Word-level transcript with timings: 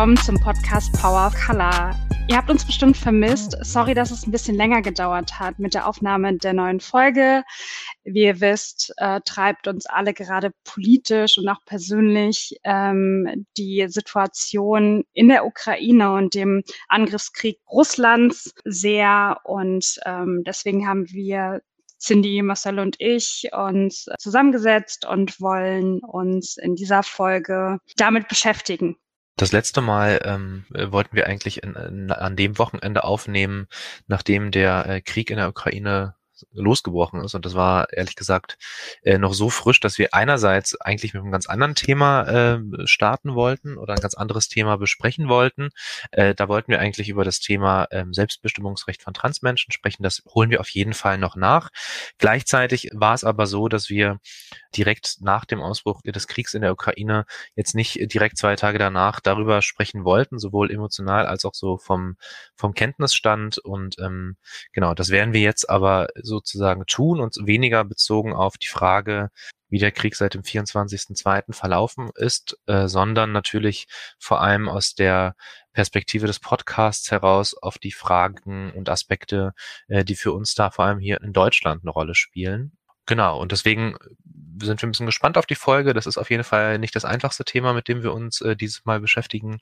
Willkommen 0.00 0.16
zum 0.16 0.40
Podcast 0.40 0.90
Power 0.94 1.26
of 1.26 1.34
Color. 1.34 1.94
Ihr 2.26 2.38
habt 2.38 2.48
uns 2.48 2.64
bestimmt 2.64 2.96
vermisst. 2.96 3.54
Sorry, 3.60 3.92
dass 3.92 4.10
es 4.10 4.26
ein 4.26 4.30
bisschen 4.30 4.56
länger 4.56 4.80
gedauert 4.80 5.38
hat 5.38 5.58
mit 5.58 5.74
der 5.74 5.86
Aufnahme 5.86 6.38
der 6.38 6.54
neuen 6.54 6.80
Folge. 6.80 7.44
Wie 8.04 8.22
ihr 8.22 8.40
wisst, 8.40 8.94
äh, 8.96 9.20
treibt 9.26 9.68
uns 9.68 9.84
alle 9.84 10.14
gerade 10.14 10.52
politisch 10.64 11.36
und 11.36 11.46
auch 11.50 11.62
persönlich 11.66 12.58
ähm, 12.64 13.44
die 13.58 13.84
Situation 13.88 15.04
in 15.12 15.28
der 15.28 15.44
Ukraine 15.44 16.14
und 16.14 16.32
dem 16.32 16.62
Angriffskrieg 16.88 17.58
Russlands 17.70 18.54
sehr. 18.64 19.36
Und 19.44 20.00
ähm, 20.06 20.44
deswegen 20.46 20.88
haben 20.88 21.10
wir 21.10 21.60
Cindy, 22.02 22.40
Marcel 22.40 22.78
und 22.78 22.96
ich 23.00 23.50
uns 23.52 24.06
zusammengesetzt 24.18 25.06
und 25.06 25.42
wollen 25.42 26.00
uns 26.00 26.56
in 26.56 26.74
dieser 26.74 27.02
Folge 27.02 27.80
damit 27.98 28.28
beschäftigen. 28.28 28.96
Das 29.40 29.52
letzte 29.52 29.80
Mal 29.80 30.20
ähm, 30.24 30.66
wollten 30.68 31.16
wir 31.16 31.26
eigentlich 31.26 31.62
in, 31.62 31.74
in, 31.74 32.10
an 32.10 32.36
dem 32.36 32.58
Wochenende 32.58 33.04
aufnehmen, 33.04 33.68
nachdem 34.06 34.50
der 34.50 34.84
äh, 34.86 35.00
Krieg 35.00 35.30
in 35.30 35.38
der 35.38 35.48
Ukraine 35.48 36.14
losgebrochen 36.52 37.22
ist. 37.24 37.34
Und 37.34 37.44
das 37.46 37.54
war 37.54 37.92
ehrlich 37.92 38.16
gesagt 38.16 38.58
äh, 39.02 39.18
noch 39.18 39.34
so 39.34 39.50
frisch, 39.50 39.80
dass 39.80 39.98
wir 39.98 40.14
einerseits 40.14 40.80
eigentlich 40.80 41.14
mit 41.14 41.22
einem 41.22 41.32
ganz 41.32 41.46
anderen 41.46 41.74
Thema 41.74 42.22
äh, 42.22 42.60
starten 42.86 43.34
wollten 43.34 43.76
oder 43.78 43.94
ein 43.94 44.00
ganz 44.00 44.14
anderes 44.14 44.48
Thema 44.48 44.76
besprechen 44.76 45.28
wollten. 45.28 45.70
Äh, 46.12 46.34
da 46.34 46.48
wollten 46.48 46.70
wir 46.70 46.80
eigentlich 46.80 47.08
über 47.08 47.24
das 47.24 47.40
Thema 47.40 47.84
äh, 47.90 48.04
Selbstbestimmungsrecht 48.10 49.02
von 49.02 49.14
Transmenschen 49.14 49.72
sprechen. 49.72 50.02
Das 50.02 50.22
holen 50.34 50.50
wir 50.50 50.60
auf 50.60 50.68
jeden 50.70 50.94
Fall 50.94 51.18
noch 51.18 51.36
nach. 51.36 51.70
Gleichzeitig 52.18 52.90
war 52.92 53.14
es 53.14 53.24
aber 53.24 53.46
so, 53.46 53.68
dass 53.68 53.88
wir 53.90 54.18
direkt 54.76 55.16
nach 55.20 55.44
dem 55.44 55.60
Ausbruch 55.60 56.02
des 56.02 56.26
Kriegs 56.26 56.54
in 56.54 56.62
der 56.62 56.72
Ukraine 56.72 57.24
jetzt 57.56 57.74
nicht 57.74 57.98
direkt 58.12 58.38
zwei 58.38 58.56
Tage 58.56 58.78
danach 58.78 59.20
darüber 59.20 59.62
sprechen 59.62 60.04
wollten, 60.04 60.38
sowohl 60.38 60.70
emotional 60.70 61.26
als 61.26 61.44
auch 61.44 61.54
so 61.54 61.78
vom, 61.78 62.16
vom 62.54 62.74
Kenntnisstand. 62.74 63.58
Und 63.58 63.96
ähm, 63.98 64.36
genau, 64.72 64.94
das 64.94 65.10
werden 65.10 65.32
wir 65.32 65.40
jetzt 65.40 65.68
aber 65.68 66.08
sozusagen 66.30 66.86
tun 66.86 67.20
und 67.20 67.36
weniger 67.46 67.84
bezogen 67.84 68.32
auf 68.32 68.56
die 68.58 68.68
Frage, 68.68 69.30
wie 69.68 69.78
der 69.78 69.92
Krieg 69.92 70.16
seit 70.16 70.34
dem 70.34 70.42
24.02. 70.42 71.52
verlaufen 71.52 72.10
ist, 72.16 72.58
äh, 72.66 72.88
sondern 72.88 73.32
natürlich 73.32 73.86
vor 74.18 74.42
allem 74.42 74.68
aus 74.68 74.94
der 74.94 75.36
Perspektive 75.72 76.26
des 76.26 76.40
Podcasts 76.40 77.10
heraus 77.10 77.54
auf 77.54 77.78
die 77.78 77.92
Fragen 77.92 78.72
und 78.72 78.88
Aspekte, 78.88 79.52
äh, 79.88 80.04
die 80.04 80.16
für 80.16 80.32
uns 80.32 80.54
da 80.54 80.70
vor 80.70 80.86
allem 80.86 80.98
hier 80.98 81.20
in 81.22 81.32
Deutschland 81.32 81.82
eine 81.82 81.92
Rolle 81.92 82.14
spielen. 82.14 82.72
Genau, 83.06 83.40
und 83.40 83.52
deswegen 83.52 83.96
sind 84.62 84.82
wir 84.82 84.88
ein 84.88 84.90
bisschen 84.90 85.06
gespannt 85.06 85.38
auf 85.38 85.46
die 85.46 85.54
Folge. 85.54 85.94
Das 85.94 86.06
ist 86.06 86.18
auf 86.18 86.30
jeden 86.30 86.44
Fall 86.44 86.78
nicht 86.78 86.94
das 86.94 87.04
einfachste 87.04 87.44
Thema, 87.44 87.72
mit 87.72 87.88
dem 87.88 88.02
wir 88.02 88.12
uns 88.12 88.40
äh, 88.40 88.56
dieses 88.56 88.84
Mal 88.84 89.00
beschäftigen. 89.00 89.58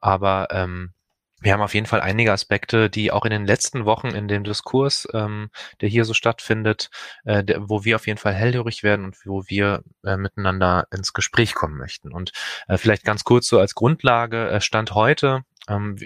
Aber 0.00 0.48
ähm, 0.50 0.92
wir 1.40 1.52
haben 1.52 1.62
auf 1.62 1.74
jeden 1.74 1.86
Fall 1.86 2.00
einige 2.00 2.32
Aspekte, 2.32 2.90
die 2.90 3.10
auch 3.10 3.24
in 3.24 3.30
den 3.30 3.46
letzten 3.46 3.84
Wochen 3.84 4.08
in 4.08 4.28
dem 4.28 4.44
Diskurs, 4.44 5.08
ähm, 5.14 5.50
der 5.80 5.88
hier 5.88 6.04
so 6.04 6.14
stattfindet, 6.14 6.90
äh, 7.24 7.42
der, 7.42 7.68
wo 7.68 7.84
wir 7.84 7.96
auf 7.96 8.06
jeden 8.06 8.18
Fall 8.18 8.34
hellhörig 8.34 8.82
werden 8.82 9.04
und 9.06 9.16
wo 9.24 9.44
wir 9.46 9.82
äh, 10.04 10.16
miteinander 10.16 10.86
ins 10.92 11.12
Gespräch 11.12 11.54
kommen 11.54 11.76
möchten. 11.76 12.12
Und 12.12 12.32
äh, 12.68 12.76
vielleicht 12.76 13.04
ganz 13.04 13.24
kurz 13.24 13.48
so 13.48 13.58
als 13.58 13.74
Grundlage, 13.74 14.50
äh, 14.50 14.60
Stand 14.60 14.94
heute 14.94 15.44
ähm, 15.70 15.96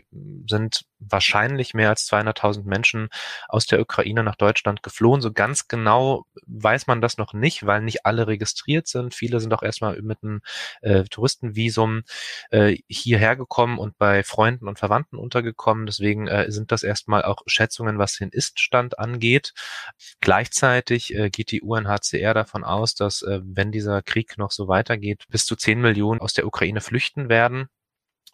sind 0.48 0.84
wahrscheinlich 0.98 1.74
mehr 1.74 1.90
als 1.90 2.10
200.000 2.10 2.64
Menschen 2.64 3.08
aus 3.48 3.66
der 3.66 3.80
Ukraine 3.80 4.22
nach 4.22 4.36
Deutschland 4.36 4.82
geflohen. 4.82 5.20
So 5.20 5.32
ganz 5.32 5.69
genau 5.69 6.26
weiß 6.47 6.86
man 6.86 7.00
das 7.00 7.19
noch 7.19 7.32
nicht, 7.32 7.66
weil 7.66 7.82
nicht 7.82 8.06
alle 8.06 8.26
registriert 8.26 8.86
sind. 8.86 9.14
Viele 9.14 9.41
sind 9.41 9.53
auch 9.53 9.62
erstmal 9.62 10.00
mit 10.03 10.19
einem 10.22 10.41
äh, 10.82 11.04
Touristenvisum 11.04 12.03
äh, 12.50 12.76
hierher 12.88 13.36
gekommen 13.36 13.78
und 13.78 13.98
bei 13.98 14.22
Freunden 14.22 14.69
und 14.69 14.78
Verwandten 14.78 15.16
untergekommen. 15.16 15.86
Deswegen 15.86 16.28
äh, 16.28 16.50
sind 16.50 16.72
das 16.72 16.82
erstmal 16.82 17.24
auch 17.24 17.42
Schätzungen, 17.47 17.98
was 17.98 18.16
den 18.16 18.30
Iststand 18.30 18.98
angeht. 18.98 19.53
Gleichzeitig 20.20 21.14
äh, 21.14 21.30
geht 21.30 21.50
die 21.50 21.62
UNHCR 21.62 22.34
davon 22.34 22.64
aus, 22.64 22.94
dass 22.94 23.22
äh, 23.22 23.41
wenn 23.42 23.72
dieser 23.72 24.03
Krieg 24.03 24.38
noch 24.38 24.50
so 24.50 24.69
weitergeht, 24.69 25.24
bis 25.28 25.47
zu 25.47 25.56
10 25.56 25.80
Millionen 25.80 26.20
aus 26.20 26.32
der 26.32 26.47
Ukraine 26.47 26.80
flüchten 26.80 27.28
werden 27.28 27.69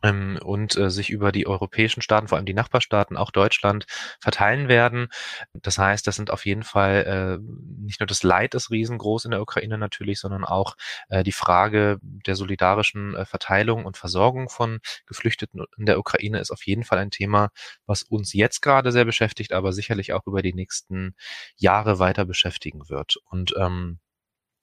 und 0.03 0.77
äh, 0.77 0.91
sich 0.91 1.11
über 1.11 1.33
die 1.33 1.47
europäischen 1.47 2.03
Staaten, 2.03 2.29
vor 2.29 2.37
allem 2.37 2.47
die 2.47 2.55
Nachbarstaaten, 2.55 3.17
auch 3.17 3.31
Deutschland, 3.31 3.87
verteilen 4.21 4.69
werden. 4.69 5.09
Das 5.53 5.79
heißt, 5.79 6.07
das 6.07 6.17
sind 6.17 6.31
auf 6.31 6.47
jeden 6.47 6.63
Fall 6.63 7.39
äh, 7.41 7.83
nicht 7.83 8.01
nur 8.01 8.07
das 8.07 8.23
Leid 8.23 8.55
ist 8.55 8.71
riesengroß 8.71 9.27
in 9.27 9.33
der 9.33 9.43
Ukraine 9.43 9.79
natürlich, 9.79 10.21
sondern 10.21 10.45
auch 10.45 10.77
äh, 11.09 11.23
die 11.23 11.33
Frage 11.33 11.99
der 12.03 12.35
solidarischen 12.35 13.15
äh, 13.15 13.25
Verteilung 13.27 13.85
und 13.85 13.97
Versorgung 13.97 14.49
von 14.49 14.81
Geflüchteten 15.07 15.65
in 15.77 15.87
der 15.87 15.99
Ukraine 15.99 16.41
ist 16.41 16.51
auf 16.51 16.65
jeden 16.65 16.85
Fall 16.85 16.99
ein 16.99 17.11
Thema, 17.11 17.51
was 17.87 18.03
uns 18.03 18.33
jetzt 18.33 18.63
gerade 18.63 18.93
sehr 18.93 19.05
beschäftigt, 19.05 19.53
aber 19.53 19.73
sicherlich 19.73 20.13
auch 20.13 20.27
über 20.27 20.43
die 20.43 20.55
nächsten 20.55 21.15
Jahre 21.57 21.99
weiter 21.99 22.25
beschäftigen 22.25 22.89
wird. 22.89 23.17
Und 23.31 23.55
ähm, 23.59 23.99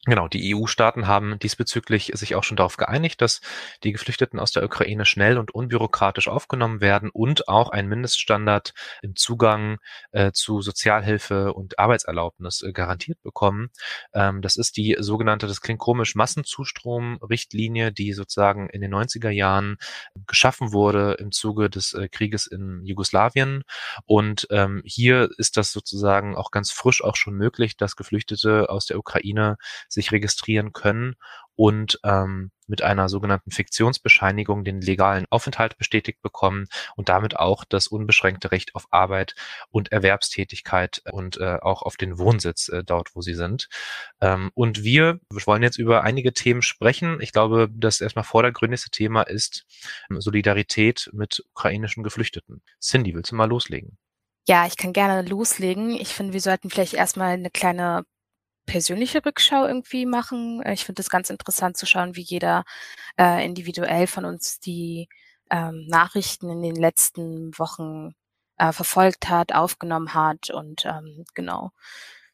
Genau, 0.09 0.29
die 0.29 0.56
EU-Staaten 0.56 1.06
haben 1.06 1.38
diesbezüglich 1.38 2.13
sich 2.13 2.35
auch 2.35 2.45
schon 2.45 2.56
darauf 2.56 2.78
geeinigt, 2.78 3.22
dass 3.22 3.41
die 3.84 3.91
Geflüchteten 3.91 4.40
aus 4.40 4.53
der 4.53 4.63
Ukraine 4.63 5.03
schnell 5.03 5.38
und 5.38 5.51
unbürokratisch 5.53 6.29
aufgenommen 6.29 6.79
werden 6.79 7.09
und 7.09 7.50
auch 7.50 7.72
ein 7.72 7.90
Mindeststandard 7.90 8.73
im 9.01 9.18
Zugang 9.18 9.79
äh, 10.13 10.31
zu 10.31 10.62
Sozialhilfe 10.62 11.51
und 11.53 11.78
Arbeitserlaubnis 11.78 12.62
äh, 12.62 12.72
garantiert 12.72 13.22
bekommen. 13.22 13.69
Ähm, 14.13 14.41
das 14.41 14.56
ist 14.56 14.78
die 14.78 14.95
sogenannte, 14.97 15.45
das 15.45 15.59
klingt 15.59 15.81
komisch, 15.81 16.16
Massenzustrom-Richtlinie, 16.16 17.91
die 17.91 18.13
sozusagen 18.13 18.69
in 18.69 18.79
den 18.79 18.94
90er 18.94 19.29
Jahren 19.29 19.75
geschaffen 20.25 20.72
wurde 20.72 21.18
im 21.19 21.34
Zuge 21.34 21.69
des 21.69 21.94
äh, 21.94 22.07
Krieges 22.07 22.47
in 22.47 22.81
Jugoslawien. 22.85 23.63
Und 24.06 24.47
ähm, 24.51 24.84
hier 24.85 25.29
ist 25.38 25.57
das 25.57 25.74
sozusagen 25.74 26.38
auch 26.38 26.51
ganz 26.51 26.72
frisch 26.72 27.03
auch 27.03 27.18
schon 27.18 27.34
möglich, 27.34 27.75
dass 27.75 27.97
Geflüchtete 27.97 28.69
aus 28.69 28.85
der 28.85 29.00
Ukraine 29.00 29.57
sich 29.97 30.12
registrieren 30.12 30.74
können 30.74 31.16
und 31.56 32.00
ähm, 32.03 32.52
mit 32.68 32.84
einer 32.84 33.09
sogenannten 33.09 33.50
Fiktionsbescheinigung 33.50 34.63
den 34.63 34.80
legalen 34.80 35.25
Aufenthalt 35.31 35.78
bestätigt 35.78 36.22
bekommen 36.22 36.68
und 36.96 37.09
damit 37.09 37.38
auch 37.38 37.63
das 37.66 37.88
unbeschränkte 37.88 38.52
Recht 38.52 38.75
auf 38.75 38.86
Arbeit 38.91 39.34
und 39.72 39.91
Erwerbstätigkeit 39.91 41.02
und 41.12 41.38
äh, 41.38 41.57
auch 41.62 41.81
auf 41.81 41.97
den 41.97 42.19
Wohnsitz 42.19 42.69
äh, 42.69 42.84
dort, 42.84 43.16
wo 43.16 43.22
sie 43.22 43.34
sind. 43.34 43.69
Ähm, 44.22 44.52
und 44.53 44.84
wir 44.84 45.19
wollen 45.30 45.63
jetzt 45.63 45.80
über 45.80 46.03
einige 46.03 46.31
Themen 46.31 46.62
sprechen. 46.62 47.19
Ich 47.22 47.31
glaube, 47.31 47.69
das 47.74 48.02
erstmal 48.02 48.25
vordergründigste 48.25 48.91
Thema 48.91 49.24
ist 49.24 49.66
ähm, 50.12 50.22
Solidarität 50.22 51.09
mit 51.13 51.44
ukrainischen 51.50 52.03
Geflüchteten. 52.03 52.62
Cindy, 52.80 53.16
willst 53.16 53.31
du 53.31 53.36
mal 53.36 53.50
loslegen? 53.50 53.97
Ja, 54.47 54.68
ich 54.68 54.78
kann 54.78 54.94
gerne 54.94 55.28
loslegen. 55.28 55.90
Ich 55.91 56.09
finde, 56.09 56.34
wir 56.34 56.41
sollten 56.41 56.69
vielleicht 56.69 56.94
erstmal 56.94 57.34
eine 57.34 57.50
kleine 57.50 58.06
persönliche 58.67 59.25
Rückschau 59.25 59.66
irgendwie 59.66 60.05
machen. 60.05 60.61
Äh, 60.61 60.73
ich 60.73 60.85
finde 60.85 61.01
es 61.01 61.09
ganz 61.09 61.31
interessant 61.31 61.78
zu 61.78 61.88
schauen, 61.88 62.16
wie 62.16 62.22
jeder 62.22 62.63
äh, 63.19 63.44
individuell 63.44 64.05
von 64.07 64.25
uns 64.25 64.59
die 64.59 65.09
ähm, 65.50 65.88
Nachrichten 65.88 66.50
in 66.51 66.61
den 66.61 66.75
letzten 66.75 67.57
Wochen 67.57 68.13
äh, 68.57 68.72
verfolgt 68.72 69.29
hat, 69.29 69.53
aufgenommen 69.53 70.13
hat 70.13 70.50
und 70.51 70.85
ähm, 70.85 71.25
genau, 71.33 71.72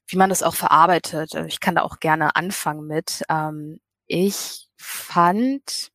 wie 0.08 0.18
man 0.18 0.30
das 0.30 0.44
auch 0.44 0.56
verarbeitet. 0.56 1.36
Äh, 1.36 1.48
ich 1.48 1.60
kann 1.62 1.76
da 1.76 1.84
auch 1.84 2.00
gerne 2.00 2.36
anfangen 2.36 2.88
mit. 2.88 3.24
Ähm, 3.30 3.80
ich 4.08 4.70
fand 4.78 5.92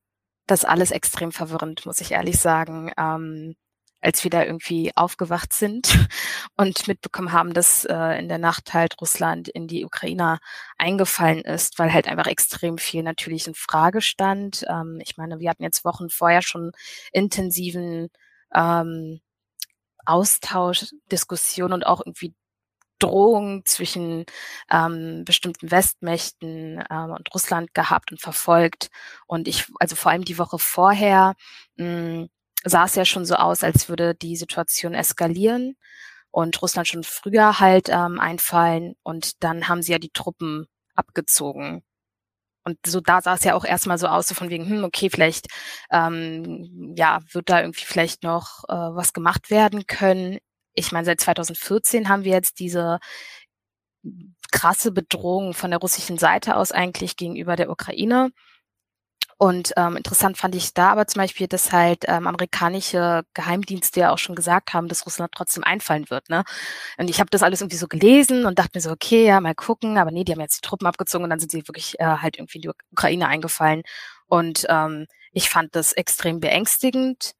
das 0.46 0.64
alles 0.64 0.90
extrem 0.92 1.32
verwirrend, 1.32 1.84
muss 1.86 2.00
ich 2.00 2.12
ehrlich 2.12 2.38
sagen. 2.40 2.90
Ähm, 2.96 3.56
als 4.00 4.22
wir 4.24 4.30
da 4.30 4.44
irgendwie 4.44 4.92
aufgewacht 4.94 5.52
sind 5.52 5.98
und 6.56 6.88
mitbekommen 6.88 7.32
haben, 7.32 7.52
dass 7.52 7.84
äh, 7.84 8.18
in 8.18 8.28
der 8.28 8.38
Nacht 8.38 8.74
halt 8.74 9.00
Russland 9.00 9.48
in 9.48 9.66
die 9.66 9.84
Ukraine 9.84 10.38
eingefallen 10.78 11.40
ist, 11.40 11.78
weil 11.78 11.92
halt 11.92 12.08
einfach 12.08 12.26
extrem 12.26 12.78
viel 12.78 13.02
natürlich 13.02 13.46
in 13.46 13.54
Frage 13.54 14.00
stand. 14.00 14.64
Ähm, 14.68 15.00
ich 15.02 15.16
meine, 15.16 15.40
wir 15.40 15.50
hatten 15.50 15.62
jetzt 15.62 15.84
Wochen 15.84 16.10
vorher 16.10 16.42
schon 16.42 16.72
intensiven 17.12 18.08
ähm, 18.54 19.20
Austausch, 20.06 20.86
Diskussion 21.10 21.72
und 21.72 21.86
auch 21.86 22.00
irgendwie 22.00 22.34
Drohungen 22.98 23.64
zwischen 23.64 24.24
ähm, 24.70 25.24
bestimmten 25.24 25.70
Westmächten 25.70 26.82
ähm, 26.90 27.10
und 27.10 27.32
Russland 27.34 27.74
gehabt 27.74 28.10
und 28.10 28.20
verfolgt. 28.20 28.90
Und 29.26 29.48
ich, 29.48 29.66
also 29.78 29.96
vor 29.96 30.10
allem 30.12 30.24
die 30.24 30.38
Woche 30.38 30.58
vorher, 30.58 31.34
mh, 31.76 32.26
sah 32.64 32.84
es 32.84 32.94
ja 32.94 33.04
schon 33.04 33.24
so 33.24 33.36
aus, 33.36 33.62
als 33.62 33.88
würde 33.88 34.14
die 34.14 34.36
Situation 34.36 34.94
eskalieren 34.94 35.76
und 36.30 36.60
Russland 36.62 36.88
schon 36.88 37.04
früher 37.04 37.60
halt 37.60 37.88
ähm, 37.88 38.20
einfallen 38.20 38.94
und 39.02 39.42
dann 39.42 39.68
haben 39.68 39.82
sie 39.82 39.92
ja 39.92 39.98
die 39.98 40.10
Truppen 40.10 40.66
abgezogen. 40.94 41.82
Und 42.64 42.78
so 42.86 43.00
da 43.00 43.22
sah 43.22 43.34
es 43.34 43.44
ja 43.44 43.54
auch 43.54 43.64
erstmal 43.64 43.98
so 43.98 44.08
aus, 44.08 44.28
so 44.28 44.34
von 44.34 44.50
wegen, 44.50 44.68
hm, 44.68 44.84
okay, 44.84 45.08
vielleicht 45.10 45.46
ähm, 45.90 46.94
ja, 46.96 47.20
wird 47.32 47.48
da 47.48 47.60
irgendwie 47.62 47.84
vielleicht 47.86 48.22
noch 48.24 48.64
äh, 48.68 48.74
was 48.74 49.14
gemacht 49.14 49.50
werden 49.50 49.86
können. 49.86 50.38
Ich 50.74 50.92
meine, 50.92 51.06
seit 51.06 51.20
2014 51.20 52.08
haben 52.08 52.24
wir 52.24 52.32
jetzt 52.32 52.60
diese 52.60 52.98
krasse 54.52 54.92
Bedrohung 54.92 55.54
von 55.54 55.70
der 55.70 55.80
russischen 55.80 56.18
Seite 56.18 56.56
aus 56.56 56.72
eigentlich 56.72 57.16
gegenüber 57.16 57.56
der 57.56 57.70
Ukraine. 57.70 58.32
Und 59.40 59.72
ähm, 59.76 59.96
interessant 59.96 60.36
fand 60.36 60.56
ich 60.56 60.74
da 60.74 60.90
aber 60.90 61.06
zum 61.06 61.22
Beispiel, 61.22 61.46
dass 61.46 61.72
halt 61.72 62.04
ähm, 62.08 62.26
amerikanische 62.26 63.22
Geheimdienste 63.34 64.00
ja 64.00 64.12
auch 64.12 64.18
schon 64.18 64.34
gesagt 64.34 64.74
haben, 64.74 64.88
dass 64.88 65.06
Russland 65.06 65.30
trotzdem 65.32 65.62
einfallen 65.62 66.10
wird. 66.10 66.28
Ne? 66.28 66.42
Und 66.96 67.08
ich 67.08 67.20
habe 67.20 67.30
das 67.30 67.44
alles 67.44 67.60
irgendwie 67.60 67.76
so 67.76 67.86
gelesen 67.86 68.46
und 68.46 68.58
dachte 68.58 68.72
mir 68.74 68.80
so, 68.80 68.90
okay, 68.90 69.26
ja, 69.26 69.40
mal 69.40 69.54
gucken. 69.54 69.96
Aber 69.96 70.10
nee, 70.10 70.24
die 70.24 70.32
haben 70.32 70.40
jetzt 70.40 70.56
die 70.56 70.66
Truppen 70.68 70.88
abgezogen 70.88 71.22
und 71.22 71.30
dann 71.30 71.38
sind 71.38 71.52
sie 71.52 71.68
wirklich 71.68 72.00
äh, 72.00 72.04
halt 72.04 72.36
irgendwie 72.36 72.58
in 72.58 72.62
die 72.62 72.70
Ukraine 72.90 73.28
eingefallen. 73.28 73.82
Und 74.26 74.66
ähm, 74.68 75.06
ich 75.32 75.48
fand 75.48 75.76
das 75.76 75.92
extrem 75.92 76.40
beängstigend, 76.40 77.34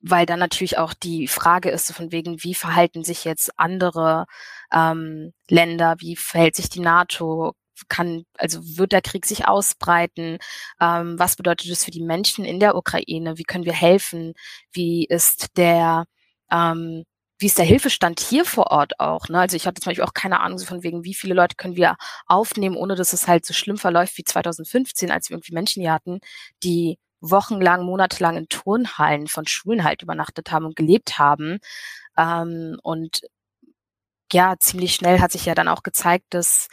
weil 0.00 0.24
dann 0.24 0.38
natürlich 0.38 0.78
auch 0.78 0.94
die 0.94 1.28
Frage 1.28 1.70
ist, 1.70 1.86
so 1.88 1.92
von 1.92 2.10
wegen, 2.10 2.42
wie 2.42 2.54
verhalten 2.54 3.04
sich 3.04 3.24
jetzt 3.24 3.50
andere 3.58 4.24
ähm, 4.72 5.34
Länder, 5.50 5.96
wie 5.98 6.16
verhält 6.16 6.56
sich 6.56 6.70
die 6.70 6.80
NATO, 6.80 7.52
kann, 7.88 8.24
also 8.34 8.60
wird 8.78 8.92
der 8.92 9.02
Krieg 9.02 9.26
sich 9.26 9.46
ausbreiten? 9.48 10.38
Ähm, 10.80 11.18
was 11.18 11.36
bedeutet 11.36 11.70
das 11.70 11.84
für 11.84 11.90
die 11.90 12.02
Menschen 12.02 12.44
in 12.44 12.60
der 12.60 12.76
Ukraine? 12.76 13.38
Wie 13.38 13.44
können 13.44 13.64
wir 13.64 13.72
helfen? 13.72 14.34
Wie 14.72 15.06
ist 15.06 15.56
der, 15.56 16.04
ähm, 16.50 17.04
wie 17.38 17.46
ist 17.46 17.58
der 17.58 17.64
Hilfestand 17.64 18.20
hier 18.20 18.44
vor 18.44 18.70
Ort 18.72 18.98
auch? 19.00 19.28
Ne? 19.28 19.40
Also 19.40 19.56
ich 19.56 19.66
hatte 19.66 19.80
zum 19.80 19.90
Beispiel 19.90 20.04
auch 20.04 20.14
keine 20.14 20.40
Ahnung 20.40 20.58
so 20.58 20.66
von 20.66 20.82
wegen, 20.82 21.04
wie 21.04 21.14
viele 21.14 21.34
Leute 21.34 21.56
können 21.56 21.76
wir 21.76 21.96
aufnehmen, 22.26 22.76
ohne 22.76 22.96
dass 22.96 23.12
es 23.12 23.28
halt 23.28 23.46
so 23.46 23.54
schlimm 23.54 23.78
verläuft 23.78 24.18
wie 24.18 24.24
2015, 24.24 25.10
als 25.10 25.30
wir 25.30 25.36
irgendwie 25.36 25.54
Menschen 25.54 25.82
hier 25.82 25.92
hatten, 25.92 26.20
die 26.64 26.98
wochenlang, 27.20 27.84
monatelang 27.84 28.36
in 28.36 28.48
Turnhallen 28.48 29.26
von 29.28 29.46
Schulen 29.46 29.84
halt 29.84 30.02
übernachtet 30.02 30.50
haben 30.50 30.66
und 30.66 30.76
gelebt 30.76 31.18
haben. 31.18 31.58
Ähm, 32.16 32.78
und 32.82 33.20
ja, 34.32 34.56
ziemlich 34.58 34.94
schnell 34.94 35.20
hat 35.20 35.32
sich 35.32 35.46
ja 35.46 35.54
dann 35.54 35.68
auch 35.68 35.82
gezeigt, 35.82 36.26
dass 36.30 36.68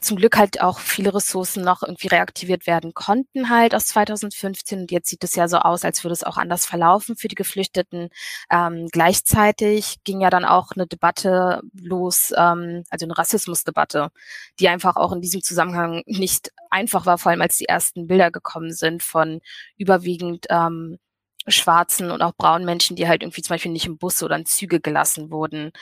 zum 0.00 0.16
Glück 0.16 0.36
halt 0.36 0.60
auch 0.60 0.78
viele 0.78 1.14
Ressourcen 1.14 1.62
noch 1.62 1.82
irgendwie 1.82 2.08
reaktiviert 2.08 2.66
werden 2.66 2.94
konnten 2.94 3.50
halt 3.50 3.74
aus 3.74 3.86
2015 3.86 4.80
und 4.80 4.90
jetzt 4.90 5.08
sieht 5.08 5.24
es 5.24 5.34
ja 5.34 5.48
so 5.48 5.58
aus, 5.58 5.84
als 5.84 6.02
würde 6.04 6.12
es 6.12 6.24
auch 6.24 6.36
anders 6.36 6.66
verlaufen 6.66 7.16
für 7.16 7.28
die 7.28 7.34
Geflüchteten. 7.34 8.08
Ähm, 8.50 8.88
gleichzeitig 8.90 9.98
ging 10.04 10.20
ja 10.20 10.30
dann 10.30 10.44
auch 10.44 10.72
eine 10.72 10.86
Debatte 10.86 11.60
los, 11.80 12.32
ähm, 12.36 12.84
also 12.90 13.06
eine 13.06 13.16
Rassismusdebatte, 13.16 14.10
die 14.58 14.68
einfach 14.68 14.96
auch 14.96 15.12
in 15.12 15.20
diesem 15.20 15.42
Zusammenhang 15.42 16.02
nicht 16.06 16.52
einfach 16.70 17.06
war, 17.06 17.18
vor 17.18 17.30
allem 17.30 17.42
als 17.42 17.56
die 17.56 17.66
ersten 17.66 18.06
Bilder 18.06 18.30
gekommen 18.30 18.72
sind 18.72 19.02
von 19.02 19.40
überwiegend 19.76 20.46
ähm, 20.50 20.98
schwarzen 21.46 22.10
und 22.10 22.22
auch 22.22 22.34
braunen 22.36 22.64
Menschen, 22.66 22.96
die 22.96 23.08
halt 23.08 23.22
irgendwie 23.22 23.42
zum 23.42 23.54
Beispiel 23.54 23.72
nicht 23.72 23.86
im 23.86 23.98
Bus 23.98 24.22
oder 24.22 24.36
in 24.36 24.46
Züge 24.46 24.80
gelassen 24.80 25.30
wurden. 25.30 25.72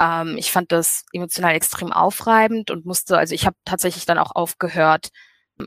Ähm, 0.00 0.36
ich 0.36 0.52
fand 0.52 0.72
das 0.72 1.04
emotional 1.12 1.54
extrem 1.54 1.92
aufreibend 1.92 2.70
und 2.70 2.86
musste, 2.86 3.18
also 3.18 3.34
ich 3.34 3.46
habe 3.46 3.56
tatsächlich 3.64 4.06
dann 4.06 4.18
auch 4.18 4.34
aufgehört, 4.34 5.10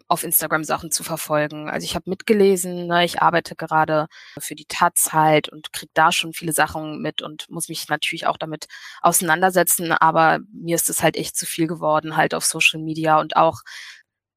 auf 0.08 0.24
Instagram 0.24 0.64
Sachen 0.64 0.92
zu 0.92 1.04
verfolgen. 1.04 1.70
Also 1.70 1.86
ich 1.86 1.96
habe 1.96 2.10
mitgelesen, 2.10 2.88
ne, 2.88 3.06
ich 3.06 3.22
arbeite 3.22 3.56
gerade 3.56 4.08
für 4.40 4.56
die 4.56 4.66
Taz 4.66 5.10
halt 5.14 5.50
und 5.50 5.74
krieg 5.74 5.90
da 5.94 6.12
schon 6.12 6.34
viele 6.34 6.54
Sachen 6.54 7.02
mit 7.02 7.22
und 7.22 7.50
muss 7.50 7.70
mich 7.70 7.88
natürlich 7.90 8.28
auch 8.28 8.38
damit 8.38 8.68
auseinandersetzen, 9.02 9.92
aber 9.92 10.40
mir 10.54 10.76
ist 10.76 10.90
es 10.90 11.02
halt 11.02 11.18
echt 11.18 11.36
zu 11.36 11.46
viel 11.46 11.68
geworden, 11.68 12.16
halt 12.18 12.34
auf 12.36 12.46
Social 12.46 12.80
Media 12.80 13.20
und 13.20 13.36
auch 13.36 13.62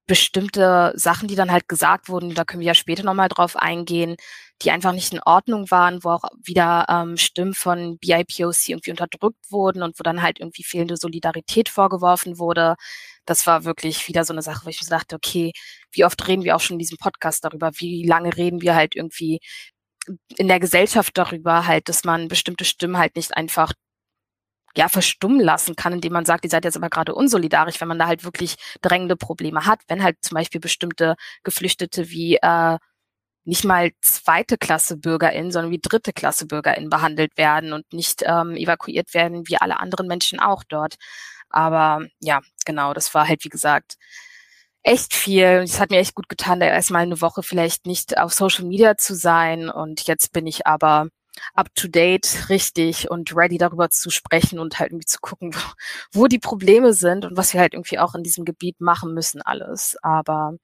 bestimmte 0.07 0.93
Sachen, 0.97 1.29
die 1.29 1.37
dann 1.37 1.53
halt 1.53 1.69
gesagt 1.69 2.09
wurden, 2.09 2.35
da 2.35 2.45
können 2.45 2.61
wir 2.61 2.67
ja 2.67 2.75
später 2.75 3.05
nochmal 3.05 3.29
drauf 3.29 3.57
eingehen, 3.57 4.17
die 4.63 4.71
einfach 4.71 4.93
nicht 4.93 5.13
in 5.13 5.21
Ordnung 5.25 5.71
waren, 5.71 6.03
wo 6.05 6.11
auch 6.11 6.25
wieder 6.43 6.87
ähm, 6.89 7.17
Stimmen 7.17 7.55
von 7.55 7.99
BIPOC 7.99 8.69
irgendwie 8.69 8.91
unterdrückt 8.91 9.51
wurden 9.51 9.83
und 9.83 9.99
wo 9.99 10.03
dann 10.03 10.23
halt 10.23 10.41
irgendwie 10.41 10.65
fehlende 10.65 10.97
Solidarität 10.97 11.69
vorgeworfen 11.69 12.39
wurde. 12.39 12.75
Das 13.27 13.47
war 13.47 13.65
wirklich 13.65 14.09
wieder 14.09 14.25
so 14.25 14.33
eine 14.33 14.43
Sache, 14.43 14.65
wo 14.67 14.71
ich 14.71 14.81
mir 14.83 14.89
dachte, 14.89 15.17
okay, 15.17 15.53
wie 15.93 16.05
oft 16.05 16.27
reden 16.29 16.45
wir 16.45 16.57
auch 16.57 16.61
schon 16.61 16.75
in 16.75 16.81
diesem 16.81 16.99
Podcast 16.99 17.45
darüber, 17.45 17.71
wie 17.77 18.05
lange 18.07 18.37
reden 18.37 18.61
wir 18.61 18.75
halt 18.75 18.97
irgendwie 18.97 19.41
in 20.37 20.49
der 20.49 20.61
Gesellschaft 20.61 21.17
darüber 21.17 21.67
halt, 21.67 21.89
dass 21.89 22.05
man 22.05 22.29
bestimmte 22.29 22.65
Stimmen 22.65 22.99
halt 22.99 23.17
nicht 23.17 23.37
einfach 23.37 23.73
ja, 24.77 24.89
verstummen 24.89 25.41
lassen 25.41 25.77
kann, 25.77 25.93
indem 25.93 26.13
man 26.13 26.25
sagt, 26.25 26.45
ihr 26.45 26.51
seid 26.51 26.65
jetzt 26.65 26.77
aber 26.77 26.91
gerade 26.91 27.15
unsolidarisch, 27.15 27.81
wenn 27.81 27.89
man 27.89 27.99
da 27.99 28.07
halt 28.07 28.25
wirklich 28.25 28.57
drängende 28.81 29.17
Probleme 29.17 29.67
hat, 29.67 29.81
wenn 29.89 30.03
halt 30.03 30.17
zum 30.23 30.37
Beispiel 30.37 30.61
bestimmte 30.61 31.17
Geflüchtete 31.43 32.11
wie 32.11 32.37
äh, 32.37 32.79
nicht 33.45 33.65
mal 33.65 33.91
zweite 34.01 34.57
Klasse 34.57 34.97
BürgerInnen, 34.97 35.51
sondern 35.51 35.73
wie 35.73 35.81
dritte 35.81 36.13
Klasse 36.13 36.47
BürgerInnen 36.47 36.91
behandelt 36.91 37.37
werden 37.37 37.73
und 37.73 37.93
nicht 37.93 38.23
ähm, 38.25 38.57
evakuiert 38.57 39.15
werden 39.15 39.49
wie 39.49 39.57
alle 39.57 39.81
anderen 39.81 40.07
Menschen 40.07 40.41
auch 40.41 40.63
dort. 40.65 40.95
Aber 41.51 42.07
ja, 42.21 42.41
genau, 42.65 42.95
das 42.95 43.13
war 43.15 43.29
halt, 43.29 43.45
wie 43.45 43.49
gesagt, 43.49 43.97
echt 44.83 45.15
viel. 45.15 45.63
Es 45.65 45.81
hat 45.81 45.91
mir 45.91 45.99
echt 45.99 46.15
gut 46.15 46.29
getan, 46.29 46.61
da 46.61 46.67
erstmal 46.67 47.03
eine 47.03 47.21
Woche 47.21 47.43
vielleicht 47.43 47.87
nicht 47.87 48.19
auf 48.19 48.33
Social 48.33 48.65
Media 48.65 48.97
zu 48.97 49.15
sein. 49.15 49.69
Und 49.71 50.07
jetzt 50.07 50.33
bin 50.33 50.47
ich 50.47 50.67
aber 50.67 51.09
up 51.55 51.75
to 51.75 51.89
date, 51.89 52.49
richtig 52.49 53.11
und 53.11 53.35
ready 53.35 53.59
darüber 53.59 53.91
zu 53.91 54.11
sprechen 54.11 54.59
und 54.59 54.79
halt 54.79 54.91
irgendwie 54.91 55.07
zu 55.07 55.19
gucken, 55.21 55.55
wo, 55.55 56.21
wo 56.23 56.27
die 56.27 56.39
Probleme 56.39 56.93
sind 56.95 57.25
und 57.25 57.37
was 57.37 57.53
wir 57.53 57.61
halt 57.61 57.75
irgendwie 57.75 57.99
auch 57.99 58.15
in 58.15 58.23
diesem 58.23 58.45
Gebiet 58.45 58.81
machen 58.81 59.15
müssen 59.15 59.43
alles. 59.43 59.97
Aber 60.03 60.55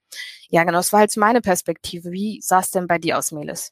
ja, 0.49 0.63
genau, 0.63 0.77
das 0.77 0.93
war 0.93 0.99
halt 1.01 1.15
meine 1.17 1.41
Perspektive. 1.41 2.11
Wie 2.11 2.39
sah 2.41 2.59
es 2.59 2.71
denn 2.71 2.87
bei 2.87 2.97
dir 2.97 3.17
aus, 3.17 3.31
Melis? 3.31 3.71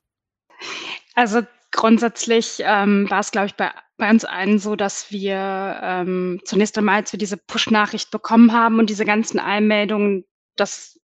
Also 1.15 1.41
grundsätzlich 1.71 2.61
ähm, 2.63 3.09
war 3.09 3.19
es, 3.19 3.31
glaube 3.31 3.47
ich, 3.47 3.55
bei, 3.55 3.71
bei 3.97 4.09
uns 4.09 4.25
allen 4.25 4.59
so, 4.59 4.75
dass 4.75 5.11
wir 5.11 5.79
ähm, 5.81 6.39
zunächst 6.45 6.77
einmal, 6.77 6.95
als 6.95 7.11
wir 7.11 7.19
diese 7.19 7.37
Push-Nachricht 7.37 8.11
bekommen 8.11 8.53
haben 8.53 8.79
und 8.79 8.89
diese 8.89 9.05
ganzen 9.05 9.39
Einmeldungen, 9.39 10.25
dass 10.55 10.99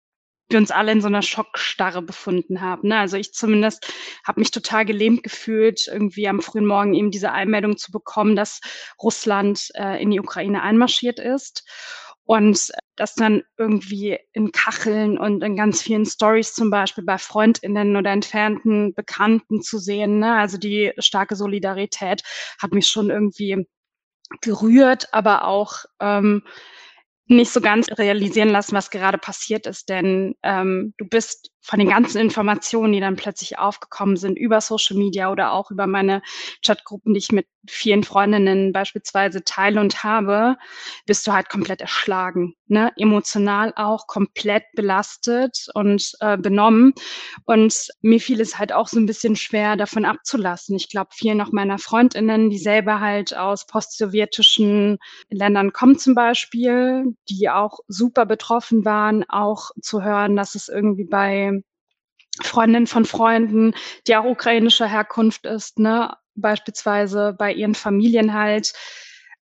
wir 0.50 0.60
uns 0.60 0.72
alle 0.72 0.92
in 0.92 1.02
so 1.02 1.08
einer 1.08 1.22
Schockstarre 1.22 2.02
befunden 2.02 2.62
haben. 2.62 2.90
Ne? 2.90 2.98
Also 2.98 3.18
ich 3.18 3.34
zumindest 3.34 3.92
habe 4.26 4.40
mich 4.40 4.52
total 4.52 4.86
gelähmt 4.86 5.24
gefühlt, 5.24 5.88
irgendwie 5.88 6.28
am 6.28 6.42
frühen 6.42 6.66
Morgen 6.66 6.94
eben 6.94 7.12
diese 7.12 7.32
Einmeldung 7.32 7.78
zu 7.78 7.92
bekommen, 7.92 8.36
dass 8.36 8.62
Russland 9.02 9.70
äh, 9.76 10.02
in 10.02 10.12
die 10.12 10.20
Ukraine 10.20 10.62
einmarschiert 10.62 11.20
ist. 11.20 11.66
Und 12.26 12.72
das 12.96 13.16
dann 13.16 13.44
irgendwie 13.58 14.18
in 14.32 14.54
Kacheln 14.54 15.18
und 15.18 15.44
in 15.44 15.58
ganz 15.58 15.82
vielen 15.82 16.06
Stories 16.06 16.54
zum 16.54 16.70
Beispiel 16.70 17.04
bei 17.04 17.18
Freundinnen 17.18 17.98
oder 17.98 18.12
entfernten 18.12 18.94
Bekannten 18.94 19.62
zu 19.62 19.78
sehen. 19.78 20.20
Ne? 20.20 20.34
Also 20.38 20.58
die 20.58 20.94
starke 21.00 21.36
Solidarität 21.36 22.24
hat 22.62 22.72
mich 22.72 22.88
schon 22.88 23.10
irgendwie 23.10 23.68
gerührt, 24.42 25.14
aber 25.14 25.46
auch 25.46 25.84
ähm, 26.00 26.44
nicht 27.28 27.52
so 27.52 27.62
ganz 27.62 27.88
realisieren 27.98 28.50
lassen, 28.50 28.76
was 28.76 28.90
gerade 28.90 29.18
passiert 29.18 29.66
ist, 29.66 29.90
denn 29.90 30.36
ähm, 30.44 30.94
du 30.98 31.06
bist 31.08 31.53
von 31.64 31.80
den 31.80 31.90
ganzen 31.90 32.20
Informationen, 32.20 32.94
die 32.94 33.00
dann 33.00 33.16
plötzlich 33.16 33.58
aufgekommen 33.58 34.18
sind 34.18 34.38
über 34.38 34.60
Social 34.60 34.98
Media 34.98 35.32
oder 35.32 35.54
auch 35.54 35.72
über 35.72 35.88
meine 35.88 36.22
Chatgruppen, 36.62 37.14
die 37.14 37.20
ich 37.20 37.32
mit 37.32 37.48
vielen 37.70 38.04
Freundinnen 38.04 38.74
beispielsweise 38.74 39.44
teile 39.44 39.80
und 39.80 40.04
habe, 40.04 40.58
bist 41.06 41.26
du 41.26 41.32
halt 41.32 41.50
komplett 41.50 41.80
erschlagen, 41.80 42.56
ne? 42.68 42.92
emotional 42.98 43.72
auch 43.78 44.08
komplett 44.08 44.64
belastet 44.76 45.68
und 45.74 46.12
äh, 46.20 46.38
benommen. 46.38 46.94
Und 47.46 47.88
mir 48.02 48.20
fiel 48.20 48.42
es 48.42 48.58
halt 48.58 48.74
auch 48.74 48.90
so 48.90 49.00
ein 49.00 49.06
bisschen 49.06 49.36
schwer, 49.36 49.78
davon 49.78 50.04
abzulassen. 50.04 50.76
Ich 50.76 50.90
glaube, 50.90 51.12
vielen 51.14 51.38
noch 51.38 51.54
meiner 51.54 51.78
Freundinnen, 51.78 52.50
die 52.50 52.58
selber 52.58 53.00
halt 53.00 53.36
aus 53.36 53.66
postsowjetischen 53.66 54.98
Ländern 55.30 55.72
kommen 55.72 55.98
zum 55.98 56.16
Beispiel, 56.16 57.16
die 57.30 57.50
auch 57.50 57.80
super 57.88 58.26
betroffen 58.26 58.84
waren, 58.84 59.24
auch 59.30 59.72
zu 59.82 60.04
hören, 60.04 60.36
dass 60.36 60.56
es 60.56 60.68
irgendwie 60.68 61.06
bei 61.06 61.53
Freundin 62.42 62.88
von 62.88 63.06
Freunden, 63.06 63.74
die 64.08 64.16
auch 64.16 64.26
ukrainischer 64.26 64.88
Herkunft 64.88 65.46
ist, 65.46 65.80
ne, 65.80 66.16
beispielsweise 66.36 67.36
bei 67.38 67.54
ihren 67.54 67.76
Familien 67.76 68.34
halt 68.34 68.74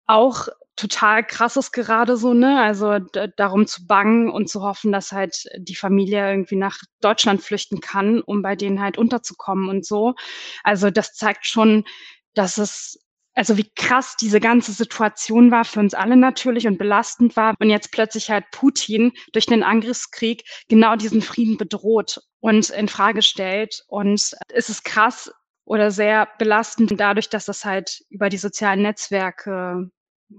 auch 0.07 0.47
total 0.75 1.23
krasses 1.25 1.71
gerade 1.71 2.17
so, 2.17 2.33
ne? 2.33 2.61
Also 2.61 2.99
darum 3.37 3.67
zu 3.67 3.85
bangen 3.85 4.29
und 4.29 4.49
zu 4.49 4.61
hoffen, 4.63 4.91
dass 4.91 5.11
halt 5.11 5.45
die 5.57 5.75
Familie 5.75 6.29
irgendwie 6.29 6.55
nach 6.55 6.79
Deutschland 7.01 7.41
flüchten 7.41 7.81
kann, 7.81 8.21
um 8.21 8.41
bei 8.41 8.55
denen 8.55 8.81
halt 8.81 8.97
unterzukommen 8.97 9.69
und 9.69 9.85
so. 9.85 10.15
Also 10.63 10.89
das 10.89 11.13
zeigt 11.13 11.45
schon, 11.45 11.85
dass 12.33 12.57
es 12.57 12.99
also 13.33 13.55
wie 13.57 13.71
krass 13.75 14.17
diese 14.19 14.41
ganze 14.41 14.73
Situation 14.73 15.51
war 15.51 15.63
für 15.63 15.79
uns 15.79 15.93
alle 15.93 16.17
natürlich 16.17 16.67
und 16.67 16.77
belastend 16.77 17.37
war. 17.37 17.55
Und 17.59 17.69
jetzt 17.69 17.91
plötzlich 17.91 18.29
halt 18.29 18.43
Putin 18.51 19.13
durch 19.31 19.45
den 19.45 19.63
Angriffskrieg 19.63 20.43
genau 20.67 20.97
diesen 20.97 21.21
Frieden 21.21 21.57
bedroht 21.57 22.19
und 22.41 22.69
in 22.69 22.89
Frage 22.89 23.21
stellt. 23.21 23.85
Und 23.87 24.35
es 24.49 24.69
ist 24.69 24.83
krass 24.83 25.31
oder 25.63 25.91
sehr 25.91 26.27
belastend 26.37 26.99
dadurch, 26.99 27.29
dass 27.29 27.45
das 27.45 27.63
halt 27.63 28.03
über 28.09 28.27
die 28.27 28.37
sozialen 28.37 28.81
Netzwerke 28.81 29.89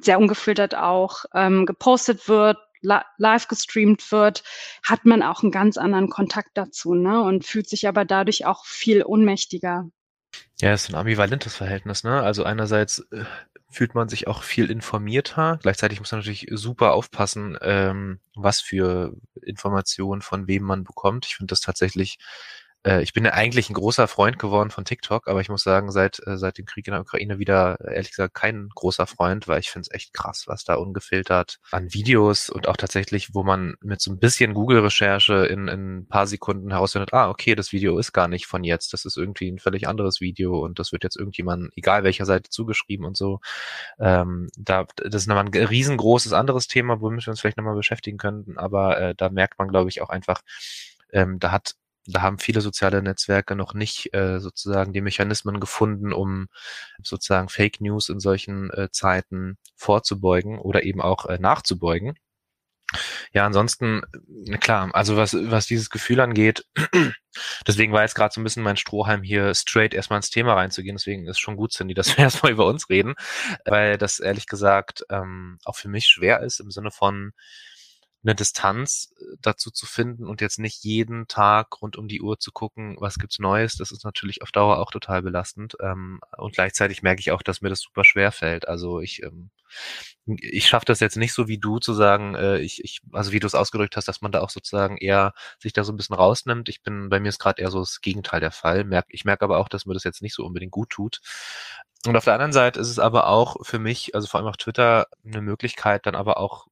sehr 0.01 0.19
ungefiltert 0.19 0.75
auch 0.75 1.25
ähm, 1.35 1.65
gepostet 1.65 2.29
wird, 2.29 2.59
live 2.83 3.49
gestreamt 3.49 4.11
wird, 4.11 4.43
hat 4.85 5.05
man 5.05 5.23
auch 5.23 5.43
einen 5.43 5.53
ganz 5.53 5.77
anderen 5.77 6.09
Kontakt 6.09 6.51
dazu 6.55 6.95
ne? 6.95 7.23
und 7.23 7.47
fühlt 7.47 7.69
sich 7.69 7.87
aber 7.87 8.05
dadurch 8.05 8.45
auch 8.45 8.65
viel 8.67 9.05
ohnmächtiger. 9.05 9.89
Ja, 10.61 10.73
es 10.73 10.85
ist 10.85 10.91
ein 10.91 10.97
ambivalentes 10.97 11.55
Verhältnis, 11.55 12.05
ne? 12.05 12.23
Also 12.23 12.45
einerseits 12.45 13.01
äh, 13.11 13.25
fühlt 13.73 13.95
man 13.95 14.09
sich 14.09 14.29
auch 14.29 14.43
viel 14.43 14.71
informierter. 14.71 15.59
Gleichzeitig 15.63 15.99
muss 16.01 16.13
man 16.13 16.21
natürlich 16.21 16.47
super 16.53 16.93
aufpassen, 16.93 17.59
ähm, 17.63 18.21
was 18.37 18.61
für 18.61 19.15
Informationen 19.43 20.23
von 20.23 20.47
wem 20.47 20.63
man 20.63 20.85
bekommt. 20.85 21.27
Ich 21.27 21.37
finde 21.37 21.53
das 21.53 21.61
tatsächlich 21.61 22.19
äh, 22.85 23.03
ich 23.03 23.13
bin 23.13 23.25
ja 23.25 23.33
eigentlich 23.33 23.71
ein 23.71 23.75
großer 23.75 24.09
Freund 24.09 24.39
geworden 24.39 24.71
von 24.71 24.85
TikTok, 24.85 25.29
aber 25.29 25.41
ich 25.41 25.49
muss 25.49 25.63
sagen, 25.63 25.91
seit, 25.91 26.21
äh, 26.27 26.37
seit 26.37 26.59
dem 26.59 26.67
Krieg 26.67 26.87
in 26.87 26.93
der 26.93 27.03
Ukraine 27.03 27.39
wieder, 27.39 27.79
äh, 27.81 27.95
ehrlich 27.95 28.11
gesagt, 28.11 28.35
kein 28.35 28.69
großer 28.75 29.07
Freund, 29.07 29.49
weil 29.49 29.61
ich 29.61 29.71
finde 29.71 29.89
es 29.89 29.95
echt 29.95 30.13
krass, 30.13 30.45
was 30.47 30.65
da 30.65 30.75
ungefiltert 30.75 31.59
an 31.71 31.93
Videos 31.93 32.51
und 32.51 32.69
auch 32.69 32.77
tatsächlich, 32.77 33.35
wo 33.35 33.43
man 33.43 33.75
mit 33.81 34.01
so 34.01 34.11
ein 34.11 34.19
bisschen 34.19 34.55
Google-Recherche 34.55 35.47
in, 35.47 35.69
in 35.69 35.99
ein 35.99 36.09
paar 36.09 36.27
Sekunden 36.27 36.71
herausfindet, 36.71 37.13
ah, 37.13 37.31
okay, 37.31 37.55
das 37.55 37.73
Video 37.73 37.99
ist 37.99 38.13
gar 38.13 38.29
nicht 38.29 38.47
von 38.47 38.65
jetzt, 38.65 38.93
das 38.93 39.05
ist 39.05 39.17
irgendwie 39.17 39.51
ein 39.51 39.59
völlig 39.59 39.87
anderes 39.89 40.21
Video 40.21 40.59
und 40.65 40.79
das 40.79 40.93
wird 40.93 41.05
jetzt 41.05 41.17
irgendjemand, 41.17 41.71
egal 41.77 42.05
welcher 42.05 42.27
Seite 42.27 42.51
zugeschrieben 42.51 43.07
und 43.07 43.17
so. 43.17 43.41
Ähm, 44.01 44.49
da, 44.57 44.87
das 44.97 45.23
ist 45.23 45.27
nochmal 45.29 45.47
ein 45.47 45.55
riesengroßes 45.55 46.33
anderes 46.33 46.67
Thema, 46.67 47.01
womit 47.01 47.27
wir 47.27 47.31
uns 47.31 47.41
vielleicht 47.41 47.57
nochmal 47.57 47.77
beschäftigen 47.77 48.19
könnten, 48.19 48.59
aber 48.59 48.99
äh, 49.01 49.15
da 49.17 49.29
merkt 49.31 49.59
man, 49.59 49.69
glaube 49.69 49.91
ich, 49.91 50.03
auch 50.03 50.11
einfach, 50.11 50.43
ähm, 51.13 51.39
da 51.39 51.53
hat 51.53 51.75
da 52.07 52.23
haben 52.23 52.39
viele 52.39 52.61
soziale 52.61 53.03
Netzwerke 53.03 53.55
noch 53.57 53.75
nicht 53.75 54.13
äh, 54.15 54.41
sozusagen 54.41 54.93
die 54.93 55.01
Mechanismen 55.01 55.61
gefunden, 55.61 56.13
um 56.13 56.49
sozusagen 57.03 57.49
Fake 57.49 57.81
News 57.81 58.09
in 58.09 58.21
solchen 58.21 58.71
äh, 58.71 58.91
Zeiten 58.91 59.59
vorzubeugen 59.77 60.59
oder 60.59 60.83
eben 60.83 61.01
auch 61.01 61.27
äh, 61.27 61.39
nachzubeugen. 61.39 62.15
Ja, 63.33 63.47
ansonsten, 63.47 64.03
klar, 64.61 64.91
also 64.93 65.17
was, 65.17 65.35
was 65.35 65.67
dieses 65.67 65.89
Gefühl 65.89 66.21
angeht, 66.21 66.67
deswegen 67.67 67.93
war 67.93 68.03
jetzt 68.03 68.15
gerade 68.15 68.35
so 68.35 68.41
ein 68.41 68.45
bisschen 68.45 68.63
mein 68.63 68.77
Strohhalm 68.77 69.23
hier 69.23 69.55
straight 69.55 69.95
erstmal 69.95 70.19
ins 70.19 70.29
Thema 70.29 70.55
reinzugehen, 70.55 70.97
deswegen 70.97 71.27
ist 71.27 71.39
schon 71.39 71.57
gut, 71.57 71.73
Cindy, 71.73 71.95
dass 71.95 72.17
wir 72.17 72.19
erstmal 72.25 72.53
über 72.53 72.67
uns 72.67 72.91
reden, 72.91 73.15
weil 73.65 73.97
das 73.97 74.21
ehrlich 74.21 74.47
gesagt 74.47 75.05
ähm, 75.09 75.59
auch 75.65 75.77
für 75.77 75.89
mich 75.89 76.07
schwer 76.07 76.41
ist 76.41 76.61
im 76.61 76.71
Sinne 76.71 76.91
von, 76.91 77.33
eine 78.25 78.35
Distanz 78.35 79.13
äh, 79.19 79.37
dazu 79.41 79.71
zu 79.71 79.87
finden 79.87 80.27
und 80.27 80.41
jetzt 80.41 80.59
nicht 80.59 80.85
jeden 80.85 81.27
Tag 81.29 81.83
rund 81.83 81.97
um 81.97 82.09
die 82.09 82.21
Uhr 82.23 82.39
zu 82.39 82.53
gucken, 82.53 82.97
was 83.01 83.19
gibt's 83.19 83.39
Neues, 83.39 83.77
das 83.77 83.91
ist 83.91 84.05
natürlich 84.05 84.43
auf 84.43 84.53
Dauer 84.53 84.79
auch 84.79 84.91
total 84.91 85.23
belastend. 85.23 85.77
Ähm, 85.81 86.21
und 86.37 86.55
gleichzeitig 86.55 87.03
merke 87.03 87.21
ich 87.21 87.33
auch, 87.33 87.43
dass 87.43 87.61
mir 87.61 87.69
das 87.69 87.81
super 87.81 88.05
schwer 88.05 88.33
fällt. 88.33 88.69
Also 88.69 89.01
ich, 89.01 89.23
ähm, 89.23 89.51
ich 90.27 90.69
schaffe 90.69 90.87
das 90.87 91.01
jetzt 91.01 91.17
nicht 91.17 91.33
so 91.33 91.49
wie 91.49 91.59
du 91.59 91.79
zu 91.79 91.95
sagen, 91.95 92.35
äh, 92.35 92.59
ich, 92.59 92.85
ich, 92.85 93.01
also 93.13 93.33
wie 93.33 93.41
du 93.41 93.47
es 93.47 93.55
ausgedrückt 93.55 93.97
hast, 93.97 94.07
dass 94.09 94.23
man 94.23 94.33
da 94.33 94.41
auch 94.41 94.51
sozusagen 94.51 94.97
eher 94.99 95.35
sich 95.59 95.73
da 95.73 95.83
so 95.85 95.93
ein 95.93 95.97
bisschen 95.97 96.15
rausnimmt. 96.17 96.69
Ich 96.69 96.83
bin, 96.83 97.09
bei 97.09 97.19
mir 97.21 97.31
ist 97.31 97.41
gerade 97.41 97.61
eher 97.61 97.71
so 97.71 97.81
das 97.81 98.01
Gegenteil 98.01 98.41
der 98.41 98.53
Fall. 98.53 98.85
Merk, 98.85 99.07
ich 99.09 99.25
merke 99.25 99.45
aber 99.45 99.59
auch, 99.59 99.69
dass 99.69 99.87
mir 99.87 99.95
das 99.95 100.05
jetzt 100.05 100.23
nicht 100.23 100.35
so 100.35 100.45
unbedingt 100.45 100.73
gut 100.73 100.91
tut. 100.91 101.21
Und 102.07 102.17
auf 102.17 102.25
der 102.25 102.35
anderen 102.35 102.53
Seite 102.53 102.81
ist 102.81 102.89
es 102.89 102.99
aber 102.99 103.29
auch 103.29 103.57
für 103.65 103.79
mich, 103.79 104.15
also 104.15 104.27
vor 104.27 104.41
allem 104.41 104.49
auf 104.49 104.57
Twitter, 104.57 105.07
eine 105.25 105.41
Möglichkeit, 105.41 106.07
dann 106.07 106.17
aber 106.17 106.37
auch 106.37 106.67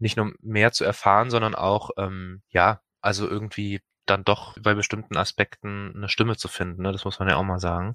nicht 0.00 0.16
nur 0.16 0.32
mehr 0.40 0.72
zu 0.72 0.84
erfahren, 0.84 1.30
sondern 1.30 1.54
auch, 1.54 1.90
ähm, 1.98 2.42
ja, 2.50 2.80
also 3.02 3.28
irgendwie 3.28 3.80
dann 4.10 4.24
doch 4.24 4.56
bei 4.60 4.74
bestimmten 4.74 5.16
Aspekten 5.16 5.92
eine 5.96 6.08
Stimme 6.08 6.36
zu 6.36 6.48
finden. 6.48 6.82
Ne? 6.82 6.92
Das 6.92 7.04
muss 7.04 7.18
man 7.18 7.28
ja 7.28 7.36
auch 7.36 7.44
mal 7.44 7.58
sagen. 7.58 7.92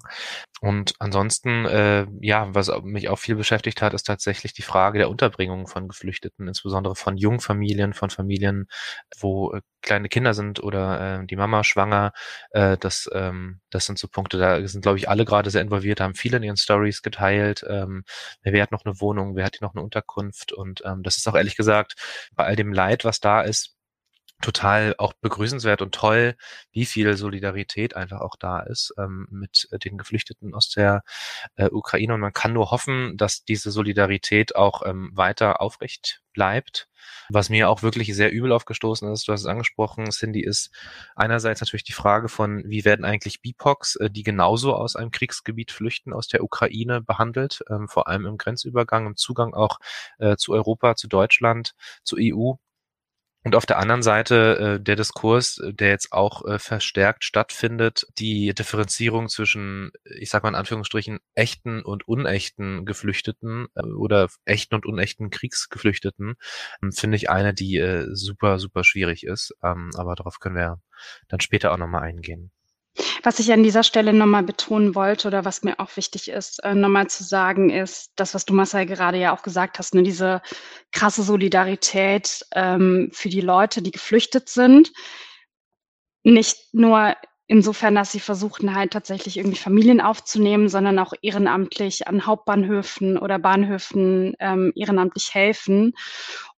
Und 0.60 0.94
ansonsten, 0.98 1.66
äh, 1.66 2.06
ja, 2.20 2.54
was 2.54 2.72
mich 2.82 3.08
auch 3.08 3.18
viel 3.18 3.36
beschäftigt 3.36 3.82
hat, 3.82 3.94
ist 3.94 4.04
tatsächlich 4.04 4.54
die 4.54 4.62
Frage 4.62 4.98
der 4.98 5.10
Unterbringung 5.10 5.66
von 5.66 5.88
Geflüchteten, 5.88 6.48
insbesondere 6.48 6.96
von 6.96 7.16
Jungfamilien, 7.16 7.94
von 7.94 8.10
Familien, 8.10 8.66
wo 9.18 9.52
äh, 9.52 9.60
kleine 9.82 10.08
Kinder 10.08 10.34
sind 10.34 10.62
oder 10.62 11.20
äh, 11.20 11.26
die 11.26 11.36
Mama 11.36 11.64
schwanger. 11.64 12.12
Äh, 12.50 12.76
das, 12.78 13.08
ähm, 13.12 13.60
das 13.70 13.86
sind 13.86 13.98
so 13.98 14.08
Punkte, 14.08 14.38
da 14.38 14.66
sind, 14.66 14.82
glaube 14.82 14.98
ich, 14.98 15.08
alle 15.08 15.24
gerade 15.24 15.50
sehr 15.50 15.62
involviert, 15.62 16.00
haben 16.00 16.14
viele 16.14 16.38
in 16.38 16.42
ihren 16.42 16.56
Stories 16.56 17.02
geteilt. 17.02 17.64
Ähm, 17.68 18.04
wer 18.42 18.62
hat 18.62 18.72
noch 18.72 18.84
eine 18.84 19.00
Wohnung, 19.00 19.36
wer 19.36 19.44
hat 19.44 19.56
hier 19.58 19.66
noch 19.66 19.74
eine 19.74 19.84
Unterkunft? 19.84 20.52
Und 20.52 20.82
ähm, 20.84 21.02
das 21.02 21.18
ist 21.18 21.28
auch 21.28 21.34
ehrlich 21.34 21.56
gesagt, 21.56 21.94
bei 22.34 22.44
all 22.44 22.56
dem 22.56 22.72
Leid, 22.72 23.04
was 23.04 23.20
da 23.20 23.42
ist, 23.42 23.75
total 24.42 24.94
auch 24.98 25.12
begrüßenswert 25.14 25.82
und 25.82 25.94
toll, 25.94 26.36
wie 26.72 26.86
viel 26.86 27.16
Solidarität 27.16 27.96
einfach 27.96 28.20
auch 28.20 28.36
da 28.36 28.60
ist 28.60 28.94
ähm, 28.98 29.26
mit 29.30 29.68
äh, 29.70 29.78
den 29.78 29.98
Geflüchteten 29.98 30.54
aus 30.54 30.68
der 30.70 31.02
äh, 31.56 31.68
Ukraine. 31.70 32.14
Und 32.14 32.20
man 32.20 32.32
kann 32.32 32.52
nur 32.52 32.70
hoffen, 32.70 33.16
dass 33.16 33.44
diese 33.44 33.70
Solidarität 33.70 34.54
auch 34.54 34.82
ähm, 34.84 35.10
weiter 35.14 35.60
aufrecht 35.60 36.22
bleibt. 36.32 36.88
Was 37.30 37.48
mir 37.48 37.70
auch 37.70 37.82
wirklich 37.82 38.14
sehr 38.14 38.30
übel 38.30 38.52
aufgestoßen 38.52 39.10
ist, 39.12 39.26
du 39.26 39.32
hast 39.32 39.40
es 39.40 39.46
angesprochen, 39.46 40.10
Cindy, 40.10 40.42
ist 40.42 40.70
einerseits 41.14 41.60
natürlich 41.60 41.84
die 41.84 41.92
Frage 41.92 42.28
von, 42.28 42.62
wie 42.66 42.84
werden 42.84 43.04
eigentlich 43.04 43.40
BIPOCs, 43.40 43.96
äh, 43.96 44.10
die 44.10 44.22
genauso 44.22 44.74
aus 44.74 44.96
einem 44.96 45.10
Kriegsgebiet 45.10 45.72
flüchten, 45.72 46.12
aus 46.12 46.28
der 46.28 46.44
Ukraine 46.44 47.00
behandelt, 47.00 47.64
ähm, 47.70 47.88
vor 47.88 48.06
allem 48.08 48.26
im 48.26 48.36
Grenzübergang, 48.36 49.06
im 49.06 49.16
Zugang 49.16 49.54
auch 49.54 49.78
äh, 50.18 50.36
zu 50.36 50.52
Europa, 50.52 50.94
zu 50.94 51.08
Deutschland, 51.08 51.74
zur 52.04 52.18
EU 52.20 52.54
und 53.46 53.54
auf 53.54 53.64
der 53.64 53.78
anderen 53.78 54.02
Seite 54.02 54.78
äh, 54.78 54.82
der 54.82 54.96
Diskurs, 54.96 55.58
äh, 55.58 55.72
der 55.72 55.90
jetzt 55.90 56.12
auch 56.12 56.44
äh, 56.44 56.58
verstärkt 56.58 57.22
stattfindet, 57.22 58.04
die 58.18 58.52
Differenzierung 58.52 59.28
zwischen, 59.28 59.92
ich 60.18 60.30
sag 60.30 60.42
mal 60.42 60.48
in 60.48 60.56
Anführungsstrichen, 60.56 61.20
echten 61.36 61.80
und 61.82 62.08
unechten 62.08 62.84
Geflüchteten 62.84 63.68
äh, 63.76 63.82
oder 63.84 64.26
echten 64.46 64.74
und 64.74 64.84
unechten 64.84 65.30
Kriegsgeflüchteten, 65.30 66.34
äh, 66.82 66.90
finde 66.90 67.18
ich 67.18 67.30
eine, 67.30 67.54
die 67.54 67.76
äh, 67.76 68.08
super, 68.10 68.58
super 68.58 68.82
schwierig 68.82 69.22
ist. 69.22 69.54
Ähm, 69.62 69.90
aber 69.96 70.16
darauf 70.16 70.40
können 70.40 70.56
wir 70.56 70.80
dann 71.28 71.38
später 71.38 71.72
auch 71.72 71.78
nochmal 71.78 72.02
eingehen. 72.02 72.50
Was 73.22 73.38
ich 73.38 73.52
an 73.52 73.62
dieser 73.62 73.82
Stelle 73.82 74.12
nochmal 74.12 74.42
betonen 74.42 74.94
wollte 74.94 75.28
oder 75.28 75.44
was 75.44 75.62
mir 75.62 75.78
auch 75.80 75.96
wichtig 75.96 76.28
ist, 76.28 76.62
äh, 76.64 76.74
nochmal 76.74 77.08
zu 77.08 77.24
sagen, 77.24 77.70
ist 77.70 78.12
das, 78.16 78.34
was 78.34 78.44
du 78.44 78.54
Marcel 78.54 78.86
gerade 78.86 79.18
ja 79.18 79.34
auch 79.34 79.42
gesagt 79.42 79.78
hast, 79.78 79.94
ne, 79.94 80.02
diese 80.02 80.42
krasse 80.92 81.22
Solidarität 81.22 82.44
ähm, 82.54 83.10
für 83.12 83.28
die 83.28 83.40
Leute, 83.40 83.82
die 83.82 83.90
geflüchtet 83.90 84.48
sind. 84.48 84.92
Nicht 86.24 86.72
nur 86.72 87.14
insofern, 87.46 87.94
dass 87.94 88.12
sie 88.12 88.20
versuchten 88.20 88.74
halt 88.74 88.92
tatsächlich 88.92 89.36
irgendwie 89.36 89.58
Familien 89.58 90.00
aufzunehmen, 90.00 90.68
sondern 90.68 90.98
auch 90.98 91.12
ehrenamtlich 91.22 92.08
an 92.08 92.26
Hauptbahnhöfen 92.26 93.18
oder 93.18 93.38
Bahnhöfen 93.38 94.34
ähm, 94.40 94.72
ehrenamtlich 94.74 95.34
helfen, 95.34 95.92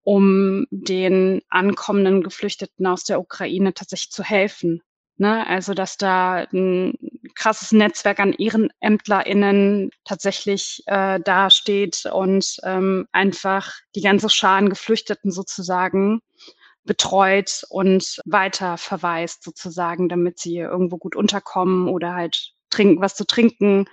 um 0.03 0.65
den 0.71 1.41
ankommenden 1.49 2.23
Geflüchteten 2.23 2.85
aus 2.87 3.03
der 3.03 3.19
Ukraine 3.19 3.73
tatsächlich 3.73 4.11
zu 4.11 4.23
helfen. 4.23 4.81
Ne? 5.17 5.45
Also, 5.47 5.73
dass 5.73 5.97
da 5.97 6.45
ein 6.53 6.93
krasses 7.35 7.71
Netzwerk 7.71 8.19
an 8.19 8.33
EhrenämtlerInnen 8.33 9.91
tatsächlich 10.05 10.83
äh, 10.85 11.19
dasteht 11.19 12.05
und 12.11 12.57
ähm, 12.63 13.07
einfach 13.11 13.73
die 13.95 14.01
ganze 14.01 14.29
Schar 14.29 14.57
an 14.57 14.69
Geflüchteten 14.69 15.31
sozusagen 15.31 16.21
betreut 16.83 17.63
und 17.69 18.19
weiter 18.25 18.77
verweist 18.77 19.43
sozusagen, 19.43 20.09
damit 20.09 20.39
sie 20.39 20.57
irgendwo 20.57 20.97
gut 20.97 21.15
unterkommen 21.15 21.89
oder 21.89 22.15
halt 22.15 22.53
trinken, 22.69 23.01
was 23.01 23.15
zu 23.15 23.25
trinken 23.25 23.85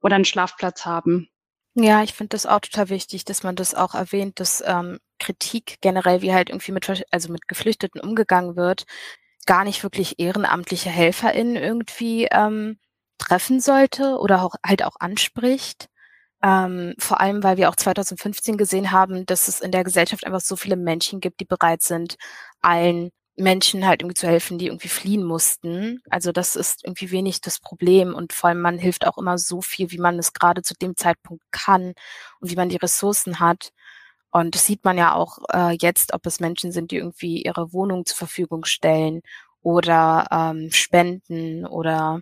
oder 0.00 0.16
einen 0.16 0.24
Schlafplatz 0.24 0.84
haben. 0.84 1.28
Ja, 1.74 2.04
ich 2.04 2.14
finde 2.14 2.30
das 2.30 2.46
auch 2.46 2.60
total 2.60 2.88
wichtig, 2.88 3.24
dass 3.24 3.42
man 3.42 3.56
das 3.56 3.74
auch 3.74 3.94
erwähnt, 3.94 4.38
dass 4.38 4.62
ähm, 4.64 5.00
Kritik 5.18 5.78
generell, 5.80 6.22
wie 6.22 6.32
halt 6.32 6.50
irgendwie 6.50 6.70
mit, 6.70 7.04
also 7.10 7.32
mit 7.32 7.48
Geflüchteten 7.48 8.00
umgegangen 8.00 8.54
wird, 8.54 8.84
gar 9.46 9.64
nicht 9.64 9.82
wirklich 9.82 10.18
ehrenamtliche 10.18 10.90
HelferInnen 10.90 11.56
irgendwie 11.56 12.28
ähm, 12.30 12.78
treffen 13.18 13.60
sollte 13.60 14.18
oder 14.18 14.42
auch 14.42 14.54
halt 14.64 14.84
auch 14.84 14.96
anspricht. 15.00 15.88
Ähm, 16.42 16.94
vor 16.98 17.20
allem, 17.20 17.42
weil 17.42 17.56
wir 17.56 17.70
auch 17.70 17.76
2015 17.76 18.58
gesehen 18.58 18.90
haben, 18.92 19.26
dass 19.26 19.48
es 19.48 19.60
in 19.60 19.72
der 19.72 19.84
Gesellschaft 19.84 20.26
einfach 20.26 20.40
so 20.40 20.56
viele 20.56 20.76
Menschen 20.76 21.20
gibt, 21.20 21.40
die 21.40 21.46
bereit 21.46 21.82
sind, 21.82 22.16
allen 22.60 23.10
Menschen 23.36 23.86
halt 23.86 24.02
irgendwie 24.02 24.14
zu 24.14 24.28
helfen, 24.28 24.58
die 24.58 24.66
irgendwie 24.66 24.88
fliehen 24.88 25.24
mussten. 25.24 26.02
Also 26.10 26.32
das 26.32 26.54
ist 26.56 26.84
irgendwie 26.84 27.10
wenig 27.10 27.40
das 27.40 27.58
Problem 27.60 28.14
und 28.14 28.32
vor 28.32 28.48
allem 28.50 28.60
man 28.60 28.78
hilft 28.78 29.06
auch 29.06 29.18
immer 29.18 29.38
so 29.38 29.60
viel, 29.60 29.90
wie 29.90 29.98
man 29.98 30.18
es 30.18 30.32
gerade 30.32 30.62
zu 30.62 30.74
dem 30.74 30.96
Zeitpunkt 30.96 31.42
kann 31.50 31.94
und 32.40 32.50
wie 32.50 32.56
man 32.56 32.68
die 32.68 32.76
Ressourcen 32.76 33.40
hat. 33.40 33.70
Und 34.36 34.56
das 34.56 34.66
sieht 34.66 34.84
man 34.84 34.98
ja 34.98 35.14
auch 35.14 35.38
äh, 35.52 35.76
jetzt, 35.80 36.12
ob 36.12 36.26
es 36.26 36.40
Menschen 36.40 36.72
sind, 36.72 36.90
die 36.90 36.96
irgendwie 36.96 37.42
ihre 37.44 37.72
Wohnung 37.72 38.04
zur 38.04 38.16
Verfügung 38.16 38.64
stellen 38.64 39.20
oder 39.62 40.26
ähm, 40.32 40.72
spenden 40.72 41.64
oder 41.64 42.18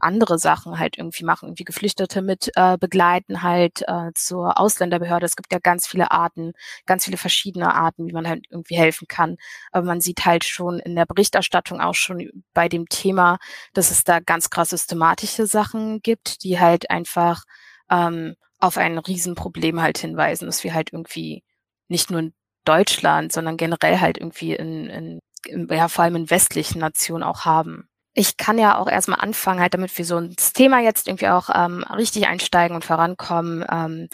andere 0.00 0.40
Sachen 0.40 0.80
halt 0.80 0.98
irgendwie 0.98 1.24
machen, 1.24 1.46
irgendwie 1.50 1.62
Geflüchtete 1.62 2.20
mit 2.20 2.50
äh, 2.56 2.76
begleiten 2.78 3.44
halt 3.44 3.82
äh, 3.86 4.10
zur 4.16 4.58
Ausländerbehörde. 4.58 5.24
Es 5.24 5.36
gibt 5.36 5.52
ja 5.52 5.60
ganz 5.62 5.86
viele 5.86 6.10
Arten, 6.10 6.52
ganz 6.84 7.04
viele 7.04 7.16
verschiedene 7.16 7.72
Arten, 7.72 8.08
wie 8.08 8.12
man 8.12 8.26
halt 8.26 8.44
irgendwie 8.50 8.76
helfen 8.76 9.06
kann. 9.06 9.36
Aber 9.70 9.86
man 9.86 10.00
sieht 10.00 10.24
halt 10.26 10.42
schon 10.42 10.80
in 10.80 10.96
der 10.96 11.06
Berichterstattung 11.06 11.80
auch 11.80 11.94
schon 11.94 12.42
bei 12.54 12.68
dem 12.68 12.88
Thema, 12.88 13.38
dass 13.72 13.92
es 13.92 14.02
da 14.02 14.18
ganz 14.18 14.50
krass 14.50 14.70
systematische 14.70 15.46
Sachen 15.46 16.00
gibt, 16.02 16.42
die 16.42 16.58
halt 16.58 16.90
einfach 16.90 17.44
ähm, 17.88 18.34
auf 18.58 18.78
ein 18.78 18.98
Riesenproblem 18.98 19.80
halt 19.80 19.98
hinweisen, 19.98 20.46
dass 20.46 20.64
wir 20.64 20.74
halt 20.74 20.92
irgendwie 20.92 21.44
nicht 21.92 22.10
nur 22.10 22.20
in 22.20 22.34
Deutschland, 22.64 23.32
sondern 23.32 23.56
generell 23.56 24.00
halt 24.00 24.18
irgendwie 24.18 24.54
in, 24.54 24.90
in, 24.90 25.20
in 25.46 25.68
ja, 25.70 25.88
vor 25.88 26.04
allem 26.04 26.16
in 26.16 26.30
westlichen 26.30 26.80
Nationen 26.80 27.22
auch 27.22 27.44
haben. 27.44 27.88
Ich 28.14 28.36
kann 28.36 28.58
ja 28.58 28.76
auch 28.76 28.88
erstmal 28.88 29.20
anfangen, 29.20 29.60
halt 29.60 29.74
damit 29.74 29.96
wir 29.96 30.04
so 30.04 30.18
ins 30.18 30.52
Thema 30.52 30.80
jetzt 30.80 31.08
irgendwie 31.08 31.28
auch 31.28 31.48
ähm, 31.54 31.84
richtig 31.84 32.26
einsteigen 32.26 32.74
und 32.74 32.84
vorankommen, 32.84 33.64
ähm, 33.70 34.08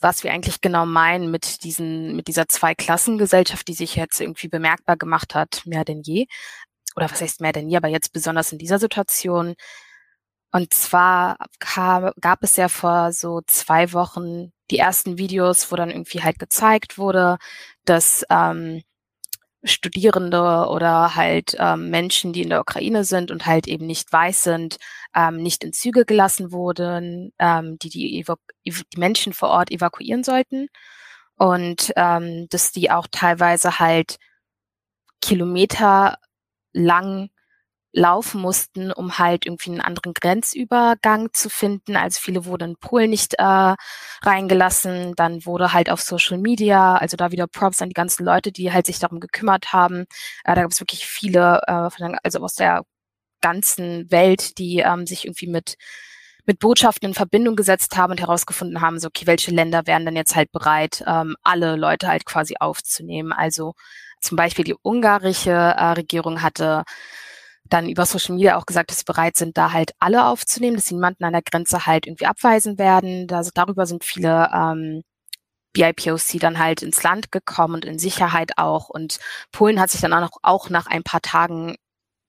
was 0.00 0.24
wir 0.24 0.32
eigentlich 0.32 0.60
genau 0.60 0.86
meinen 0.86 1.30
mit 1.30 1.64
diesen, 1.64 2.16
mit 2.16 2.28
dieser 2.28 2.46
Zweiklassengesellschaft, 2.46 3.66
die 3.66 3.74
sich 3.74 3.96
jetzt 3.96 4.20
irgendwie 4.20 4.48
bemerkbar 4.48 4.96
gemacht 4.96 5.34
hat, 5.34 5.62
mehr 5.66 5.84
denn 5.84 6.02
je. 6.02 6.26
Oder 6.96 7.10
was 7.10 7.20
heißt 7.20 7.40
mehr 7.40 7.52
denn 7.52 7.68
je, 7.68 7.76
aber 7.76 7.88
jetzt 7.88 8.12
besonders 8.12 8.52
in 8.52 8.58
dieser 8.58 8.78
Situation. 8.78 9.54
Und 10.52 10.72
zwar 10.74 11.36
kam, 11.58 12.12
gab 12.20 12.42
es 12.42 12.56
ja 12.56 12.68
vor 12.68 13.12
so 13.12 13.40
zwei 13.46 13.92
Wochen 13.92 14.52
die 14.70 14.78
ersten 14.78 15.18
Videos, 15.18 15.70
wo 15.72 15.76
dann 15.76 15.90
irgendwie 15.90 16.22
halt 16.22 16.38
gezeigt 16.38 16.98
wurde, 16.98 17.38
dass 17.84 18.24
ähm, 18.30 18.82
Studierende 19.64 20.68
oder 20.68 21.16
halt 21.16 21.56
ähm, 21.58 21.90
Menschen, 21.90 22.32
die 22.32 22.42
in 22.42 22.50
der 22.50 22.60
Ukraine 22.60 23.04
sind 23.04 23.30
und 23.30 23.46
halt 23.46 23.66
eben 23.66 23.86
nicht 23.86 24.12
weiß 24.12 24.44
sind, 24.44 24.78
ähm, 25.14 25.36
nicht 25.42 25.64
in 25.64 25.72
Züge 25.72 26.04
gelassen 26.04 26.52
wurden, 26.52 27.32
ähm, 27.38 27.78
die, 27.78 27.88
die 27.88 28.24
die 28.64 28.74
Menschen 28.96 29.32
vor 29.32 29.48
Ort 29.50 29.70
evakuieren 29.72 30.22
sollten. 30.22 30.68
Und 31.36 31.92
ähm, 31.96 32.48
dass 32.50 32.72
die 32.72 32.90
auch 32.90 33.06
teilweise 33.10 33.78
halt 33.78 34.18
Kilometer 35.20 36.18
lang 36.72 37.30
laufen 37.92 38.40
mussten, 38.40 38.92
um 38.92 39.18
halt 39.18 39.46
irgendwie 39.46 39.70
einen 39.70 39.80
anderen 39.80 40.12
Grenzübergang 40.14 41.30
zu 41.32 41.48
finden. 41.48 41.96
Also 41.96 42.20
viele 42.20 42.44
wurden 42.44 42.70
in 42.70 42.76
Polen 42.76 43.10
nicht 43.10 43.34
äh, 43.38 43.74
reingelassen. 44.22 45.14
Dann 45.16 45.46
wurde 45.46 45.72
halt 45.72 45.90
auf 45.90 46.00
Social 46.00 46.38
Media, 46.38 46.96
also 46.96 47.16
da 47.16 47.32
wieder 47.32 47.46
Props 47.46 47.82
an 47.82 47.88
die 47.88 47.94
ganzen 47.94 48.24
Leute, 48.24 48.52
die 48.52 48.72
halt 48.72 48.86
sich 48.86 48.98
darum 48.98 49.20
gekümmert 49.20 49.72
haben. 49.72 50.02
Äh, 50.44 50.54
da 50.54 50.62
gab 50.62 50.70
es 50.70 50.80
wirklich 50.80 51.06
viele, 51.06 51.60
äh, 51.66 51.88
also 52.22 52.40
aus 52.40 52.54
der 52.54 52.82
ganzen 53.40 54.10
Welt, 54.10 54.58
die 54.58 54.78
ähm, 54.80 55.06
sich 55.06 55.24
irgendwie 55.24 55.46
mit 55.48 55.76
mit 56.48 56.60
Botschaften 56.60 57.10
in 57.10 57.14
Verbindung 57.14 57.56
gesetzt 57.56 57.98
haben 57.98 58.12
und 58.12 58.20
herausgefunden 58.20 58.80
haben, 58.80 58.98
so 58.98 59.08
okay, 59.08 59.26
welche 59.26 59.50
Länder 59.50 59.86
wären 59.86 60.06
denn 60.06 60.16
jetzt 60.16 60.34
halt 60.34 60.50
bereit, 60.50 61.04
ähm, 61.06 61.36
alle 61.42 61.76
Leute 61.76 62.08
halt 62.08 62.24
quasi 62.24 62.54
aufzunehmen. 62.58 63.34
Also 63.34 63.74
zum 64.22 64.36
Beispiel 64.36 64.64
die 64.64 64.74
ungarische 64.82 65.50
äh, 65.50 65.92
Regierung 65.92 66.42
hatte 66.42 66.84
dann 67.68 67.88
über 67.88 68.06
Social 68.06 68.34
Media 68.36 68.56
auch 68.56 68.66
gesagt, 68.66 68.90
dass 68.90 69.00
sie 69.00 69.04
bereit 69.04 69.36
sind, 69.36 69.56
da 69.56 69.72
halt 69.72 69.92
alle 69.98 70.26
aufzunehmen, 70.26 70.76
dass 70.76 70.86
sie 70.86 70.94
niemanden 70.94 71.24
an 71.24 71.32
der 71.32 71.42
Grenze 71.42 71.86
halt 71.86 72.06
irgendwie 72.06 72.26
abweisen 72.26 72.78
werden. 72.78 73.26
Da, 73.26 73.42
darüber 73.54 73.86
sind 73.86 74.04
viele 74.04 74.50
ähm, 74.52 75.02
BIPOC 75.72 76.40
dann 76.40 76.58
halt 76.58 76.82
ins 76.82 77.02
Land 77.02 77.30
gekommen 77.32 77.74
und 77.74 77.84
in 77.84 77.98
Sicherheit 77.98 78.52
auch. 78.58 78.88
Und 78.88 79.18
Polen 79.52 79.80
hat 79.80 79.90
sich 79.90 80.00
dann 80.00 80.12
auch, 80.12 80.38
auch 80.42 80.70
nach 80.70 80.86
ein 80.86 81.02
paar 81.02 81.22
Tagen 81.22 81.76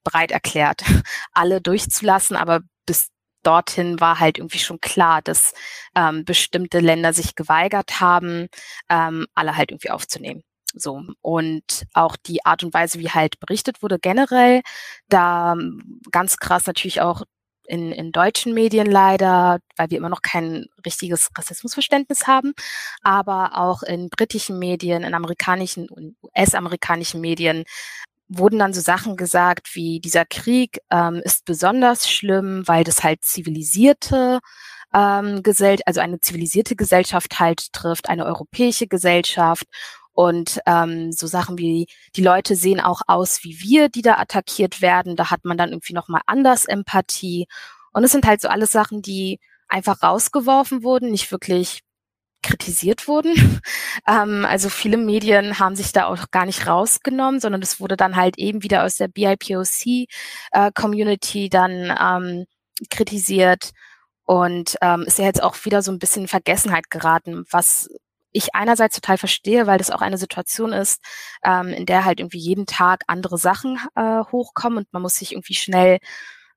bereit 0.04 0.32
erklärt, 0.32 0.84
alle 1.34 1.62
durchzulassen, 1.62 2.36
aber 2.36 2.62
bis 2.86 3.10
dorthin 3.44 4.00
war 4.00 4.20
halt 4.20 4.38
irgendwie 4.38 4.60
schon 4.60 4.80
klar, 4.82 5.22
dass 5.22 5.54
ähm, 5.96 6.26
bestimmte 6.26 6.80
Länder 6.80 7.14
sich 7.14 7.36
geweigert 7.36 8.00
haben, 8.02 8.48
ähm, 8.90 9.28
alle 9.34 9.56
halt 9.56 9.72
irgendwie 9.72 9.92
aufzunehmen. 9.92 10.44
So. 10.76 11.04
Und 11.22 11.86
auch 11.94 12.16
die 12.16 12.46
Art 12.46 12.64
und 12.64 12.74
Weise, 12.74 13.00
wie 13.00 13.10
halt 13.10 13.40
berichtet 13.40 13.82
wurde 13.82 14.00
generell, 14.00 14.62
da 15.08 15.54
ähm, 15.54 16.02
ganz 16.12 16.38
krass 16.38 16.66
natürlich 16.68 17.02
auch 17.02 17.24
in, 17.70 17.92
in 17.92 18.12
deutschen 18.12 18.54
Medien 18.54 18.88
leider, 18.88 19.60
weil 19.78 19.90
wir 19.92 19.98
immer 20.00 20.10
noch 20.10 20.22
kein 20.24 20.66
richtiges 20.86 21.30
Rassismusverständnis 21.38 22.26
haben, 22.28 22.54
aber 23.04 23.58
auch 23.58 23.84
in 23.84 24.10
britischen 24.10 24.58
Medien, 24.60 25.04
in 25.04 25.14
amerikanischen 25.14 25.88
und 25.88 26.16
US-amerikanischen 26.24 27.22
Medien 27.22 27.64
wurden 28.28 28.60
dann 28.60 28.74
so 28.74 28.82
Sachen 28.82 29.18
gesagt 29.18 29.76
wie 29.76 30.00
dieser 30.00 30.26
Krieg 30.26 30.80
ähm, 30.92 31.22
ist 31.24 31.46
besonders 31.46 32.10
schlimm, 32.10 32.64
weil 32.68 32.84
das 32.84 33.04
halt 33.04 33.24
zivilisierte 33.24 34.40
ähm, 34.94 35.44
Gesell 35.44 35.78
also 35.86 36.00
eine 36.00 36.20
zivilisierte 36.20 36.76
Gesellschaft 36.76 37.40
halt 37.40 37.74
trifft, 37.74 38.10
eine 38.10 38.26
europäische 38.26 38.88
Gesellschaft 38.88 39.66
und 40.14 40.60
ähm, 40.66 41.12
so 41.12 41.28
Sachen 41.28 41.58
wie, 41.58 41.88
die 42.16 42.24
Leute 42.24 42.56
sehen 42.56 42.80
auch 42.80 43.02
aus 43.08 43.44
wie 43.44 43.60
wir, 43.62 43.90
die 43.90 44.02
da 44.02 44.18
attackiert 44.18 44.82
werden. 44.82 45.16
Da 45.16 45.32
hat 45.32 45.46
man 45.46 45.58
dann 45.58 45.70
irgendwie 45.70 45.94
nochmal 45.94 46.22
anders 46.26 46.66
Empathie. 46.66 47.48
Und 47.94 48.04
es 48.04 48.12
sind 48.12 48.26
halt 48.26 48.42
so 48.42 48.50
alles 48.50 48.72
Sachen, 48.72 49.02
die 49.02 49.40
einfach 49.68 50.04
rausgeworfen 50.04 50.84
wurden, 50.84 51.12
nicht 51.12 51.32
wirklich 51.32 51.82
kritisiert 52.42 53.08
wurden. 53.08 53.34
ähm, 54.08 54.46
also 54.46 54.70
viele 54.70 54.98
Medien 54.98 55.60
haben 55.60 55.76
sich 55.76 55.92
da 55.92 56.06
auch 56.06 56.32
gar 56.32 56.46
nicht 56.46 56.68
rausgenommen, 56.68 57.40
sondern 57.40 57.62
es 57.62 57.80
wurde 57.80 57.98
dann 57.98 58.16
halt 58.16 58.38
eben 58.38 58.64
wieder 58.64 58.84
aus 58.84 58.98
der 58.98 59.08
BIPOC-Community 59.08 61.46
äh, 61.46 61.50
dann 61.50 61.96
ähm, 62.00 62.46
kritisiert 62.90 63.72
und 64.26 64.78
ähm, 64.82 65.04
ist 65.04 65.20
ja 65.20 65.26
jetzt 65.26 65.44
auch 65.44 65.56
wieder 65.66 65.82
so 65.82 65.92
ein 65.92 66.00
bisschen 66.00 66.24
in 66.24 66.28
Vergessenheit 66.28 66.90
geraten, 66.90 67.46
was 67.50 67.90
ich 68.32 68.56
einerseits 68.56 68.96
total 68.96 69.18
verstehe, 69.18 69.68
weil 69.68 69.78
das 69.78 69.92
auch 69.92 70.02
eine 70.02 70.18
Situation 70.18 70.74
ist, 70.74 71.02
ähm, 71.44 71.70
in 71.70 71.86
der 71.86 72.06
halt 72.06 72.20
irgendwie 72.20 72.40
jeden 72.40 72.66
Tag 72.66 73.04
andere 73.08 73.38
Sachen 73.38 73.80
äh, 73.96 74.24
hochkommen 74.32 74.80
und 74.80 74.94
man 74.94 75.02
muss 75.02 75.16
sich 75.16 75.34
irgendwie 75.34 75.56
schnell 75.56 76.00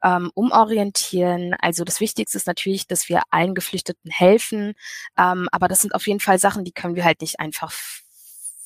ähm, 0.03 0.31
umorientieren. 0.35 1.55
Also 1.61 1.85
das 1.85 2.01
Wichtigste 2.01 2.37
ist 2.37 2.47
natürlich, 2.47 2.87
dass 2.87 3.09
wir 3.09 3.23
allen 3.31 3.55
Geflüchteten 3.55 4.11
helfen, 4.11 4.75
ähm, 5.19 5.49
aber 5.53 5.69
das 5.69 5.81
sind 5.81 5.95
auf 5.95 6.07
jeden 6.07 6.21
Fall 6.21 6.39
Sachen, 6.39 6.65
die 6.65 6.73
können 6.73 6.97
wir 6.97 7.05
halt 7.05 7.21
nicht 7.21 7.41
einfach 7.41 7.73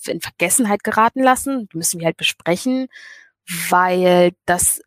in 0.07 0.21
Vergessenheit 0.21 0.85
geraten 0.85 1.23
lassen, 1.23 1.69
die 1.73 1.79
müssen 1.79 2.01
wir 2.01 2.07
halt 2.07 2.16
besprechen, 2.16 2.88
weil 3.71 4.33
das 4.47 4.81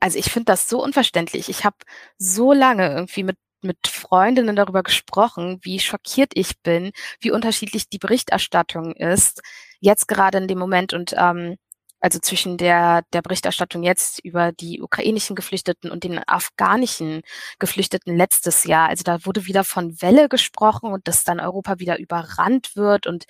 also 0.00 0.18
ich 0.18 0.30
finde 0.30 0.46
das 0.46 0.68
so 0.68 0.82
unverständlich. 0.82 1.48
Ich 1.48 1.64
habe 1.64 1.76
so 2.18 2.52
lange 2.52 2.88
irgendwie 2.88 3.24
mit 3.24 3.36
mit 3.62 3.86
Freundinnen 3.86 4.56
darüber 4.56 4.82
gesprochen, 4.82 5.58
wie 5.62 5.80
schockiert 5.80 6.32
ich 6.34 6.60
bin, 6.62 6.92
wie 7.20 7.30
unterschiedlich 7.30 7.88
die 7.88 7.98
Berichterstattung 7.98 8.94
ist. 8.94 9.42
Jetzt 9.80 10.08
gerade 10.08 10.38
in 10.38 10.48
dem 10.48 10.58
Moment 10.58 10.92
und 10.92 11.14
ähm, 11.16 11.56
also 12.00 12.18
zwischen 12.20 12.56
der, 12.58 13.02
der 13.12 13.22
Berichterstattung 13.22 13.82
jetzt 13.82 14.20
über 14.24 14.52
die 14.52 14.80
ukrainischen 14.80 15.34
Geflüchteten 15.34 15.90
und 15.90 16.04
den 16.04 16.20
afghanischen 16.28 17.22
Geflüchteten 17.58 18.16
letztes 18.16 18.64
Jahr. 18.64 18.88
Also 18.88 19.02
da 19.02 19.24
wurde 19.24 19.46
wieder 19.46 19.64
von 19.64 20.00
Welle 20.00 20.28
gesprochen 20.28 20.92
und 20.92 21.08
dass 21.08 21.24
dann 21.24 21.40
Europa 21.40 21.78
wieder 21.80 21.98
überrannt 21.98 22.76
wird 22.76 23.06
und 23.06 23.24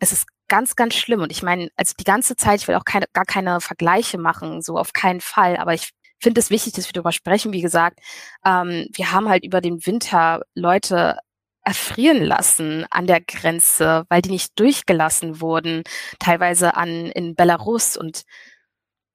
es 0.00 0.12
ist 0.12 0.26
ganz, 0.48 0.76
ganz 0.76 0.94
schlimm. 0.94 1.20
Und 1.20 1.32
ich 1.32 1.42
meine, 1.42 1.68
also 1.76 1.94
die 1.98 2.04
ganze 2.04 2.36
Zeit, 2.36 2.60
ich 2.60 2.68
will 2.68 2.76
auch 2.76 2.84
keine, 2.84 3.06
gar 3.12 3.24
keine 3.24 3.60
Vergleiche 3.60 4.18
machen, 4.18 4.62
so 4.62 4.78
auf 4.78 4.92
keinen 4.92 5.20
Fall, 5.20 5.56
aber 5.56 5.74
ich 5.74 5.90
finde 6.24 6.40
es 6.40 6.50
wichtig, 6.50 6.72
dass 6.72 6.88
wir 6.88 6.92
darüber 6.92 7.12
sprechen. 7.12 7.52
Wie 7.52 7.60
gesagt, 7.60 8.00
ähm, 8.44 8.88
wir 8.92 9.12
haben 9.12 9.28
halt 9.28 9.44
über 9.44 9.60
den 9.60 9.86
Winter 9.86 10.42
Leute 10.54 11.18
erfrieren 11.62 12.22
lassen 12.24 12.86
an 12.90 13.06
der 13.06 13.20
Grenze, 13.20 14.04
weil 14.08 14.22
die 14.22 14.30
nicht 14.30 14.58
durchgelassen 14.58 15.40
wurden, 15.40 15.82
teilweise 16.18 16.76
an 16.76 16.88
in 16.88 17.34
Belarus 17.36 17.96
und 17.96 18.24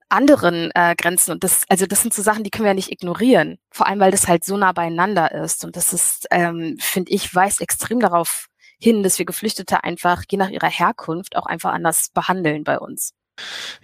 anderen 0.10 0.72
äh, 0.74 0.96
Grenzen. 0.98 1.32
Und 1.32 1.44
das, 1.44 1.64
also 1.70 1.86
das 1.86 2.02
sind 2.02 2.14
so 2.14 2.22
Sachen, 2.22 2.44
die 2.44 2.50
können 2.50 2.66
wir 2.66 2.72
ja 2.72 2.76
nicht 2.76 2.92
ignorieren. 2.92 3.60
Vor 3.72 3.88
allem, 3.88 4.00
weil 4.00 4.12
das 4.12 4.28
halt 4.28 4.44
so 4.44 4.58
nah 4.58 4.72
beieinander 4.72 5.32
ist. 5.32 5.66
Und 5.66 5.76
das 5.76 5.94
ist, 5.94 6.28
ähm, 6.32 6.78
finde 6.80 7.12
ich, 7.12 7.34
weist 7.36 7.62
extrem 7.62 8.00
darauf 8.00 8.48
hin, 8.80 9.04
dass 9.04 9.20
wir 9.20 9.26
Geflüchtete 9.26 9.84
einfach 9.84 10.24
je 10.30 10.38
nach 10.38 10.50
ihrer 10.50 10.70
Herkunft 10.70 11.36
auch 11.36 11.46
einfach 11.46 11.74
anders 11.74 12.10
behandeln 12.14 12.64
bei 12.64 12.80
uns. 12.80 13.14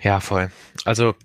Ja, 0.02 0.20
voll. 0.20 0.52
Also 0.84 1.16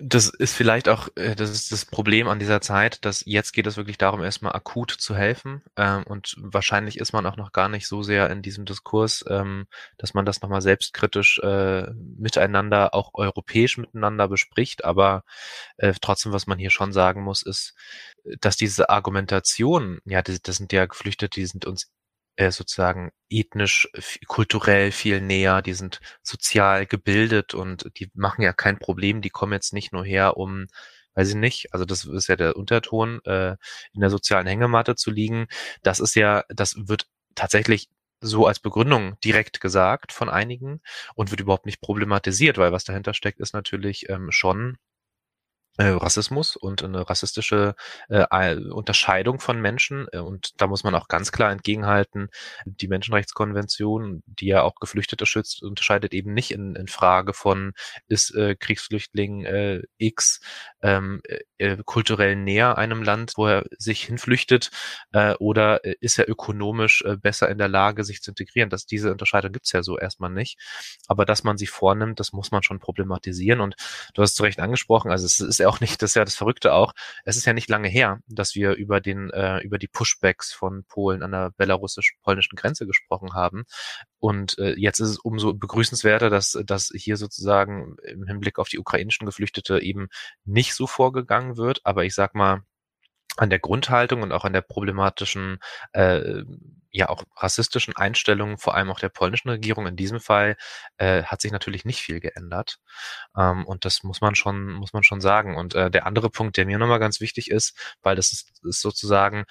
das 0.00 0.28
ist 0.28 0.54
vielleicht 0.54 0.88
auch, 0.88 1.08
äh, 1.16 1.34
das 1.34 1.50
ist 1.50 1.72
das 1.72 1.84
Problem 1.84 2.28
an 2.28 2.38
dieser 2.38 2.60
Zeit, 2.60 3.04
dass 3.04 3.24
jetzt 3.26 3.52
geht 3.52 3.66
es 3.66 3.76
wirklich 3.76 3.98
darum, 3.98 4.22
erstmal 4.22 4.52
akut 4.52 4.90
zu 4.90 5.14
helfen. 5.14 5.62
Ähm, 5.76 6.04
und 6.04 6.34
wahrscheinlich 6.38 6.98
ist 6.98 7.12
man 7.12 7.26
auch 7.26 7.36
noch 7.36 7.52
gar 7.52 7.68
nicht 7.68 7.86
so 7.86 8.02
sehr 8.02 8.30
in 8.30 8.42
diesem 8.42 8.64
Diskurs, 8.64 9.24
ähm, 9.28 9.66
dass 9.98 10.14
man 10.14 10.24
das 10.24 10.42
nochmal 10.42 10.62
selbstkritisch 10.62 11.38
äh, 11.40 11.90
miteinander, 12.18 12.94
auch 12.94 13.10
europäisch 13.14 13.78
miteinander 13.78 14.28
bespricht. 14.28 14.84
Aber 14.84 15.24
äh, 15.76 15.94
trotzdem, 16.00 16.32
was 16.32 16.46
man 16.46 16.58
hier 16.58 16.70
schon 16.70 16.92
sagen 16.92 17.22
muss, 17.22 17.42
ist, 17.42 17.74
dass 18.40 18.56
diese 18.56 18.88
Argumentation, 18.90 20.00
ja, 20.04 20.22
das, 20.22 20.40
das 20.42 20.56
sind 20.56 20.72
ja 20.72 20.86
Geflüchtete, 20.86 21.40
die 21.40 21.46
sind 21.46 21.66
uns 21.66 21.90
äh, 22.36 22.50
sozusagen 22.50 23.10
ethnisch, 23.30 23.88
kulturell 24.26 24.92
viel 24.92 25.20
näher, 25.20 25.62
die 25.62 25.74
sind 25.74 26.00
sozial 26.22 26.86
gebildet 26.86 27.54
und 27.54 27.90
die 27.98 28.10
machen 28.14 28.42
ja 28.42 28.52
kein 28.52 28.78
Problem, 28.78 29.20
die 29.22 29.30
kommen 29.30 29.52
jetzt 29.52 29.72
nicht 29.72 29.92
nur 29.92 30.04
her, 30.04 30.36
um 30.36 30.66
weiß 31.14 31.30
ich 31.30 31.34
nicht, 31.34 31.72
also 31.74 31.84
das 31.84 32.04
ist 32.04 32.28
ja 32.28 32.36
der 32.36 32.56
Unterton, 32.56 33.20
äh, 33.24 33.56
in 33.92 34.00
der 34.00 34.10
sozialen 34.10 34.46
Hängematte 34.46 34.94
zu 34.96 35.10
liegen. 35.10 35.46
Das 35.82 36.00
ist 36.00 36.14
ja, 36.14 36.44
das 36.48 36.74
wird 36.88 37.06
tatsächlich 37.34 37.90
so 38.20 38.46
als 38.46 38.60
Begründung 38.60 39.18
direkt 39.24 39.60
gesagt 39.60 40.12
von 40.12 40.28
einigen 40.30 40.80
und 41.14 41.30
wird 41.30 41.40
überhaupt 41.40 41.66
nicht 41.66 41.80
problematisiert, 41.80 42.56
weil 42.58 42.72
was 42.72 42.84
dahinter 42.84 43.14
steckt, 43.14 43.40
ist 43.40 43.52
natürlich 43.52 44.08
ähm, 44.08 44.30
schon 44.30 44.78
Rassismus 45.78 46.56
und 46.56 46.82
eine 46.82 47.08
rassistische 47.08 47.74
äh, 48.08 48.56
Unterscheidung 48.56 49.40
von 49.40 49.60
Menschen. 49.60 50.06
Äh, 50.12 50.18
und 50.18 50.60
da 50.60 50.66
muss 50.66 50.84
man 50.84 50.94
auch 50.94 51.08
ganz 51.08 51.32
klar 51.32 51.50
entgegenhalten, 51.50 52.28
die 52.64 52.88
Menschenrechtskonvention, 52.88 54.22
die 54.26 54.46
ja 54.46 54.62
auch 54.62 54.74
Geflüchtete 54.76 55.26
schützt, 55.26 55.62
unterscheidet 55.62 56.12
eben 56.14 56.34
nicht 56.34 56.50
in, 56.50 56.76
in 56.76 56.88
Frage 56.88 57.32
von, 57.32 57.72
ist 58.06 58.34
äh, 58.34 58.54
Kriegsflüchtling 58.54 59.44
äh, 59.44 59.82
X 59.98 60.40
ähm, 60.82 61.22
äh, 61.62 61.78
kulturell 61.84 62.36
näher 62.36 62.76
einem 62.78 63.02
Land, 63.02 63.32
wo 63.36 63.46
er 63.46 63.64
sich 63.78 64.02
hinflüchtet, 64.04 64.70
äh, 65.12 65.34
oder 65.34 65.84
äh, 65.84 65.94
ist 66.00 66.18
er 66.18 66.28
ökonomisch 66.28 67.02
äh, 67.06 67.16
besser 67.16 67.48
in 67.48 67.58
der 67.58 67.68
Lage, 67.68 68.04
sich 68.04 68.22
zu 68.22 68.32
integrieren? 68.32 68.70
Das, 68.70 68.86
diese 68.86 69.12
Unterscheidung 69.12 69.52
gibt's 69.52 69.72
ja 69.72 69.82
so 69.82 69.98
erstmal 69.98 70.30
nicht. 70.30 70.58
Aber 71.06 71.24
dass 71.24 71.44
man 71.44 71.56
sie 71.56 71.66
vornimmt, 71.66 72.20
das 72.20 72.32
muss 72.32 72.50
man 72.50 72.62
schon 72.62 72.80
problematisieren. 72.80 73.60
Und 73.60 73.76
du 74.14 74.22
hast 74.22 74.34
zu 74.34 74.42
Recht 74.42 74.60
angesprochen, 74.60 75.10
also 75.10 75.26
es 75.26 75.40
ist 75.40 75.58
ja 75.58 75.68
auch 75.68 75.80
nicht, 75.80 76.02
das 76.02 76.10
ist 76.10 76.16
ja 76.16 76.24
das 76.24 76.34
Verrückte 76.34 76.72
auch, 76.74 76.92
es 77.24 77.36
ist 77.36 77.46
ja 77.46 77.52
nicht 77.52 77.70
lange 77.70 77.88
her, 77.88 78.20
dass 78.26 78.54
wir 78.54 78.72
über 78.74 79.00
den, 79.00 79.30
äh, 79.30 79.60
über 79.60 79.78
die 79.78 79.88
Pushbacks 79.88 80.52
von 80.52 80.84
Polen 80.84 81.22
an 81.22 81.32
der 81.32 81.50
belarussisch-polnischen 81.56 82.56
Grenze 82.56 82.86
gesprochen 82.86 83.34
haben. 83.34 83.64
Und 84.22 84.56
äh, 84.60 84.74
jetzt 84.78 85.00
ist 85.00 85.08
es 85.08 85.18
umso 85.18 85.52
begrüßenswerter, 85.52 86.30
dass, 86.30 86.56
dass 86.64 86.92
hier 86.94 87.16
sozusagen 87.16 87.96
im 88.04 88.24
Hinblick 88.24 88.60
auf 88.60 88.68
die 88.68 88.78
ukrainischen 88.78 89.26
Geflüchtete 89.26 89.82
eben 89.82 90.10
nicht 90.44 90.74
so 90.74 90.86
vorgegangen 90.86 91.56
wird. 91.56 91.80
Aber 91.82 92.04
ich 92.04 92.14
sag 92.14 92.36
mal, 92.36 92.62
an 93.36 93.50
der 93.50 93.58
Grundhaltung 93.58 94.22
und 94.22 94.30
auch 94.30 94.44
an 94.44 94.52
der 94.52 94.60
problematischen, 94.60 95.58
äh, 95.92 96.44
ja 96.92 97.08
auch 97.08 97.24
rassistischen 97.36 97.96
Einstellungen, 97.96 98.58
vor 98.58 98.74
allem 98.74 98.90
auch 98.90 99.00
der 99.00 99.08
polnischen 99.08 99.48
Regierung 99.48 99.86
in 99.86 99.96
diesem 99.96 100.20
Fall, 100.20 100.56
äh, 100.98 101.24
hat 101.24 101.40
sich 101.40 101.52
natürlich 101.52 101.84
nicht 101.84 102.00
viel 102.00 102.20
geändert. 102.20 102.78
Ähm, 103.36 103.66
und 103.66 103.84
das 103.84 104.02
muss 104.02 104.20
man 104.20 104.34
schon, 104.34 104.72
muss 104.72 104.92
man 104.92 105.02
schon 105.02 105.20
sagen. 105.20 105.56
Und 105.56 105.74
äh, 105.74 105.90
der 105.90 106.06
andere 106.06 106.30
Punkt, 106.30 106.56
der 106.56 106.66
mir 106.66 106.78
nochmal 106.78 107.00
ganz 107.00 107.20
wichtig 107.20 107.50
ist, 107.50 107.76
weil 108.02 108.16
das 108.16 108.32
ist, 108.32 108.52
ist 108.64 108.80
sozusagen 108.80 109.44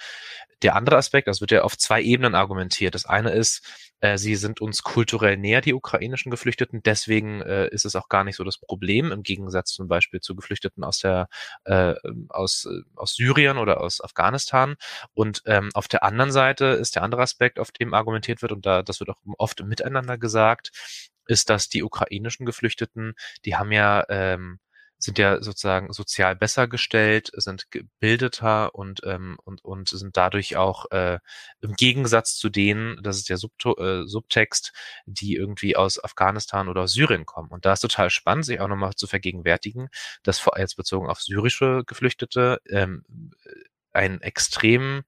der 0.62 0.76
andere 0.76 0.96
Aspekt, 0.96 1.28
das 1.28 1.40
wird 1.40 1.50
ja 1.50 1.62
auf 1.62 1.76
zwei 1.76 2.02
Ebenen 2.02 2.34
argumentiert. 2.34 2.94
Das 2.94 3.04
eine 3.04 3.30
ist, 3.32 3.66
äh, 4.00 4.18
sie 4.18 4.34
sind 4.36 4.60
uns 4.60 4.82
kulturell 4.82 5.36
näher, 5.36 5.60
die 5.60 5.74
ukrainischen 5.74 6.30
Geflüchteten. 6.30 6.82
Deswegen 6.82 7.40
äh, 7.42 7.68
ist 7.68 7.84
es 7.84 7.96
auch 7.96 8.08
gar 8.08 8.24
nicht 8.24 8.36
so 8.36 8.44
das 8.44 8.58
Problem, 8.58 9.12
im 9.12 9.22
Gegensatz 9.22 9.72
zum 9.72 9.88
Beispiel 9.88 10.20
zu 10.20 10.34
Geflüchteten 10.34 10.84
aus 10.84 10.98
der 10.98 11.28
äh, 11.64 11.94
aus, 12.28 12.68
aus 12.96 13.14
Syrien 13.14 13.58
oder 13.58 13.80
aus 13.80 14.00
Afghanistan. 14.02 14.74
Und 15.14 15.42
ähm, 15.46 15.70
auf 15.74 15.88
der 15.88 16.02
anderen 16.02 16.32
Seite 16.32 16.66
ist 16.66 16.96
der 16.96 17.02
andere 17.02 17.22
Aspekt, 17.22 17.31
auf 17.58 17.72
dem 17.72 17.94
argumentiert 17.94 18.42
wird, 18.42 18.52
und 18.52 18.66
da 18.66 18.82
das 18.82 19.00
wird 19.00 19.10
auch 19.10 19.20
oft 19.38 19.62
miteinander 19.64 20.18
gesagt, 20.18 20.70
ist, 21.26 21.50
dass 21.50 21.68
die 21.68 21.82
ukrainischen 21.82 22.46
Geflüchteten, 22.46 23.14
die 23.44 23.56
haben 23.56 23.72
ja 23.72 24.04
ähm, 24.08 24.58
sind 25.02 25.18
ja 25.18 25.42
sozusagen 25.42 25.92
sozial 25.92 26.36
besser 26.36 26.68
gestellt, 26.68 27.30
sind 27.34 27.70
gebildeter 27.70 28.74
und, 28.74 29.00
ähm, 29.04 29.36
und, 29.44 29.64
und 29.64 29.88
sind 29.88 30.16
dadurch 30.16 30.56
auch 30.56 30.90
äh, 30.90 31.18
im 31.60 31.74
Gegensatz 31.74 32.36
zu 32.36 32.48
denen, 32.50 33.02
das 33.02 33.16
ist 33.16 33.28
der 33.28 33.36
Subto 33.36 33.76
äh, 33.78 34.06
Subtext, 34.06 34.72
die 35.06 35.34
irgendwie 35.34 35.76
aus 35.76 36.02
Afghanistan 36.02 36.68
oder 36.68 36.82
aus 36.82 36.92
Syrien 36.92 37.26
kommen. 37.26 37.50
Und 37.50 37.64
da 37.64 37.72
ist 37.72 37.80
total 37.80 38.10
spannend, 38.10 38.44
sich 38.44 38.60
auch 38.60 38.68
nochmal 38.68 38.94
zu 38.94 39.06
vergegenwärtigen, 39.06 39.88
dass 40.22 40.38
vor 40.38 40.58
jetzt 40.58 40.76
bezogen 40.76 41.08
auf 41.08 41.20
syrische 41.20 41.82
Geflüchtete 41.86 42.60
ähm, 42.68 43.04
ein 43.92 44.20
extrem 44.20 45.02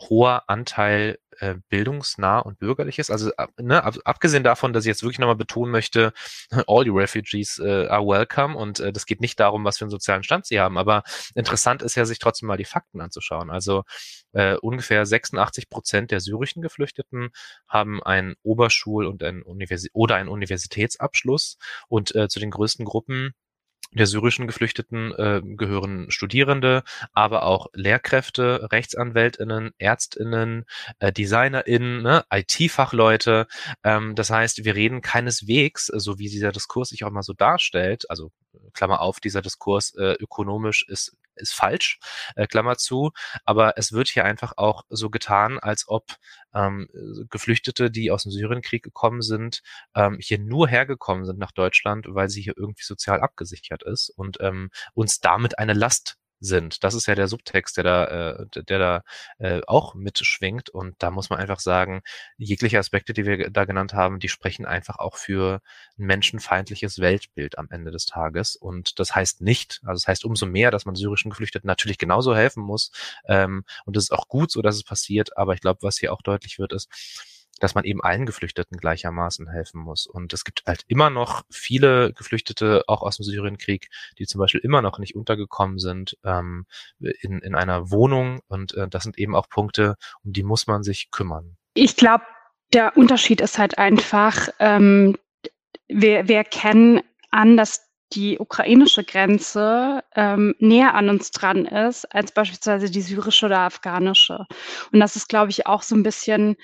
hoher 0.00 0.44
Anteil 0.48 1.18
äh, 1.40 1.56
bildungsnah 1.68 2.40
und 2.40 2.58
bürgerlich 2.58 2.98
ist. 2.98 3.10
Also 3.10 3.30
ne, 3.58 3.82
ab, 3.82 3.96
abgesehen 4.04 4.44
davon, 4.44 4.72
dass 4.72 4.84
ich 4.84 4.88
jetzt 4.88 5.02
wirklich 5.02 5.18
nochmal 5.18 5.36
betonen 5.36 5.70
möchte, 5.70 6.12
all 6.66 6.86
you 6.86 6.96
refugees 6.96 7.58
äh, 7.58 7.86
are 7.86 8.06
welcome 8.06 8.56
und 8.56 8.80
äh, 8.80 8.92
das 8.92 9.06
geht 9.06 9.20
nicht 9.20 9.38
darum, 9.40 9.64
was 9.64 9.78
für 9.78 9.84
einen 9.84 9.90
sozialen 9.90 10.22
Stand 10.22 10.46
sie 10.46 10.60
haben, 10.60 10.78
aber 10.78 11.02
interessant 11.34 11.82
ist 11.82 11.94
ja, 11.94 12.04
sich 12.04 12.18
trotzdem 12.18 12.48
mal 12.48 12.56
die 12.56 12.64
Fakten 12.64 13.00
anzuschauen. 13.00 13.50
Also 13.50 13.84
äh, 14.32 14.56
ungefähr 14.56 15.06
86 15.06 15.68
Prozent 15.68 16.10
der 16.10 16.20
syrischen 16.20 16.62
Geflüchteten 16.62 17.30
haben 17.68 18.02
einen 18.02 18.34
Oberschul- 18.42 19.06
und 19.06 19.22
ein 19.22 19.42
Universi 19.42 19.90
oder 19.92 20.16
einen 20.16 20.28
Universitätsabschluss 20.28 21.58
und 21.88 22.14
äh, 22.14 22.28
zu 22.28 22.40
den 22.40 22.50
größten 22.50 22.84
Gruppen 22.84 23.34
der 23.92 24.06
syrischen 24.06 24.46
Geflüchteten 24.46 25.12
äh, 25.12 25.40
gehören 25.42 26.10
Studierende, 26.10 26.82
aber 27.12 27.44
auch 27.44 27.68
Lehrkräfte, 27.72 28.68
Rechtsanwältinnen, 28.70 29.72
Ärztinnen, 29.78 30.64
äh, 30.98 31.12
Designerinnen, 31.12 32.02
ne, 32.02 32.24
IT-Fachleute. 32.30 33.46
Ähm, 33.84 34.14
das 34.14 34.30
heißt, 34.30 34.64
wir 34.64 34.74
reden 34.74 35.00
keineswegs, 35.00 35.86
so 35.86 36.18
wie 36.18 36.28
dieser 36.28 36.52
Diskurs 36.52 36.90
sich 36.90 37.04
auch 37.04 37.10
mal 37.10 37.22
so 37.22 37.32
darstellt, 37.32 38.10
also 38.10 38.30
Klammer 38.72 39.00
auf, 39.00 39.20
dieser 39.20 39.42
Diskurs 39.42 39.94
äh, 39.94 40.14
ökonomisch 40.20 40.84
ist 40.88 41.16
ist 41.40 41.54
falsch, 41.54 41.98
äh, 42.36 42.46
Klammer 42.46 42.76
zu. 42.76 43.12
Aber 43.44 43.74
es 43.76 43.92
wird 43.92 44.08
hier 44.08 44.24
einfach 44.24 44.54
auch 44.56 44.82
so 44.88 45.10
getan, 45.10 45.58
als 45.58 45.88
ob 45.88 46.16
ähm, 46.54 46.88
Geflüchtete, 47.30 47.90
die 47.90 48.10
aus 48.10 48.24
dem 48.24 48.32
Syrienkrieg 48.32 48.82
gekommen 48.82 49.22
sind, 49.22 49.62
ähm, 49.94 50.18
hier 50.20 50.38
nur 50.38 50.68
hergekommen 50.68 51.24
sind 51.24 51.38
nach 51.38 51.52
Deutschland, 51.52 52.06
weil 52.08 52.28
sie 52.28 52.42
hier 52.42 52.54
irgendwie 52.56 52.84
sozial 52.84 53.20
abgesichert 53.20 53.82
ist 53.82 54.10
und 54.10 54.38
ähm, 54.40 54.70
uns 54.94 55.20
damit 55.20 55.58
eine 55.58 55.74
Last 55.74 56.16
sind. 56.40 56.84
Das 56.84 56.94
ist 56.94 57.06
ja 57.06 57.14
der 57.14 57.28
Subtext, 57.28 57.76
der 57.76 57.84
da, 57.84 58.04
äh, 58.04 58.46
der 58.64 58.78
da 58.78 59.02
äh, 59.38 59.60
auch 59.66 59.94
mitschwingt. 59.94 60.70
Und 60.70 60.96
da 60.98 61.10
muss 61.10 61.30
man 61.30 61.38
einfach 61.38 61.60
sagen, 61.60 62.02
jegliche 62.36 62.78
Aspekte, 62.78 63.12
die 63.12 63.26
wir 63.26 63.50
da 63.50 63.64
genannt 63.64 63.94
haben, 63.94 64.20
die 64.20 64.28
sprechen 64.28 64.66
einfach 64.66 64.98
auch 64.98 65.16
für 65.16 65.60
ein 65.98 66.06
menschenfeindliches 66.06 66.98
Weltbild 67.00 67.58
am 67.58 67.68
Ende 67.70 67.90
des 67.90 68.06
Tages. 68.06 68.56
Und 68.56 68.98
das 68.98 69.14
heißt 69.14 69.40
nicht, 69.40 69.80
also 69.84 69.94
das 69.94 70.08
heißt 70.08 70.24
umso 70.24 70.46
mehr, 70.46 70.70
dass 70.70 70.86
man 70.86 70.94
syrischen 70.94 71.30
Geflüchteten 71.30 71.66
natürlich 71.66 71.98
genauso 71.98 72.34
helfen 72.34 72.62
muss. 72.62 72.90
Ähm, 73.26 73.64
und 73.84 73.96
es 73.96 74.04
ist 74.04 74.12
auch 74.12 74.28
gut 74.28 74.50
so, 74.50 74.62
dass 74.62 74.76
es 74.76 74.84
passiert. 74.84 75.36
Aber 75.36 75.54
ich 75.54 75.60
glaube, 75.60 75.80
was 75.82 75.98
hier 75.98 76.12
auch 76.12 76.22
deutlich 76.22 76.58
wird, 76.58 76.72
ist, 76.72 76.88
dass 77.58 77.74
man 77.74 77.84
eben 77.84 78.02
allen 78.02 78.26
Geflüchteten 78.26 78.78
gleichermaßen 78.78 79.50
helfen 79.50 79.80
muss. 79.80 80.06
Und 80.06 80.32
es 80.32 80.44
gibt 80.44 80.62
halt 80.66 80.82
immer 80.86 81.10
noch 81.10 81.42
viele 81.50 82.12
Geflüchtete, 82.12 82.84
auch 82.86 83.02
aus 83.02 83.16
dem 83.16 83.24
Syrienkrieg, 83.24 83.88
die 84.18 84.26
zum 84.26 84.38
Beispiel 84.38 84.60
immer 84.60 84.82
noch 84.82 84.98
nicht 84.98 85.14
untergekommen 85.14 85.78
sind 85.78 86.16
ähm, 86.24 86.66
in, 86.98 87.40
in 87.40 87.54
einer 87.54 87.90
Wohnung. 87.90 88.40
Und 88.48 88.74
äh, 88.74 88.88
das 88.88 89.02
sind 89.02 89.18
eben 89.18 89.34
auch 89.34 89.48
Punkte, 89.48 89.96
um 90.24 90.32
die 90.32 90.42
muss 90.42 90.66
man 90.66 90.82
sich 90.82 91.10
kümmern. 91.10 91.56
Ich 91.74 91.96
glaube, 91.96 92.24
der 92.72 92.96
Unterschied 92.96 93.40
ist 93.40 93.58
halt 93.58 93.78
einfach, 93.78 94.48
ähm, 94.58 95.16
wir, 95.88 96.28
wir 96.28 96.36
erkennen 96.36 97.00
an, 97.30 97.56
dass 97.56 97.88
die 98.14 98.38
ukrainische 98.38 99.04
Grenze 99.04 100.02
ähm, 100.14 100.54
näher 100.58 100.94
an 100.94 101.10
uns 101.10 101.30
dran 101.30 101.66
ist 101.66 102.06
als 102.06 102.32
beispielsweise 102.32 102.90
die 102.90 103.02
syrische 103.02 103.46
oder 103.46 103.60
afghanische. 103.60 104.46
Und 104.92 105.00
das 105.00 105.16
ist, 105.16 105.28
glaube 105.28 105.50
ich, 105.50 105.66
auch 105.66 105.82
so 105.82 105.94
ein 105.94 106.02
bisschen 106.02 106.56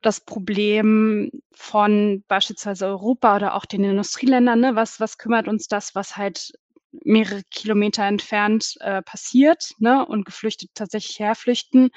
das 0.00 0.20
Problem 0.20 1.30
von 1.52 2.24
beispielsweise 2.28 2.86
Europa 2.86 3.36
oder 3.36 3.54
auch 3.54 3.66
den 3.66 3.84
Industrieländern, 3.84 4.60
ne? 4.60 4.74
was, 4.74 5.00
was 5.00 5.18
kümmert 5.18 5.48
uns 5.48 5.66
das, 5.68 5.94
was 5.94 6.16
halt 6.16 6.52
mehrere 7.04 7.42
Kilometer 7.50 8.04
entfernt 8.04 8.76
äh, 8.80 9.02
passiert 9.02 9.70
ne, 9.78 10.04
und 10.04 10.24
geflüchtet 10.24 10.70
tatsächlich 10.74 11.18
herflüchten. 11.18 11.90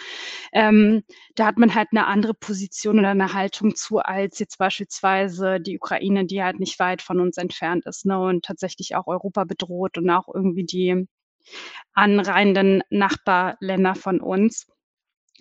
Ähm, 0.53 1.03
da 1.35 1.45
hat 1.45 1.57
man 1.57 1.75
halt 1.75 1.89
eine 1.91 2.07
andere 2.07 2.33
Position 2.33 2.99
oder 2.99 3.09
eine 3.09 3.33
Haltung 3.33 3.75
zu 3.75 3.99
als 3.99 4.39
jetzt 4.39 4.57
beispielsweise 4.57 5.59
die 5.59 5.77
Ukraine, 5.77 6.25
die 6.25 6.41
halt 6.41 6.59
nicht 6.59 6.79
weit 6.79 7.01
von 7.01 7.19
uns 7.19 7.37
entfernt 7.37 7.85
ist 7.85 8.05
ne, 8.05 8.19
und 8.19 8.45
tatsächlich 8.45 8.95
auch 8.95 9.07
Europa 9.07 9.43
bedroht 9.43 9.97
und 9.97 10.09
auch 10.09 10.33
irgendwie 10.33 10.65
die 10.65 11.07
anreihenden 11.93 12.81
Nachbarländer 12.89 13.95
von 13.95 14.21
uns. 14.21 14.67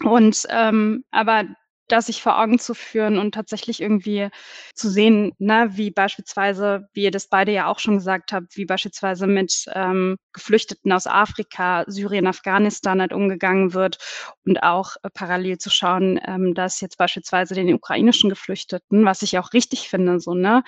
Und 0.02 0.44
ähm, 0.50 1.04
aber 1.12 1.44
das 1.88 2.06
sich 2.06 2.22
vor 2.22 2.38
Augen 2.40 2.58
zu 2.58 2.74
führen 2.74 3.18
und 3.18 3.32
tatsächlich 3.34 3.80
irgendwie 3.80 4.28
zu 4.74 4.88
sehen, 4.90 5.32
ne, 5.38 5.68
wie 5.72 5.90
beispielsweise, 5.90 6.88
wie 6.92 7.04
ihr 7.04 7.10
das 7.10 7.28
beide 7.28 7.52
ja 7.52 7.66
auch 7.66 7.78
schon 7.78 7.96
gesagt 7.98 8.32
habt, 8.32 8.56
wie 8.56 8.64
beispielsweise 8.64 9.26
mit 9.26 9.66
ähm, 9.74 10.16
Geflüchteten 10.32 10.92
aus 10.92 11.06
Afrika, 11.06 11.84
Syrien, 11.86 12.26
Afghanistan 12.26 13.00
halt 13.00 13.12
umgegangen 13.12 13.74
wird 13.74 13.98
und 14.46 14.62
auch 14.62 14.96
äh, 15.02 15.10
parallel 15.12 15.58
zu 15.58 15.70
schauen, 15.70 16.20
ähm, 16.26 16.54
dass 16.54 16.80
jetzt 16.80 16.98
beispielsweise 16.98 17.54
den 17.54 17.72
ukrainischen 17.74 18.30
Geflüchteten, 18.30 19.04
was 19.04 19.22
ich 19.22 19.38
auch 19.38 19.52
richtig 19.52 19.88
finde, 19.88 20.20
so, 20.20 20.34
ne, 20.34 20.62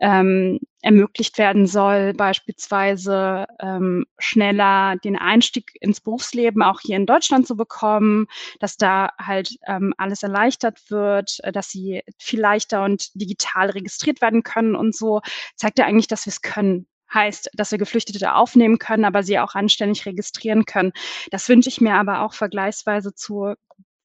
ähm, 0.00 0.60
ermöglicht 0.82 1.38
werden 1.38 1.66
soll, 1.66 2.14
beispielsweise 2.14 3.46
ähm, 3.60 4.06
schneller 4.18 4.96
den 4.96 5.16
Einstieg 5.16 5.72
ins 5.80 6.00
Berufsleben 6.00 6.62
auch 6.62 6.80
hier 6.80 6.96
in 6.96 7.06
Deutschland 7.06 7.46
zu 7.46 7.56
bekommen, 7.56 8.26
dass 8.60 8.76
da 8.76 9.10
halt 9.18 9.56
ähm, 9.66 9.94
alles 9.98 10.22
erleichtert 10.22 10.90
wird, 10.90 11.38
äh, 11.42 11.52
dass 11.52 11.68
sie 11.70 12.02
viel 12.18 12.40
leichter 12.40 12.84
und 12.84 13.10
digital 13.14 13.70
registriert 13.70 14.20
werden 14.20 14.42
können 14.42 14.74
und 14.74 14.96
so, 14.96 15.20
zeigt 15.56 15.78
ja 15.78 15.86
eigentlich, 15.86 16.08
dass 16.08 16.26
wir 16.26 16.30
es 16.30 16.42
können. 16.42 16.86
Heißt, 17.12 17.50
dass 17.54 17.72
wir 17.72 17.78
Geflüchtete 17.78 18.34
aufnehmen 18.34 18.78
können, 18.78 19.04
aber 19.04 19.24
sie 19.24 19.40
auch 19.40 19.56
anständig 19.56 20.06
registrieren 20.06 20.64
können. 20.64 20.92
Das 21.32 21.48
wünsche 21.48 21.68
ich 21.68 21.80
mir 21.80 21.94
aber 21.94 22.22
auch 22.22 22.34
vergleichsweise 22.34 23.14
zu 23.14 23.54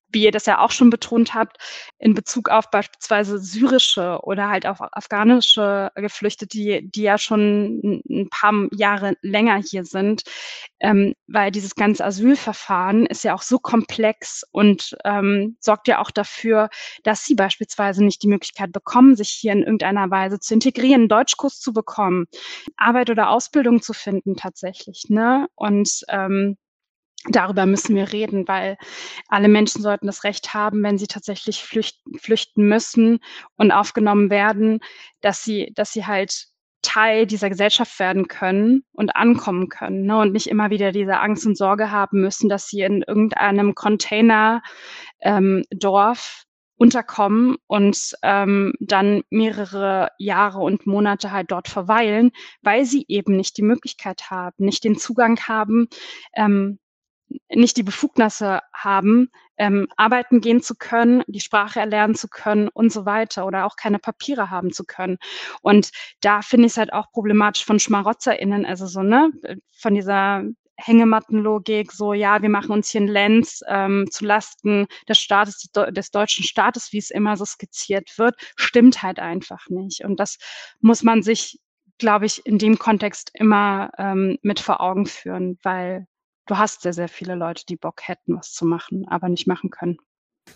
wie 0.10 0.24
ihr 0.24 0.32
das 0.32 0.46
ja 0.46 0.60
auch 0.60 0.72
schon 0.72 0.90
betont 0.90 1.34
habt, 1.34 1.58
in 2.00 2.14
Bezug 2.14 2.50
auf 2.50 2.70
beispielsweise 2.72 3.40
syrische 3.40 4.20
oder 4.24 4.50
halt 4.50 4.66
auch 4.66 4.80
afghanische 4.92 5.92
Geflüchtete, 5.96 6.48
die, 6.48 6.90
die 6.90 7.02
ja 7.02 7.18
schon 7.18 8.02
ein 8.10 8.30
paar 8.30 8.54
Jahre 8.72 9.16
länger 9.22 9.58
hier 9.58 9.84
sind, 9.84 10.24
ähm, 10.80 11.14
weil 11.28 11.52
dieses 11.52 11.76
ganze 11.76 12.06
Asylverfahren 12.06 13.06
ist 13.06 13.24
ja 13.24 13.34
auch 13.34 13.42
so 13.42 13.60
komplex 13.60 14.44
und 14.52 14.96
ähm, 15.04 15.58
sorgt 15.60 15.88
ja 15.88 16.00
auch 16.00 16.12
dafür, 16.12 16.70
dass 17.04 17.26
sie 17.26 17.36
beispielsweise 17.36 18.04
nicht 18.04 18.24
die 18.24 18.28
Möglichkeit 18.28 18.72
bekommen, 18.72 19.16
sich 19.16 19.30
hier 19.30 19.54
in 19.54 19.64
irgendeiner 19.64 20.10
Weise 20.12 20.40
zu 20.40 20.54
integrieren, 20.54 21.02
einen 21.02 21.10
Deutschkurs 21.10 21.60
zu 21.60 21.74
bekommen, 21.74 22.26
Arbeit 22.78 23.10
oder 23.10 23.30
Ausbildung 23.30 23.82
zu 23.82 23.94
finden 23.94 24.36
tatsächlich. 24.36 25.06
Ne? 25.10 25.48
Und 25.56 26.06
ähm, 26.10 26.58
darüber 27.30 27.66
müssen 27.66 27.96
wir 27.96 28.12
reden, 28.12 28.48
weil 28.48 28.78
alle 29.28 29.48
Menschen 29.48 29.82
sollten 29.82 30.08
das 30.08 30.24
Recht 30.24 30.54
haben, 30.54 30.84
wenn 30.84 30.98
sie 30.98 31.08
tatsächlich 31.08 31.64
flüchten, 31.64 32.18
flüchten 32.20 32.68
müssen 32.68 33.20
und 33.58 33.72
aufgenommen 33.72 34.30
werden, 34.30 34.80
dass 35.22 35.44
sie, 35.44 35.72
dass 35.76 35.92
sie 35.92 36.06
halt 36.06 36.48
Teil 36.82 37.26
dieser 37.26 37.50
Gesellschaft 37.50 38.00
werden 38.00 38.28
können 38.28 38.84
und 38.94 39.16
ankommen 39.16 39.70
können 39.70 40.06
ne? 40.06 40.20
und 40.20 40.34
nicht 40.34 40.48
immer 40.48 40.70
wieder 40.70 40.92
diese 40.92 41.20
Angst 41.20 41.46
und 41.46 41.58
Sorge 41.58 41.90
haben 41.90 42.22
müssen, 42.22 42.48
dass 42.48 42.68
sie 42.68 42.82
in 42.82 43.02
irgendeinem 43.02 43.74
Container 43.74 44.62
ähm, 45.22 45.64
unterkommen 46.78 47.56
und 47.68 48.16
ähm, 48.22 48.74
dann 48.80 49.24
mehrere 49.30 50.10
Jahre 50.20 50.60
und 50.60 50.86
Monate 50.86 51.32
halt 51.32 51.52
dort 51.52 51.68
verweilen, 51.68 52.32
weil 52.62 52.86
sie 52.86 53.06
eben 53.08 53.36
nicht 53.36 53.58
die 53.58 53.64
Möglichkeit 53.64 54.30
haben, 54.30 54.66
nicht 54.66 54.84
den 54.84 54.98
Zugang 54.98 55.40
haben, 55.48 55.88
ähm, 56.36 56.80
nicht 57.50 57.78
die 57.78 57.84
Befugnisse 57.84 58.62
haben, 58.74 59.30
ähm, 59.58 59.88
arbeiten 59.98 60.42
gehen 60.42 60.62
zu 60.62 60.76
können, 60.76 61.24
die 61.28 61.40
Sprache 61.40 61.80
erlernen 61.80 62.16
zu 62.16 62.28
können 62.28 62.68
und 62.70 62.92
so 62.92 63.06
weiter 63.06 63.46
oder 63.46 63.66
auch 63.66 63.76
keine 63.76 64.00
Papiere 64.00 64.50
haben 64.50 64.72
zu 64.72 64.84
können. 64.84 65.18
Und 65.62 65.92
da 66.22 66.42
finde 66.42 66.68
ich 66.68 66.74
es 66.74 66.78
halt 66.78 66.94
auch 66.94 67.12
problematisch 67.12 67.66
von 67.66 67.80
SchmarotzerInnen, 67.80 68.66
also 68.66 68.88
so, 68.88 69.02
ne, 69.02 69.32
von 69.72 69.96
dieser 69.96 70.44
Hängemattenlogik, 70.78 71.92
so 71.92 72.14
ja, 72.14 72.42
wir 72.42 72.50
machen 72.50 72.72
uns 72.72 72.90
hier 72.90 73.02
ein 73.02 73.08
Lenz 73.08 73.62
ähm, 73.68 74.08
zu 74.12 74.26
Lasten 74.26 74.88
des 75.08 75.20
Staates, 75.20 75.70
des 75.92 76.12
deutschen 76.12 76.44
Staates, 76.44 76.92
wie 76.92 76.98
es 76.98 77.12
immer 77.12 77.38
so 77.38 77.46
skizziert 77.46 78.18
wird, 78.18 78.36
stimmt 78.58 79.02
halt 79.02 79.20
einfach 79.20 79.70
nicht. 79.70 80.04
Und 80.04 80.20
das 80.20 80.38
muss 80.82 81.02
man 81.04 81.24
sich, 81.24 81.60
glaube 81.98 82.26
ich, 82.26 82.46
in 82.46 82.58
dem 82.58 82.78
Kontext 82.78 83.32
immer 83.34 83.90
ähm, 83.98 84.38
mit 84.42 84.60
vor 84.60 84.82
Augen 84.82 85.06
führen, 85.06 85.58
weil 85.64 86.08
du 86.46 86.58
hast 86.58 86.82
sehr, 86.82 86.94
sehr 86.94 87.10
viele 87.10 87.36
Leute, 87.36 87.66
die 87.68 87.78
Bock 87.78 88.08
hätten, 88.08 88.38
was 88.38 88.52
zu 88.52 88.66
machen, 88.66 89.08
aber 89.08 89.30
nicht 89.30 89.48
machen 89.48 89.70
können. 89.70 89.98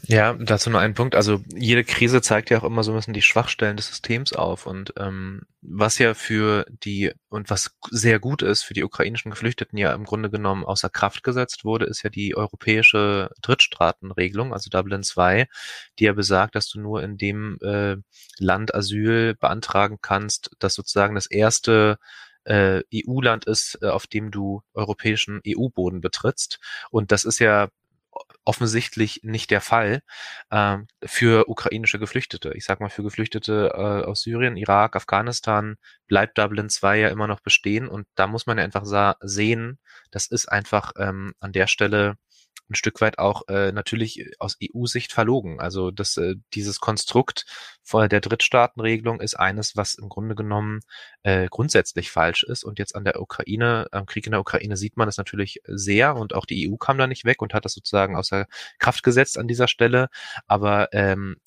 Ja, 0.03 0.33
dazu 0.33 0.69
nur 0.69 0.79
ein 0.79 0.93
Punkt. 0.93 1.15
Also 1.15 1.41
jede 1.53 1.83
Krise 1.83 2.21
zeigt 2.21 2.49
ja 2.49 2.59
auch 2.59 2.63
immer 2.63 2.83
so 2.83 2.91
ein 2.91 2.95
bisschen 2.95 3.13
die 3.13 3.21
Schwachstellen 3.21 3.75
des 3.75 3.87
Systems 3.87 4.33
auf. 4.33 4.65
Und 4.65 4.93
ähm, 4.97 5.41
was 5.61 5.97
ja 5.97 6.13
für 6.13 6.65
die 6.83 7.11
und 7.29 7.49
was 7.49 7.75
sehr 7.89 8.19
gut 8.19 8.41
ist 8.41 8.63
für 8.63 8.73
die 8.73 8.83
ukrainischen 8.83 9.31
Geflüchteten 9.31 9.77
ja 9.77 9.93
im 9.93 10.05
Grunde 10.05 10.29
genommen 10.29 10.63
außer 10.63 10.89
Kraft 10.89 11.23
gesetzt 11.23 11.65
wurde, 11.65 11.85
ist 11.85 12.03
ja 12.03 12.09
die 12.09 12.35
europäische 12.35 13.31
Drittstaatenregelung, 13.41 14.53
also 14.53 14.69
Dublin 14.69 15.01
II, 15.01 15.45
die 15.97 16.03
ja 16.05 16.13
besagt, 16.13 16.55
dass 16.55 16.69
du 16.69 16.79
nur 16.79 17.03
in 17.03 17.17
dem 17.17 17.57
äh, 17.61 17.97
Land 18.37 18.73
Asyl 18.73 19.35
beantragen 19.35 19.97
kannst, 20.01 20.51
das 20.59 20.75
sozusagen 20.75 21.15
das 21.15 21.25
erste 21.27 21.97
äh, 22.45 22.81
EU-Land 22.93 23.45
ist, 23.45 23.79
äh, 23.81 23.87
auf 23.87 24.07
dem 24.07 24.31
du 24.31 24.61
europäischen 24.73 25.41
EU-Boden 25.47 26.01
betrittst. 26.01 26.59
Und 26.91 27.11
das 27.11 27.23
ist 27.25 27.39
ja 27.39 27.69
offensichtlich 28.45 29.21
nicht 29.23 29.51
der 29.51 29.61
Fall 29.61 30.01
äh, 30.49 30.77
für 31.05 31.47
ukrainische 31.49 31.99
Geflüchtete. 31.99 32.53
Ich 32.55 32.65
sag 32.65 32.79
mal, 32.79 32.89
für 32.89 33.03
Geflüchtete 33.03 33.71
äh, 33.73 34.05
aus 34.05 34.21
Syrien, 34.21 34.57
Irak, 34.57 34.95
Afghanistan 34.95 35.75
bleibt 36.07 36.37
Dublin 36.37 36.69
2 36.69 36.99
ja 36.99 37.09
immer 37.09 37.27
noch 37.27 37.41
bestehen 37.41 37.87
und 37.87 38.07
da 38.15 38.27
muss 38.27 38.47
man 38.47 38.57
ja 38.57 38.63
einfach 38.63 38.85
sehen, 39.21 39.79
das 40.11 40.27
ist 40.27 40.47
einfach 40.47 40.93
ähm, 40.97 41.33
an 41.39 41.51
der 41.51 41.67
Stelle 41.67 42.15
ein 42.69 42.75
Stück 42.75 43.01
weit 43.01 43.17
auch 43.17 43.47
äh, 43.47 43.71
natürlich 43.71 44.31
aus 44.39 44.57
EU-Sicht 44.63 45.11
verlogen. 45.11 45.59
Also 45.59 45.91
das, 45.91 46.17
äh, 46.17 46.35
dieses 46.53 46.79
Konstrukt 46.79 47.45
von 47.81 48.07
der 48.07 48.21
Drittstaatenregelung 48.21 49.21
ist 49.21 49.33
eines, 49.35 49.75
was 49.75 49.95
im 49.95 50.09
Grunde 50.09 50.35
genommen 50.35 50.81
äh, 51.23 51.47
grundsätzlich 51.49 52.11
falsch 52.11 52.43
ist. 52.43 52.63
Und 52.63 52.77
jetzt 52.77 52.95
an 52.95 53.05
der 53.05 53.19
Ukraine, 53.19 53.87
am 53.91 54.05
Krieg 54.05 54.25
in 54.27 54.31
der 54.31 54.41
Ukraine 54.41 54.77
sieht 54.77 54.97
man 54.97 55.07
es 55.07 55.17
natürlich 55.17 55.61
sehr 55.65 56.15
und 56.15 56.35
auch 56.35 56.45
die 56.45 56.69
EU 56.69 56.77
kam 56.77 56.97
da 56.97 57.07
nicht 57.07 57.25
weg 57.25 57.41
und 57.41 57.53
hat 57.53 57.65
das 57.65 57.73
sozusagen 57.73 58.15
außer 58.15 58.45
Kraft 58.77 59.03
gesetzt 59.03 59.37
an 59.37 59.47
dieser 59.47 59.67
Stelle. 59.67 60.09
Aber 60.47 60.89
ähm, 60.93 61.37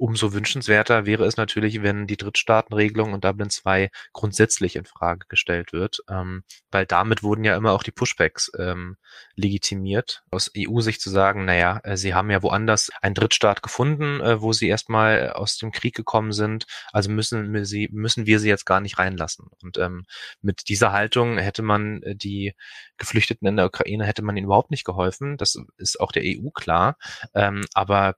Umso 0.00 0.32
wünschenswerter 0.32 1.04
wäre 1.04 1.26
es 1.26 1.36
natürlich, 1.36 1.82
wenn 1.82 2.06
die 2.06 2.16
Drittstaatenregelung 2.16 3.12
und 3.12 3.22
Dublin 3.22 3.50
2 3.50 3.90
grundsätzlich 4.14 4.76
in 4.76 4.86
Frage 4.86 5.26
gestellt 5.28 5.74
wird, 5.74 6.02
ähm, 6.08 6.42
weil 6.70 6.86
damit 6.86 7.22
wurden 7.22 7.44
ja 7.44 7.54
immer 7.54 7.72
auch 7.72 7.82
die 7.82 7.90
Pushbacks 7.90 8.50
ähm, 8.58 8.96
legitimiert. 9.36 10.22
Aus 10.30 10.50
EU-Sicht 10.56 11.02
zu 11.02 11.10
sagen, 11.10 11.44
naja, 11.44 11.80
äh, 11.84 11.98
sie 11.98 12.14
haben 12.14 12.30
ja 12.30 12.42
woanders 12.42 12.88
einen 13.02 13.14
Drittstaat 13.14 13.62
gefunden, 13.62 14.22
äh, 14.22 14.40
wo 14.40 14.54
sie 14.54 14.68
erstmal 14.68 15.34
aus 15.34 15.58
dem 15.58 15.70
Krieg 15.70 15.94
gekommen 15.94 16.32
sind, 16.32 16.64
also 16.92 17.10
müssen 17.10 17.52
wir 17.52 17.66
sie, 17.66 17.90
müssen 17.92 18.24
wir 18.24 18.40
sie 18.40 18.48
jetzt 18.48 18.64
gar 18.64 18.80
nicht 18.80 18.98
reinlassen. 18.98 19.48
Und 19.62 19.76
ähm, 19.76 20.06
mit 20.40 20.70
dieser 20.70 20.92
Haltung 20.92 21.36
hätte 21.36 21.60
man 21.60 22.02
äh, 22.04 22.16
die 22.16 22.54
Geflüchteten 22.96 23.46
in 23.46 23.56
der 23.56 23.66
Ukraine, 23.66 24.06
hätte 24.06 24.22
man 24.22 24.34
ihnen 24.38 24.46
überhaupt 24.46 24.70
nicht 24.70 24.86
geholfen. 24.86 25.36
Das 25.36 25.58
ist 25.76 26.00
auch 26.00 26.10
der 26.10 26.22
EU 26.24 26.48
klar. 26.54 26.96
Ähm, 27.34 27.66
aber 27.74 28.14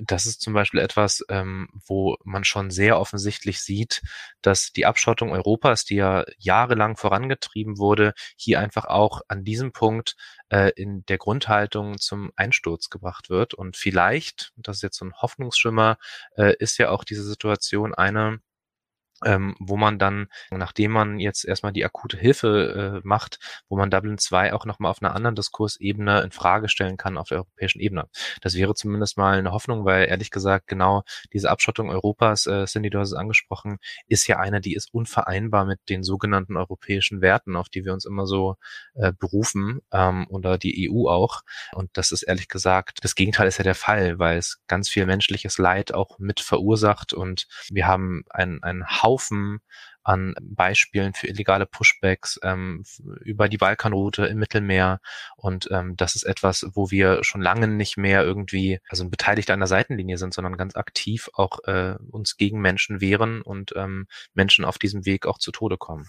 das 0.00 0.26
ist 0.26 0.40
zum 0.40 0.52
Beispiel 0.52 0.80
etwas, 0.80 1.24
ähm, 1.28 1.68
wo 1.86 2.16
man 2.24 2.44
schon 2.44 2.70
sehr 2.70 2.98
offensichtlich 2.98 3.60
sieht, 3.60 4.02
dass 4.42 4.72
die 4.72 4.86
Abschottung 4.86 5.32
Europas, 5.32 5.84
die 5.84 5.96
ja 5.96 6.24
jahrelang 6.38 6.96
vorangetrieben 6.96 7.78
wurde, 7.78 8.14
hier 8.36 8.60
einfach 8.60 8.84
auch 8.84 9.22
an 9.28 9.44
diesem 9.44 9.72
Punkt 9.72 10.16
äh, 10.50 10.70
in 10.76 11.04
der 11.06 11.18
Grundhaltung 11.18 11.98
zum 11.98 12.32
Einsturz 12.36 12.90
gebracht 12.90 13.30
wird. 13.30 13.54
Und 13.54 13.76
vielleicht, 13.76 14.52
das 14.56 14.76
ist 14.76 14.82
jetzt 14.82 14.98
so 14.98 15.04
ein 15.04 15.14
Hoffnungsschimmer, 15.14 15.98
äh, 16.36 16.54
ist 16.58 16.78
ja 16.78 16.90
auch 16.90 17.04
diese 17.04 17.24
Situation 17.24 17.94
eine, 17.94 18.40
ähm, 19.24 19.54
wo 19.58 19.76
man 19.76 19.98
dann, 19.98 20.28
nachdem 20.50 20.92
man 20.92 21.18
jetzt 21.18 21.44
erstmal 21.44 21.72
die 21.72 21.84
akute 21.84 22.16
Hilfe 22.16 23.00
äh, 23.02 23.06
macht, 23.06 23.38
wo 23.68 23.76
man 23.76 23.90
Dublin 23.90 24.18
2 24.18 24.52
auch 24.52 24.66
nochmal 24.66 24.90
auf 24.90 25.02
einer 25.02 25.14
anderen 25.14 25.34
Diskursebene 25.34 26.20
in 26.22 26.30
Frage 26.30 26.68
stellen 26.68 26.96
kann 26.96 27.18
auf 27.18 27.28
der 27.28 27.38
europäischen 27.38 27.80
Ebene. 27.80 28.08
Das 28.40 28.54
wäre 28.54 28.74
zumindest 28.74 29.16
mal 29.16 29.38
eine 29.38 29.52
Hoffnung, 29.52 29.84
weil 29.84 30.08
ehrlich 30.08 30.30
gesagt 30.30 30.66
genau 30.66 31.02
diese 31.32 31.50
Abschottung 31.50 31.90
Europas, 31.90 32.46
äh, 32.46 32.64
Cindy, 32.66 32.90
du 32.90 32.98
hast 32.98 33.08
es 33.08 33.14
angesprochen, 33.14 33.78
ist 34.06 34.26
ja 34.26 34.38
eine, 34.38 34.60
die 34.60 34.74
ist 34.74 34.92
unvereinbar 34.92 35.64
mit 35.64 35.80
den 35.88 36.02
sogenannten 36.02 36.56
europäischen 36.56 37.20
Werten, 37.20 37.56
auf 37.56 37.68
die 37.68 37.84
wir 37.84 37.92
uns 37.92 38.04
immer 38.04 38.26
so 38.26 38.56
äh, 38.94 39.12
berufen 39.12 39.80
ähm, 39.92 40.26
oder 40.28 40.58
die 40.58 40.90
EU 40.90 41.08
auch. 41.08 41.42
Und 41.72 41.90
das 41.94 42.12
ist 42.12 42.22
ehrlich 42.22 42.48
gesagt, 42.48 42.98
das 43.02 43.14
Gegenteil 43.14 43.48
ist 43.48 43.58
ja 43.58 43.64
der 43.64 43.74
Fall, 43.74 44.18
weil 44.18 44.38
es 44.38 44.60
ganz 44.66 44.88
viel 44.88 45.06
menschliches 45.06 45.58
Leid 45.58 45.92
auch 45.92 46.18
mit 46.18 46.40
verursacht 46.40 47.12
und 47.12 47.46
wir 47.70 47.86
haben 47.86 48.24
ein, 48.30 48.62
ein 48.62 48.84
Haufen 49.10 49.58
an 50.02 50.34
Beispielen 50.40 51.12
für 51.12 51.26
illegale 51.26 51.66
Pushbacks 51.66 52.38
ähm, 52.42 52.84
über 53.22 53.48
die 53.48 53.58
Balkanroute 53.58 54.26
im 54.26 54.38
Mittelmeer. 54.38 55.00
Und 55.36 55.68
ähm, 55.70 55.96
das 55.96 56.14
ist 56.14 56.22
etwas, 56.22 56.66
wo 56.72 56.90
wir 56.90 57.22
schon 57.24 57.42
lange 57.42 57.68
nicht 57.68 57.96
mehr 57.96 58.22
irgendwie, 58.22 58.78
also 58.88 59.08
beteiligt 59.08 59.50
an 59.50 59.60
der 59.60 59.66
Seitenlinie 59.66 60.16
sind, 60.16 60.32
sondern 60.32 60.56
ganz 60.56 60.76
aktiv 60.76 61.28
auch 61.34 61.58
äh, 61.64 61.96
uns 62.10 62.36
gegen 62.36 62.60
Menschen 62.60 63.00
wehren 63.00 63.42
und 63.42 63.72
ähm, 63.76 64.06
Menschen 64.32 64.64
auf 64.64 64.78
diesem 64.78 65.04
Weg 65.04 65.26
auch 65.26 65.38
zu 65.38 65.50
Tode 65.50 65.76
kommen. 65.76 66.06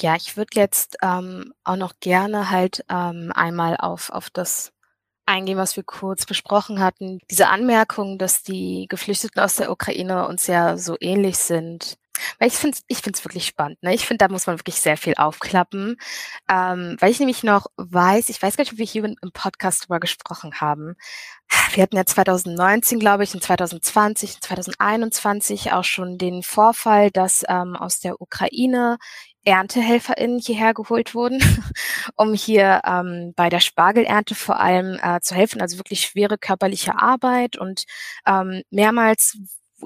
Ja, 0.00 0.14
ich 0.16 0.36
würde 0.36 0.50
jetzt 0.54 0.96
ähm, 1.02 1.52
auch 1.64 1.76
noch 1.76 1.94
gerne 2.00 2.50
halt 2.50 2.84
ähm, 2.88 3.32
einmal 3.34 3.76
auf, 3.76 4.10
auf 4.10 4.30
das 4.30 4.72
eingehen, 5.26 5.58
was 5.58 5.76
wir 5.76 5.82
kurz 5.82 6.24
besprochen 6.24 6.80
hatten. 6.80 7.18
Diese 7.30 7.48
Anmerkung, 7.48 8.18
dass 8.18 8.42
die 8.42 8.86
Geflüchteten 8.88 9.42
aus 9.42 9.56
der 9.56 9.70
Ukraine 9.70 10.26
uns 10.28 10.46
ja 10.46 10.78
so 10.78 10.96
ähnlich 11.00 11.36
sind. 11.38 11.98
Weil 12.38 12.48
ich 12.48 12.54
finde 12.54 12.78
ich 12.88 12.98
finde 12.98 13.18
es 13.18 13.24
wirklich 13.24 13.46
spannend. 13.46 13.82
Ne? 13.82 13.94
Ich 13.94 14.06
finde, 14.06 14.26
da 14.26 14.32
muss 14.32 14.46
man 14.46 14.58
wirklich 14.58 14.76
sehr 14.76 14.96
viel 14.96 15.14
aufklappen. 15.14 15.96
Ähm, 16.48 16.96
weil 17.00 17.10
ich 17.10 17.18
nämlich 17.18 17.42
noch 17.42 17.66
weiß, 17.76 18.28
ich 18.28 18.40
weiß 18.42 18.56
gar 18.56 18.62
nicht, 18.62 18.72
ob 18.72 18.78
wir 18.78 18.86
hier 18.86 19.04
im 19.04 19.32
Podcast 19.32 19.84
drüber 19.84 20.00
gesprochen 20.00 20.60
haben. 20.60 20.96
Wir 21.72 21.82
hatten 21.82 21.96
ja 21.96 22.04
2019, 22.04 22.98
glaube 22.98 23.24
ich, 23.24 23.34
und 23.34 23.42
2020 23.42 24.36
und 24.36 24.44
2021 24.44 25.72
auch 25.72 25.84
schon 25.84 26.18
den 26.18 26.42
Vorfall, 26.42 27.10
dass 27.10 27.44
ähm, 27.48 27.76
aus 27.76 28.00
der 28.00 28.20
Ukraine 28.20 28.98
ErntehelferInnen 29.46 30.40
hierher 30.40 30.74
geholt 30.74 31.14
wurden, 31.14 31.40
um 32.16 32.34
hier 32.34 32.82
ähm, 32.84 33.32
bei 33.36 33.48
der 33.48 33.60
Spargelernte 33.60 34.34
vor 34.34 34.58
allem 34.58 34.98
äh, 35.00 35.20
zu 35.20 35.34
helfen, 35.34 35.60
also 35.60 35.78
wirklich 35.78 36.00
schwere 36.00 36.36
körperliche 36.36 36.98
Arbeit 36.98 37.56
und 37.56 37.84
ähm, 38.26 38.62
mehrmals 38.70 39.38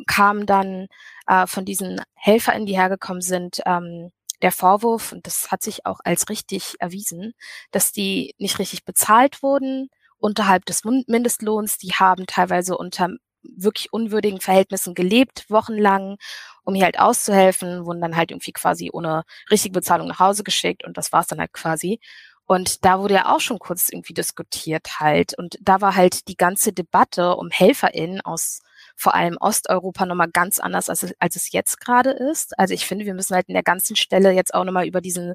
kam 0.07 0.47
dann 0.47 0.87
äh, 1.31 1.47
von 1.47 1.65
diesen 1.65 2.03
HelferInnen, 2.15 2.67
die 2.67 2.77
hergekommen 2.77 3.23
sind, 3.23 3.61
ähm, 3.65 4.11
der 4.43 4.53
Vorwurf, 4.53 5.13
und 5.13 5.27
das 5.27 5.51
hat 5.53 5.63
sich 5.63 5.87
auch 5.87 6.01
als 6.03 6.29
richtig 6.29 6.75
erwiesen, 6.81 7.35
dass 7.71 7.93
die 7.93 8.35
nicht 8.39 8.59
richtig 8.59 8.85
bezahlt 8.85 9.43
wurden 9.43 9.91
unterhalb 10.19 10.65
des 10.67 10.83
Mindestlohns. 10.85 11.79
Die 11.79 11.93
haben 11.93 12.27
teilweise 12.27 12.77
unter 12.77 13.11
wirklich 13.43 13.93
unwürdigen 13.93 14.41
Verhältnissen 14.41 14.95
gelebt, 14.95 15.47
wochenlang, 15.49 16.17
um 16.65 16.75
hier 16.75 16.85
halt 16.85 16.99
auszuhelfen, 16.99 17.87
wurden 17.87 18.01
dann 18.01 18.17
halt 18.17 18.31
irgendwie 18.33 18.53
quasi 18.53 18.91
ohne 18.93 19.25
richtige 19.51 19.73
Bezahlung 19.73 20.09
nach 20.09 20.19
Hause 20.19 20.43
geschickt 20.43 20.85
und 20.85 20.97
das 20.97 21.13
war's 21.13 21.29
dann 21.29 21.39
halt 21.41 21.53
quasi. 21.53 22.01
Und 22.47 22.85
da 22.85 22.99
wurde 22.99 23.15
ja 23.15 23.35
auch 23.35 23.41
schon 23.41 23.59
kurz 23.61 23.89
irgendwie 23.91 24.15
diskutiert 24.15 24.99
halt. 24.99 25.39
Und 25.39 25.57
da 25.61 25.81
war 25.81 25.95
halt 25.95 26.27
die 26.29 26.37
ganze 26.37 26.73
Debatte 26.73 27.37
um 27.37 27.51
HelferInnen 27.51 28.21
aus 28.23 28.61
vor 29.01 29.15
allem 29.15 29.39
Osteuropa 29.41 30.05
nochmal 30.05 30.29
ganz 30.31 30.59
anders, 30.59 30.91
als, 30.91 31.15
als 31.19 31.37
es 31.37 31.53
jetzt 31.53 31.81
gerade 31.81 32.11
ist. 32.11 32.59
Also 32.59 32.75
ich 32.75 32.87
finde, 32.87 33.07
wir 33.07 33.15
müssen 33.15 33.35
halt 33.35 33.49
in 33.49 33.55
der 33.55 33.63
ganzen 33.63 33.97
Stelle 33.97 34.33
jetzt 34.33 34.53
auch 34.53 34.65
nochmal 34.65 34.87
über 34.87 35.01
diesen 35.01 35.35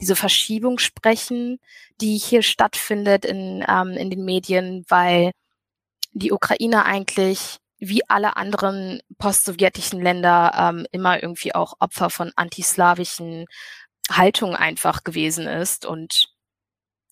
diese 0.00 0.16
Verschiebung 0.16 0.78
sprechen, 0.78 1.60
die 2.00 2.18
hier 2.18 2.42
stattfindet 2.42 3.24
in, 3.24 3.64
ähm, 3.68 3.90
in 3.90 4.10
den 4.10 4.24
Medien, 4.24 4.84
weil 4.88 5.30
die 6.12 6.32
Ukraine 6.32 6.84
eigentlich 6.84 7.58
wie 7.78 8.02
alle 8.08 8.36
anderen 8.36 9.00
postsowjetischen 9.18 10.00
Länder 10.02 10.52
ähm, 10.58 10.86
immer 10.90 11.22
irgendwie 11.22 11.54
auch 11.54 11.74
Opfer 11.78 12.10
von 12.10 12.32
antislawischen 12.34 13.46
Haltungen 14.10 14.56
einfach 14.56 15.04
gewesen 15.04 15.46
ist. 15.46 15.86
Und 15.86 16.33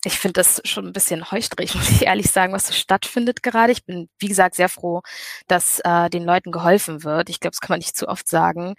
ich 0.05 0.19
finde 0.19 0.33
das 0.33 0.61
schon 0.65 0.87
ein 0.87 0.93
bisschen 0.93 1.31
heuchrig, 1.31 1.75
muss 1.75 1.89
ich 1.89 2.03
ehrlich 2.03 2.29
sagen, 2.29 2.53
was 2.53 2.67
so 2.67 2.73
stattfindet 2.73 3.43
gerade. 3.43 3.71
Ich 3.71 3.85
bin, 3.85 4.09
wie 4.19 4.27
gesagt, 4.27 4.55
sehr 4.55 4.69
froh, 4.69 5.01
dass 5.47 5.79
äh, 5.83 6.09
den 6.09 6.23
Leuten 6.23 6.51
geholfen 6.51 7.03
wird. 7.03 7.29
Ich 7.29 7.39
glaube, 7.39 7.51
das 7.51 7.61
kann 7.61 7.73
man 7.75 7.79
nicht 7.79 7.95
zu 7.95 8.07
oft 8.07 8.27
sagen. 8.27 8.75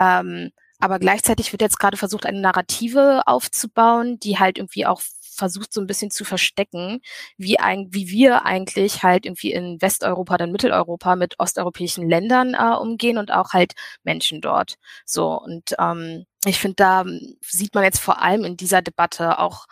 Ähm, 0.00 0.50
aber 0.80 0.98
gleichzeitig 1.00 1.52
wird 1.52 1.62
jetzt 1.62 1.80
gerade 1.80 1.96
versucht, 1.96 2.24
eine 2.26 2.40
Narrative 2.40 3.22
aufzubauen, 3.26 4.20
die 4.20 4.38
halt 4.38 4.58
irgendwie 4.58 4.86
auch 4.86 5.02
versucht 5.38 5.72
so 5.72 5.80
ein 5.80 5.86
bisschen 5.86 6.10
zu 6.10 6.24
verstecken, 6.24 7.00
wie, 7.36 7.58
ein, 7.58 7.88
wie 7.90 8.08
wir 8.08 8.44
eigentlich 8.44 9.02
halt 9.02 9.24
irgendwie 9.24 9.52
in 9.52 9.80
Westeuropa, 9.80 10.36
dann 10.36 10.52
Mitteleuropa 10.52 11.16
mit 11.16 11.38
osteuropäischen 11.38 12.08
Ländern 12.08 12.54
äh, 12.54 12.76
umgehen 12.76 13.18
und 13.18 13.30
auch 13.32 13.52
halt 13.52 13.74
Menschen 14.02 14.40
dort. 14.40 14.74
So 15.06 15.40
und 15.40 15.74
ähm, 15.78 16.26
ich 16.44 16.58
finde, 16.58 16.76
da 16.76 17.04
sieht 17.40 17.74
man 17.74 17.84
jetzt 17.84 18.00
vor 18.00 18.20
allem 18.22 18.44
in 18.44 18.56
dieser 18.56 18.82
Debatte 18.82 19.38
auch 19.38 19.66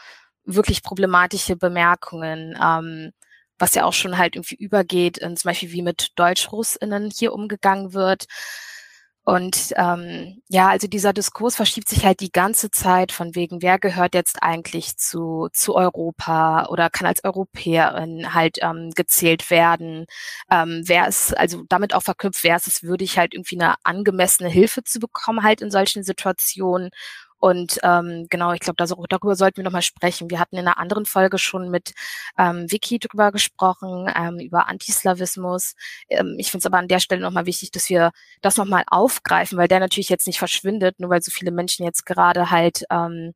wirklich 0.47 0.83
problematische 0.83 1.57
Bemerkungen. 1.57 2.57
Ähm, 2.63 3.13
was 3.59 3.75
ja 3.75 3.85
auch 3.85 3.93
schon 3.93 4.19
halt 4.19 4.37
irgendwie 4.37 4.57
übergeht, 4.57 5.19
in, 5.19 5.37
zum 5.37 5.49
Beispiel 5.49 5.73
wie 5.73 5.83
mit 5.83 6.11
Deutsch-RussInnen 6.17 7.11
hier 7.11 7.33
umgegangen 7.33 7.93
wird. 7.95 8.27
Und 9.29 9.73
ähm, 9.75 10.41
ja, 10.49 10.69
also 10.69 10.87
dieser 10.87 11.13
Diskurs 11.13 11.57
verschiebt 11.57 11.89
sich 11.89 12.05
halt 12.05 12.21
die 12.21 12.31
ganze 12.31 12.71
Zeit 12.71 13.11
von 13.11 13.35
wegen, 13.35 13.61
wer 13.61 13.77
gehört 13.81 14.15
jetzt 14.15 14.41
eigentlich 14.41 14.97
zu, 14.99 15.49
zu 15.53 15.75
Europa 15.75 16.67
oder 16.67 16.91
kann 16.91 17.09
als 17.09 17.25
Europäerin 17.25 18.35
halt 18.35 18.59
ähm, 18.63 18.93
gezählt 18.95 19.51
werden. 19.51 20.07
Ähm, 20.49 20.83
wer 20.87 21.09
ist, 21.09 21.37
also 21.37 21.65
damit 21.69 21.93
auch 21.93 22.05
verknüpft, 22.05 22.45
wer 22.45 22.55
ist 22.55 22.69
es 22.69 22.85
würdig, 22.85 23.19
halt 23.19 23.35
irgendwie 23.35 23.59
eine 23.61 23.75
angemessene 23.83 24.49
Hilfe 24.49 24.85
zu 24.85 25.01
bekommen, 25.01 25.43
halt 25.43 25.61
in 25.61 25.73
solchen 25.73 26.05
Situationen. 26.05 26.91
Und 27.39 27.79
ähm, 27.83 28.27
genau, 28.31 28.53
ich 28.53 28.61
glaube, 28.61 28.77
darüber 29.09 29.37
sollten 29.37 29.59
wir 29.59 29.65
nochmal 29.65 29.83
sprechen. 29.83 30.31
Wir 30.31 30.39
hatten 30.41 30.57
in 30.57 30.67
einer 30.67 30.79
anderen 30.79 31.07
Folge 31.07 31.39
schon 31.39 31.71
mit 31.71 31.93
ähm, 32.39 32.71
Vicky 32.71 32.99
drüber 32.99 33.33
gesprochen, 33.33 34.11
ähm, 34.15 34.39
über 34.39 34.69
Antislawismus. 34.69 35.75
Ähm, 36.09 36.37
ich 36.39 36.51
finde 36.51 36.63
es 36.63 36.67
aber 36.67 36.79
an 36.79 36.89
der 36.89 37.01
Stelle 37.01 37.21
nochmal 37.21 37.47
wichtig, 37.47 37.71
dass 37.71 37.89
wir 37.91 38.13
das 38.43 38.57
nochmal 38.57 38.85
aufgreifen, 38.87 39.59
weil 39.59 39.69
der 39.69 39.81
natürlich 39.81 40.09
jetzt 40.09 40.27
nicht 40.27 40.39
verschwindet, 40.39 40.99
nur 41.01 41.11
weil 41.11 41.23
so 41.23 41.31
viele 41.31 41.51
Menschen 41.51 41.85
jetzt 41.85 42.07
gerade 42.07 42.51
halt 42.51 42.85
ähm, 42.91 43.33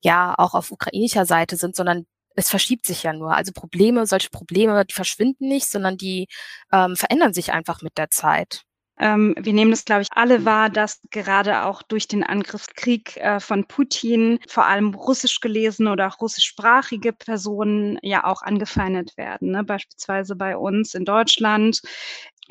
ja 0.00 0.34
auch 0.38 0.54
auf 0.54 0.70
ukrainischer 0.70 1.26
Seite 1.26 1.56
sind, 1.56 1.76
sondern 1.76 2.06
es 2.36 2.50
verschiebt 2.50 2.86
sich 2.86 3.02
ja 3.02 3.12
nur. 3.12 3.36
Also 3.36 3.52
Probleme, 3.52 4.06
solche 4.06 4.30
Probleme, 4.30 4.84
die 4.86 4.94
verschwinden 4.94 5.48
nicht, 5.48 5.68
sondern 5.70 5.96
die 5.96 6.28
ähm, 6.72 6.96
verändern 6.96 7.34
sich 7.34 7.52
einfach 7.52 7.82
mit 7.82 7.98
der 7.98 8.10
Zeit. 8.10 8.64
Ähm, 9.00 9.34
wir 9.38 9.54
nehmen 9.54 9.70
das, 9.70 9.86
glaube 9.86 10.02
ich, 10.02 10.08
alle 10.12 10.44
wahr, 10.44 10.68
dass 10.68 11.00
gerade 11.10 11.64
auch 11.64 11.82
durch 11.82 12.06
den 12.06 12.22
Angriffskrieg 12.22 13.16
äh, 13.16 13.40
von 13.40 13.64
Putin 13.64 14.38
vor 14.46 14.66
allem 14.66 14.92
russisch 14.92 15.40
gelesene 15.40 15.90
oder 15.90 16.06
auch 16.06 16.20
russischsprachige 16.20 17.14
Personen 17.14 17.98
ja 18.02 18.24
auch 18.24 18.42
angefeindet 18.42 19.16
werden. 19.16 19.52
Ne? 19.52 19.64
Beispielsweise 19.64 20.36
bei 20.36 20.54
uns 20.54 20.94
in 20.94 21.06
Deutschland. 21.06 21.80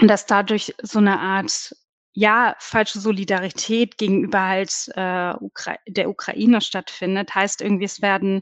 Und 0.02 0.08
dass 0.08 0.26
dadurch 0.26 0.74
so 0.82 0.98
eine 0.98 1.20
Art 1.20 1.72
ja, 2.14 2.56
falsche 2.58 3.00
Solidarität 3.00 3.98
gegenüber 4.00 4.42
halt 4.42 4.74
äh, 4.96 5.36
Ukra 5.40 5.76
der 5.88 6.10
Ukraine 6.10 6.62
stattfindet. 6.62 7.36
Heißt 7.36 7.62
irgendwie, 7.62 7.86
es 7.86 8.02
werden 8.02 8.42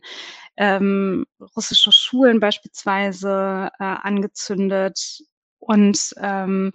ähm, 0.56 1.26
russische 1.58 1.92
Schulen 1.92 2.40
beispielsweise 2.40 3.70
äh, 3.80 3.84
angezündet 3.84 5.22
und 5.60 6.14
ähm, 6.22 6.72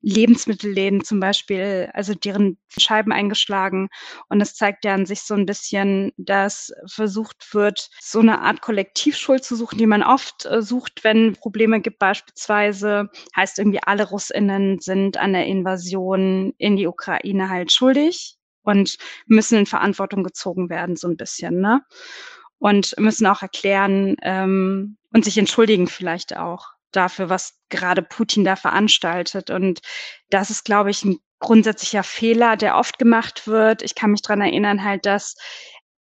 Lebensmittelläden 0.00 1.02
zum 1.02 1.20
Beispiel, 1.20 1.90
also 1.92 2.14
deren 2.14 2.58
Scheiben 2.78 3.12
eingeschlagen. 3.12 3.88
Und 4.28 4.38
das 4.38 4.54
zeigt 4.54 4.84
ja 4.84 4.94
an 4.94 5.06
sich 5.06 5.22
so 5.22 5.34
ein 5.34 5.46
bisschen, 5.46 6.12
dass 6.16 6.72
versucht 6.86 7.52
wird, 7.52 7.90
so 8.00 8.20
eine 8.20 8.40
Art 8.40 8.60
Kollektivschuld 8.60 9.44
zu 9.44 9.56
suchen, 9.56 9.78
die 9.78 9.86
man 9.86 10.02
oft 10.02 10.46
äh, 10.46 10.62
sucht, 10.62 11.02
wenn 11.04 11.34
Probleme 11.34 11.80
gibt. 11.80 11.98
Beispielsweise 11.98 13.10
heißt 13.36 13.58
irgendwie, 13.58 13.80
alle 13.82 14.08
Russinnen 14.08 14.78
sind 14.80 15.16
an 15.16 15.32
der 15.32 15.46
Invasion 15.46 16.54
in 16.58 16.76
die 16.76 16.86
Ukraine 16.86 17.48
halt 17.48 17.72
schuldig 17.72 18.36
und 18.62 18.98
müssen 19.26 19.58
in 19.58 19.66
Verantwortung 19.66 20.22
gezogen 20.22 20.70
werden, 20.70 20.96
so 20.96 21.08
ein 21.08 21.16
bisschen, 21.16 21.60
ne? 21.60 21.82
Und 22.58 22.94
müssen 22.98 23.26
auch 23.26 23.42
erklären 23.42 24.16
ähm, 24.22 24.96
und 25.12 25.24
sich 25.24 25.38
entschuldigen 25.38 25.86
vielleicht 25.86 26.36
auch 26.36 26.77
dafür, 26.92 27.28
was 27.28 27.58
gerade 27.68 28.02
Putin 28.02 28.44
da 28.44 28.56
veranstaltet. 28.56 29.50
Und 29.50 29.80
das 30.30 30.50
ist, 30.50 30.64
glaube 30.64 30.90
ich, 30.90 31.04
ein 31.04 31.18
grundsätzlicher 31.40 32.02
Fehler, 32.02 32.56
der 32.56 32.76
oft 32.76 32.98
gemacht 32.98 33.46
wird. 33.46 33.82
Ich 33.82 33.94
kann 33.94 34.10
mich 34.10 34.22
dran 34.22 34.40
erinnern, 34.40 34.84
halt, 34.84 35.06
dass 35.06 35.36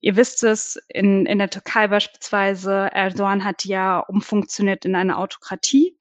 Ihr 0.08 0.16
wisst 0.16 0.42
es, 0.46 0.80
in, 0.88 1.26
in 1.26 1.38
der 1.38 1.50
Türkei 1.50 1.90
beispielsweise, 1.90 2.90
Erdogan 2.94 3.44
hat 3.44 3.66
ja 3.66 4.00
umfunktioniert 4.00 4.86
in 4.86 4.96
eine 4.96 5.18
Autokratie. 5.18 5.98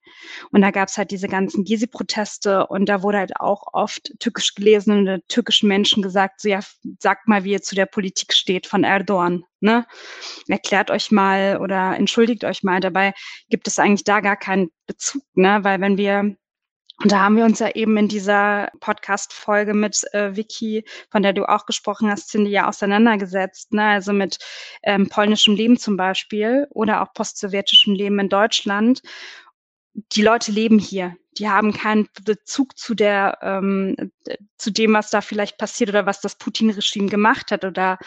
Und 0.53 0.61
da 0.61 0.71
gab 0.71 0.87
es 0.87 0.97
halt 0.97 1.11
diese 1.11 1.27
ganzen 1.27 1.65
Gezi-Proteste 1.65 2.67
und 2.67 2.87
da 2.87 3.03
wurde 3.03 3.17
halt 3.17 3.35
auch 3.37 3.63
oft 3.73 4.13
türkisch 4.19 4.55
gelesene 4.55 5.27
türkischen 5.27 5.67
Menschen 5.67 6.01
gesagt, 6.01 6.39
so 6.39 6.47
ja, 6.47 6.61
sagt 6.99 7.27
mal, 7.27 7.43
wie 7.43 7.51
ihr 7.51 7.61
zu 7.61 7.75
der 7.75 7.85
Politik 7.85 8.31
steht 8.31 8.65
von 8.65 8.85
Erdogan. 8.85 9.43
Ne? 9.59 9.85
Erklärt 10.47 10.89
euch 10.89 11.11
mal 11.11 11.57
oder 11.57 11.97
entschuldigt 11.97 12.45
euch 12.45 12.63
mal. 12.63 12.79
Dabei 12.79 13.13
gibt 13.49 13.67
es 13.67 13.77
eigentlich 13.77 14.05
da 14.05 14.21
gar 14.21 14.37
keinen 14.37 14.69
Bezug, 14.85 15.23
ne? 15.33 15.59
Weil 15.63 15.81
wenn 15.81 15.97
wir 15.97 16.37
und 16.99 17.11
da 17.11 17.19
haben 17.19 17.37
wir 17.37 17.45
uns 17.45 17.59
ja 17.59 17.69
eben 17.75 17.95
in 17.97 18.07
dieser 18.07 18.69
Podcast-Folge 18.79 19.75
mit 19.75 20.01
äh, 20.13 20.35
Vicky, 20.35 20.83
von 21.11 21.21
der 21.21 21.33
du 21.33 21.47
auch 21.47 21.67
gesprochen 21.67 22.09
hast, 22.09 22.29
Cindy, 22.29 22.49
ja 22.49 22.67
auseinandergesetzt. 22.67 23.71
Ne? 23.71 23.83
Also 23.83 24.13
mit 24.13 24.39
ähm, 24.81 25.07
polnischem 25.07 25.55
Leben 25.55 25.77
zum 25.77 25.95
Beispiel 25.95 26.65
oder 26.71 27.03
auch 27.03 27.13
postsowjetischem 27.13 27.93
Leben 27.93 28.17
in 28.19 28.29
Deutschland. 28.29 29.01
Die 29.93 30.23
Leute 30.23 30.51
leben 30.51 30.79
hier. 30.79 31.15
Die 31.37 31.49
haben 31.49 31.71
keinen 31.71 32.07
Bezug 32.25 32.77
zu 32.79 32.95
der, 32.95 33.37
ähm, 33.43 34.11
zu 34.57 34.71
dem, 34.71 34.93
was 34.93 35.11
da 35.11 35.21
vielleicht 35.21 35.59
passiert 35.59 35.91
oder 35.91 36.07
was 36.07 36.19
das 36.19 36.35
Putin-Regime 36.37 37.09
gemacht 37.09 37.51
hat 37.51 37.63
oder 37.63 37.99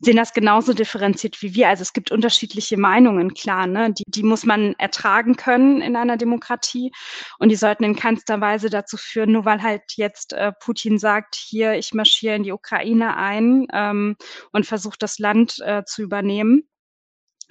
sehen 0.00 0.16
das 0.16 0.32
genauso 0.32 0.72
differenziert 0.72 1.42
wie 1.42 1.54
wir. 1.54 1.68
Also 1.68 1.82
es 1.82 1.92
gibt 1.92 2.10
unterschiedliche 2.10 2.76
Meinungen, 2.76 3.34
klar, 3.34 3.66
ne? 3.66 3.92
die, 3.92 4.04
die 4.06 4.22
muss 4.22 4.44
man 4.44 4.74
ertragen 4.78 5.36
können 5.36 5.80
in 5.80 5.96
einer 5.96 6.16
Demokratie 6.16 6.92
und 7.38 7.48
die 7.48 7.56
sollten 7.56 7.84
in 7.84 7.96
keinster 7.96 8.40
Weise 8.40 8.70
dazu 8.70 8.96
führen, 8.96 9.32
nur 9.32 9.44
weil 9.44 9.62
halt 9.62 9.82
jetzt 9.96 10.32
äh, 10.32 10.52
Putin 10.60 10.98
sagt, 10.98 11.34
hier, 11.34 11.74
ich 11.74 11.94
marschiere 11.94 12.36
in 12.36 12.44
die 12.44 12.52
Ukraine 12.52 13.16
ein 13.16 13.66
ähm, 13.72 14.16
und 14.52 14.66
versuche 14.66 14.98
das 14.98 15.18
Land 15.18 15.58
äh, 15.60 15.82
zu 15.84 16.02
übernehmen, 16.02 16.68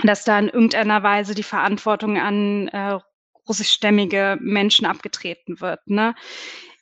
dass 0.03 0.23
da 0.23 0.39
in 0.39 0.49
irgendeiner 0.49 1.03
Weise 1.03 1.35
die 1.35 1.43
Verantwortung 1.43 2.17
an 2.17 2.67
äh, 2.69 2.99
russischstämmige 3.47 4.37
Menschen 4.41 4.85
abgetreten 4.85 5.59
wird. 5.59 5.79
Ne? 5.87 6.15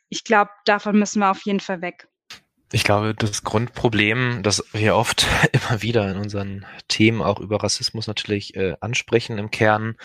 Ich 0.10 0.24
glaube, 0.24 0.52
davon 0.66 1.00
müssen 1.00 1.20
wir 1.20 1.32
auf 1.32 1.42
jeden 1.44 1.60
Fall 1.60 1.82
weg. 1.82 2.08
Ich 2.72 2.84
glaube, 2.84 3.14
das 3.14 3.44
Grundproblem, 3.44 4.42
das 4.42 4.64
wir 4.74 4.96
oft 4.96 5.28
immer 5.52 5.82
wieder 5.84 6.10
in 6.10 6.18
unseren 6.18 6.66
Themen 6.88 7.22
auch 7.22 7.40
über 7.40 7.62
Rassismus 7.62 8.08
natürlich 8.08 8.56
äh, 8.56 8.76
ansprechen 8.82 9.38
im 9.38 9.52
Kern, 9.52 9.98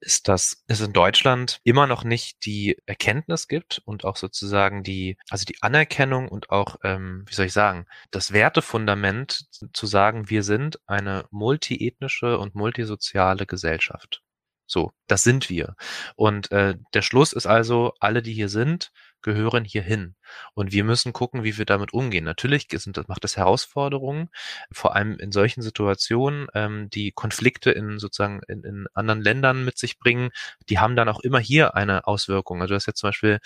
ist, 0.00 0.26
dass 0.28 0.64
es 0.66 0.80
in 0.80 0.94
Deutschland 0.94 1.60
immer 1.62 1.86
noch 1.86 2.04
nicht 2.04 2.46
die 2.46 2.78
Erkenntnis 2.86 3.48
gibt 3.48 3.82
und 3.84 4.04
auch 4.04 4.16
sozusagen 4.16 4.82
die, 4.82 5.18
also 5.28 5.44
die 5.44 5.62
Anerkennung 5.62 6.28
und 6.28 6.50
auch, 6.50 6.76
ähm, 6.84 7.24
wie 7.28 7.34
soll 7.34 7.46
ich 7.46 7.52
sagen, 7.52 7.86
das 8.10 8.32
Wertefundament 8.32 9.46
zu 9.74 9.86
sagen, 9.86 10.30
wir 10.30 10.42
sind 10.42 10.80
eine 10.86 11.26
multiethnische 11.30 12.38
und 12.38 12.54
multisoziale 12.54 13.44
Gesellschaft. 13.46 14.22
So, 14.66 14.92
das 15.06 15.22
sind 15.22 15.48
wir. 15.48 15.76
Und 16.16 16.50
äh, 16.50 16.76
der 16.92 17.02
Schluss 17.02 17.32
ist 17.32 17.46
also, 17.46 17.92
alle, 18.00 18.22
die 18.22 18.32
hier 18.32 18.48
sind, 18.48 18.90
gehören 19.22 19.64
hierhin. 19.64 20.14
Und 20.54 20.72
wir 20.72 20.84
müssen 20.84 21.12
gucken, 21.12 21.44
wie 21.44 21.58
wir 21.58 21.64
damit 21.64 21.92
umgehen. 21.92 22.24
Natürlich 22.24 22.68
sind, 22.70 23.08
macht 23.08 23.24
das 23.24 23.36
Herausforderungen, 23.36 24.28
vor 24.72 24.94
allem 24.94 25.18
in 25.18 25.32
solchen 25.32 25.62
Situationen, 25.62 26.46
ähm, 26.54 26.88
die 26.90 27.12
Konflikte 27.12 27.70
in 27.70 27.98
sozusagen 27.98 28.40
in, 28.48 28.62
in 28.64 28.86
anderen 28.94 29.20
Ländern 29.20 29.64
mit 29.64 29.78
sich 29.78 29.98
bringen, 29.98 30.30
die 30.68 30.78
haben 30.78 30.96
dann 30.96 31.08
auch 31.08 31.20
immer 31.20 31.38
hier 31.38 31.74
eine 31.74 32.06
Auswirkung. 32.06 32.60
Also 32.60 32.72
du 32.72 32.76
hast 32.76 32.86
jetzt 32.86 33.00
zum 33.00 33.08
Beispiel 33.08 33.40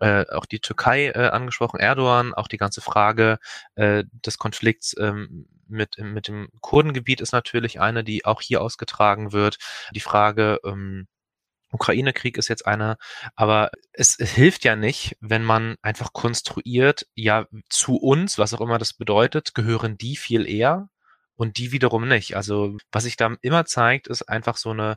äh, 0.00 0.26
auch 0.28 0.46
die 0.46 0.60
Türkei 0.60 1.08
äh, 1.08 1.28
angesprochen, 1.28 1.80
Erdogan, 1.80 2.34
auch 2.34 2.48
die 2.48 2.58
ganze 2.58 2.80
Frage 2.80 3.38
äh, 3.74 4.04
des 4.24 4.38
Konflikts 4.38 4.94
ähm, 4.98 5.46
mit, 5.68 5.98
mit 5.98 6.28
dem 6.28 6.48
Kurdengebiet 6.60 7.20
ist 7.20 7.32
natürlich 7.32 7.80
eine, 7.80 8.04
die 8.04 8.24
auch 8.24 8.40
hier 8.40 8.60
ausgetragen 8.60 9.32
wird. 9.32 9.58
Die 9.94 10.00
Frage, 10.00 10.60
ähm, 10.64 11.06
Ukraine-Krieg 11.72 12.38
ist 12.38 12.48
jetzt 12.48 12.66
einer, 12.66 12.96
aber 13.34 13.70
es, 13.92 14.16
es, 14.18 14.30
hilft 14.32 14.64
ja 14.64 14.76
nicht, 14.76 15.16
wenn 15.20 15.44
man 15.44 15.76
einfach 15.82 16.12
konstruiert, 16.12 17.06
ja, 17.14 17.46
zu 17.68 17.96
uns, 17.96 18.38
was 18.38 18.54
auch 18.54 18.60
immer 18.60 18.78
das 18.78 18.94
bedeutet, 18.94 19.54
gehören 19.54 19.96
die 19.98 20.16
viel 20.16 20.48
eher 20.48 20.88
und 21.34 21.58
die 21.58 21.72
wiederum 21.72 22.06
nicht. 22.08 22.36
Also 22.36 22.76
was 22.92 23.04
sich 23.04 23.16
da 23.16 23.34
immer 23.42 23.64
zeigt, 23.64 24.06
ist 24.06 24.22
einfach 24.28 24.56
so 24.56 24.70
eine 24.70 24.96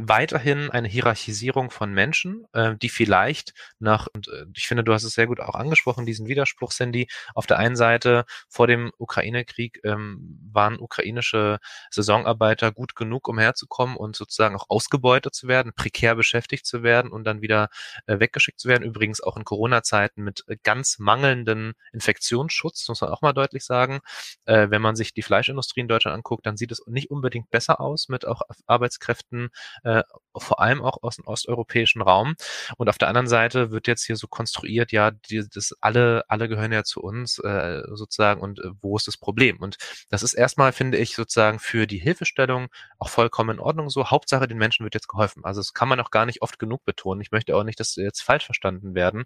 weiterhin 0.00 0.70
eine 0.70 0.88
Hierarchisierung 0.88 1.70
von 1.70 1.92
Menschen, 1.92 2.46
äh, 2.52 2.76
die 2.76 2.88
vielleicht 2.88 3.52
nach, 3.78 4.08
und 4.14 4.28
äh, 4.28 4.46
ich 4.56 4.66
finde, 4.66 4.84
du 4.84 4.92
hast 4.92 5.04
es 5.04 5.14
sehr 5.14 5.26
gut 5.26 5.40
auch 5.40 5.54
angesprochen, 5.54 6.06
diesen 6.06 6.26
Widerspruch, 6.26 6.72
Cindy. 6.72 7.08
Auf 7.34 7.46
der 7.46 7.58
einen 7.58 7.76
Seite 7.76 8.24
vor 8.48 8.66
dem 8.66 8.92
Ukraine-Krieg 8.98 9.80
ähm, 9.84 10.38
waren 10.52 10.78
ukrainische 10.78 11.58
Saisonarbeiter 11.90 12.72
gut 12.72 12.96
genug, 12.96 13.28
um 13.28 13.38
herzukommen 13.38 13.96
und 13.96 14.16
sozusagen 14.16 14.56
auch 14.56 14.66
ausgebeutet 14.68 15.34
zu 15.34 15.48
werden, 15.48 15.72
prekär 15.74 16.14
beschäftigt 16.14 16.66
zu 16.66 16.82
werden 16.82 17.10
und 17.10 17.24
dann 17.24 17.42
wieder 17.42 17.68
äh, 18.06 18.18
weggeschickt 18.18 18.60
zu 18.60 18.68
werden. 18.68 18.84
Übrigens 18.84 19.20
auch 19.22 19.36
in 19.36 19.44
Corona-Zeiten 19.44 20.22
mit 20.22 20.44
äh, 20.48 20.56
ganz 20.62 20.98
mangelnden 20.98 21.74
Infektionsschutz, 21.92 22.88
muss 22.88 23.00
man 23.00 23.10
auch 23.10 23.22
mal 23.22 23.32
deutlich 23.32 23.64
sagen. 23.64 24.00
Äh, 24.46 24.70
wenn 24.70 24.82
man 24.82 24.96
sich 24.96 25.12
die 25.12 25.22
Fleischindustrie 25.22 25.80
in 25.80 25.88
Deutschland 25.88 26.16
anguckt, 26.16 26.46
dann 26.46 26.56
sieht 26.56 26.72
es 26.72 26.82
nicht 26.86 27.10
unbedingt 27.10 27.50
besser 27.50 27.80
aus 27.80 28.08
mit 28.08 28.26
auch 28.26 28.42
Arbeitskräften 28.66 29.50
äh, 29.84 30.02
vor 30.36 30.60
allem 30.60 30.82
auch 30.82 31.02
aus 31.02 31.16
dem 31.16 31.26
osteuropäischen 31.26 32.02
Raum. 32.02 32.34
Und 32.76 32.88
auf 32.88 32.98
der 32.98 33.08
anderen 33.08 33.26
Seite 33.28 33.70
wird 33.70 33.86
jetzt 33.86 34.04
hier 34.04 34.16
so 34.16 34.26
konstruiert, 34.26 34.92
ja, 34.92 35.10
die, 35.10 35.46
das 35.52 35.74
alle, 35.80 36.24
alle 36.28 36.48
gehören 36.48 36.72
ja 36.72 36.84
zu 36.84 37.00
uns 37.00 37.38
äh, 37.38 37.82
sozusagen 37.92 38.40
und 38.40 38.60
äh, 38.60 38.70
wo 38.80 38.96
ist 38.96 39.06
das 39.08 39.16
Problem? 39.16 39.58
Und 39.58 39.76
das 40.08 40.22
ist 40.22 40.34
erstmal, 40.34 40.72
finde 40.72 40.98
ich, 40.98 41.14
sozusagen 41.14 41.58
für 41.58 41.86
die 41.86 41.98
Hilfestellung 41.98 42.68
auch 42.98 43.08
vollkommen 43.08 43.56
in 43.56 43.60
Ordnung 43.60 43.90
so. 43.90 44.10
Hauptsache, 44.10 44.48
den 44.48 44.58
Menschen 44.58 44.84
wird 44.84 44.94
jetzt 44.94 45.08
geholfen. 45.08 45.44
Also 45.44 45.60
das 45.60 45.74
kann 45.74 45.88
man 45.88 46.00
auch 46.00 46.10
gar 46.10 46.26
nicht 46.26 46.42
oft 46.42 46.58
genug 46.58 46.84
betonen. 46.84 47.20
Ich 47.20 47.30
möchte 47.32 47.56
auch 47.56 47.64
nicht, 47.64 47.80
dass 47.80 47.96
jetzt 47.96 48.22
falsch 48.22 48.46
verstanden 48.46 48.94
werden. 48.94 49.24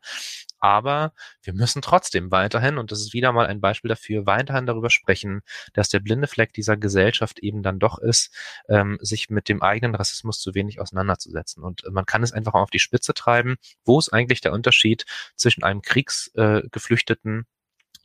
Aber 0.66 1.12
wir 1.42 1.52
müssen 1.52 1.80
trotzdem 1.80 2.32
weiterhin, 2.32 2.76
und 2.76 2.90
das 2.90 3.00
ist 3.00 3.12
wieder 3.14 3.30
mal 3.30 3.46
ein 3.46 3.60
Beispiel 3.60 3.88
dafür, 3.88 4.26
weiterhin 4.26 4.66
darüber 4.66 4.90
sprechen, 4.90 5.42
dass 5.74 5.90
der 5.90 6.00
blinde 6.00 6.26
Fleck 6.26 6.52
dieser 6.54 6.76
Gesellschaft 6.76 7.38
eben 7.38 7.62
dann 7.62 7.78
doch 7.78 8.00
ist, 8.00 8.34
ähm, 8.68 8.98
sich 9.00 9.30
mit 9.30 9.48
dem 9.48 9.62
eigenen 9.62 9.94
Rassismus 9.94 10.40
zu 10.40 10.56
wenig 10.56 10.80
auseinanderzusetzen. 10.80 11.62
Und 11.62 11.84
äh, 11.84 11.90
man 11.90 12.04
kann 12.04 12.24
es 12.24 12.32
einfach 12.32 12.54
auf 12.54 12.70
die 12.70 12.80
Spitze 12.80 13.14
treiben. 13.14 13.58
Wo 13.84 13.96
ist 14.00 14.12
eigentlich 14.12 14.40
der 14.40 14.52
Unterschied 14.52 15.04
zwischen 15.36 15.62
einem 15.62 15.82
Kriegsgeflüchteten 15.82 17.40
äh, 17.40 17.44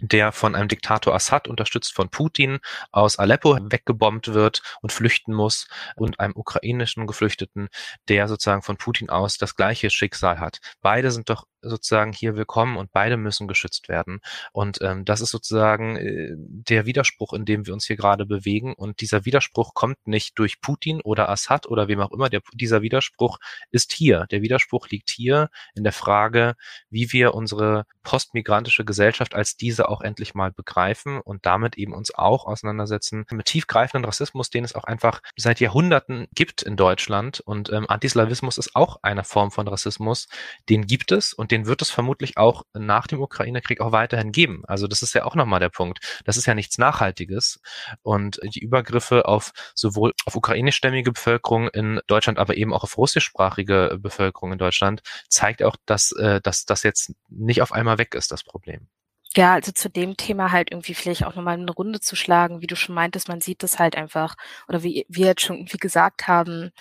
der 0.03 0.31
von 0.31 0.55
einem 0.55 0.67
Diktator 0.67 1.13
Assad 1.13 1.47
unterstützt 1.47 1.93
von 1.93 2.09
Putin 2.09 2.57
aus 2.91 3.19
Aleppo 3.19 3.55
weggebombt 3.59 4.33
wird 4.33 4.63
und 4.81 4.91
flüchten 4.91 5.31
muss 5.31 5.67
und 5.95 6.19
einem 6.19 6.35
ukrainischen 6.35 7.05
Geflüchteten, 7.05 7.69
der 8.07 8.27
sozusagen 8.27 8.63
von 8.63 8.77
Putin 8.77 9.11
aus 9.11 9.37
das 9.37 9.55
gleiche 9.55 9.91
Schicksal 9.91 10.39
hat. 10.39 10.59
Beide 10.81 11.11
sind 11.11 11.29
doch 11.29 11.45
sozusagen 11.61 12.13
hier 12.13 12.35
willkommen 12.35 12.77
und 12.77 12.91
beide 12.91 13.17
müssen 13.17 13.47
geschützt 13.47 13.89
werden. 13.89 14.19
Und 14.51 14.79
ähm, 14.81 15.05
das 15.05 15.21
ist 15.21 15.31
sozusagen 15.31 15.95
äh, 15.97 16.35
der 16.37 16.85
Widerspruch, 16.85 17.33
in 17.33 17.45
dem 17.45 17.65
wir 17.65 17.73
uns 17.73 17.85
hier 17.85 17.95
gerade 17.95 18.25
bewegen. 18.25 18.73
Und 18.73 19.01
dieser 19.01 19.25
Widerspruch 19.25 19.73
kommt 19.73 20.07
nicht 20.07 20.37
durch 20.39 20.61
Putin 20.61 21.01
oder 21.01 21.29
Assad 21.29 21.67
oder 21.67 21.87
wem 21.87 21.99
auch 22.01 22.11
immer. 22.11 22.29
Der, 22.29 22.41
dieser 22.53 22.81
Widerspruch 22.81 23.39
ist 23.71 23.93
hier. 23.93 24.25
Der 24.31 24.41
Widerspruch 24.41 24.89
liegt 24.89 25.09
hier 25.09 25.49
in 25.75 25.83
der 25.83 25.93
Frage, 25.93 26.55
wie 26.89 27.11
wir 27.11 27.33
unsere 27.33 27.85
postmigrantische 28.03 28.85
Gesellschaft 28.85 29.35
als 29.35 29.55
diese 29.55 29.89
auch 29.89 30.01
endlich 30.01 30.33
mal 30.33 30.51
begreifen 30.51 31.19
und 31.21 31.45
damit 31.45 31.77
eben 31.77 31.93
uns 31.93 32.13
auch 32.13 32.45
auseinandersetzen 32.45 33.25
mit 33.31 33.45
tiefgreifenden 33.45 34.05
Rassismus, 34.05 34.49
den 34.49 34.63
es 34.63 34.75
auch 34.75 34.85
einfach 34.85 35.21
seit 35.35 35.59
Jahrhunderten 35.59 36.27
gibt 36.33 36.61
in 36.61 36.75
Deutschland. 36.75 37.39
Und 37.41 37.71
ähm, 37.71 37.85
Antislawismus 37.89 38.57
ist 38.57 38.75
auch 38.75 38.97
eine 39.03 39.23
Form 39.23 39.51
von 39.51 39.67
Rassismus. 39.67 40.27
Den 40.69 40.87
gibt 40.87 41.11
es 41.11 41.33
und 41.33 41.50
den 41.51 41.65
wird 41.65 41.81
es 41.81 41.91
vermutlich 41.91 42.37
auch 42.37 42.63
nach 42.73 43.07
dem 43.07 43.21
Ukraine-Krieg 43.21 43.81
auch 43.81 43.91
weiterhin 43.91 44.31
geben. 44.31 44.63
Also 44.67 44.87
das 44.87 45.01
ist 45.01 45.13
ja 45.13 45.25
auch 45.25 45.35
nochmal 45.35 45.59
der 45.59 45.69
Punkt. 45.69 45.99
Das 46.25 46.37
ist 46.37 46.45
ja 46.45 46.55
nichts 46.55 46.77
Nachhaltiges. 46.77 47.59
Und 48.01 48.39
die 48.43 48.59
Übergriffe 48.59 49.25
auf 49.25 49.51
sowohl 49.75 50.13
auf 50.25 50.35
ukrainischstämmige 50.35 51.11
Bevölkerung 51.11 51.67
in 51.69 51.99
Deutschland, 52.07 52.39
aber 52.39 52.55
eben 52.57 52.73
auch 52.73 52.83
auf 52.83 52.97
russischsprachige 52.97 53.97
Bevölkerung 53.99 54.53
in 54.53 54.57
Deutschland, 54.57 55.01
zeigt 55.29 55.63
auch, 55.63 55.75
dass, 55.85 56.11
äh, 56.13 56.41
dass 56.41 56.65
das 56.65 56.83
jetzt 56.83 57.13
nicht 57.29 57.61
auf 57.61 57.71
einmal 57.71 57.97
weg 57.97 58.15
ist, 58.15 58.31
das 58.31 58.43
Problem. 58.43 58.87
Ja, 59.35 59.53
also 59.53 59.71
zu 59.71 59.89
dem 59.89 60.17
Thema 60.17 60.51
halt 60.51 60.71
irgendwie 60.71 60.93
vielleicht 60.93 61.23
auch 61.23 61.35
nochmal 61.35 61.57
eine 61.57 61.71
Runde 61.71 62.01
zu 62.01 62.17
schlagen, 62.17 62.61
wie 62.61 62.67
du 62.67 62.75
schon 62.75 62.95
meintest, 62.95 63.29
man 63.29 63.39
sieht 63.39 63.63
das 63.63 63.79
halt 63.79 63.95
einfach, 63.95 64.35
oder 64.67 64.83
wie 64.83 65.05
wir 65.07 65.27
jetzt 65.27 65.41
schon 65.41 65.55
irgendwie 65.57 65.77
gesagt 65.77 66.27
haben, 66.27 66.71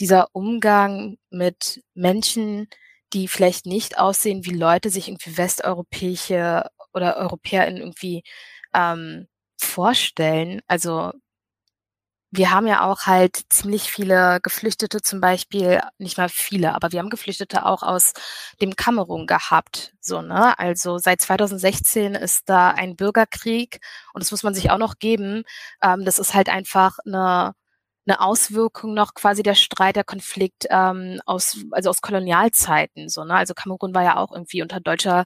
dieser 0.00 0.28
Umgang 0.32 1.18
mit 1.30 1.82
Menschen, 1.94 2.68
die 3.12 3.28
vielleicht 3.28 3.66
nicht 3.66 3.98
aussehen, 3.98 4.44
wie 4.44 4.54
Leute 4.54 4.90
sich 4.90 5.08
irgendwie 5.08 5.36
westeuropäische 5.38 6.68
oder 6.92 7.16
EuropäerInnen 7.18 7.80
irgendwie 7.80 8.22
ähm, 8.74 9.28
vorstellen. 9.58 10.60
Also 10.68 11.12
wir 12.30 12.50
haben 12.50 12.66
ja 12.66 12.82
auch 12.84 13.06
halt 13.06 13.40
ziemlich 13.48 13.84
viele 13.90 14.38
Geflüchtete 14.42 15.00
zum 15.00 15.20
Beispiel, 15.20 15.80
nicht 15.96 16.18
mal 16.18 16.28
viele, 16.28 16.74
aber 16.74 16.92
wir 16.92 16.98
haben 16.98 17.08
Geflüchtete 17.08 17.64
auch 17.64 17.82
aus 17.82 18.12
dem 18.60 18.76
Kamerun 18.76 19.26
gehabt. 19.26 19.94
So, 20.00 20.20
ne? 20.20 20.58
Also 20.58 20.98
seit 20.98 21.22
2016 21.22 22.14
ist 22.14 22.48
da 22.50 22.70
ein 22.70 22.96
Bürgerkrieg 22.96 23.80
und 24.12 24.22
das 24.22 24.30
muss 24.30 24.42
man 24.42 24.52
sich 24.54 24.70
auch 24.70 24.76
noch 24.78 24.98
geben. 24.98 25.44
Ähm, 25.82 26.04
das 26.04 26.18
ist 26.18 26.34
halt 26.34 26.50
einfach 26.50 26.98
eine 27.06 27.54
eine 28.08 28.20
Auswirkung 28.20 28.94
noch 28.94 29.14
quasi 29.14 29.42
der 29.42 29.54
Streit, 29.54 29.96
der 29.96 30.04
Konflikt 30.04 30.66
ähm, 30.70 31.20
aus, 31.26 31.58
also 31.72 31.90
aus 31.90 32.00
Kolonialzeiten. 32.00 33.08
So, 33.08 33.24
ne? 33.24 33.34
Also 33.34 33.54
Kamerun 33.54 33.94
war 33.94 34.02
ja 34.02 34.16
auch 34.16 34.32
irgendwie 34.32 34.62
unter 34.62 34.80
deutscher 34.80 35.24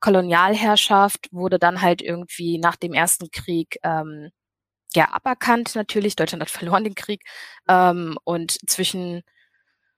Kolonialherrschaft, 0.00 1.28
wurde 1.32 1.58
dann 1.58 1.80
halt 1.82 2.02
irgendwie 2.02 2.58
nach 2.58 2.76
dem 2.76 2.92
Ersten 2.92 3.30
Krieg 3.30 3.78
ähm, 3.82 4.30
ja 4.94 5.12
aberkannt 5.12 5.74
natürlich. 5.74 6.16
Deutschland 6.16 6.42
hat 6.42 6.50
verloren 6.50 6.84
den 6.84 6.94
Krieg. 6.94 7.22
Ähm, 7.68 8.18
und 8.24 8.58
zwischen 8.68 9.22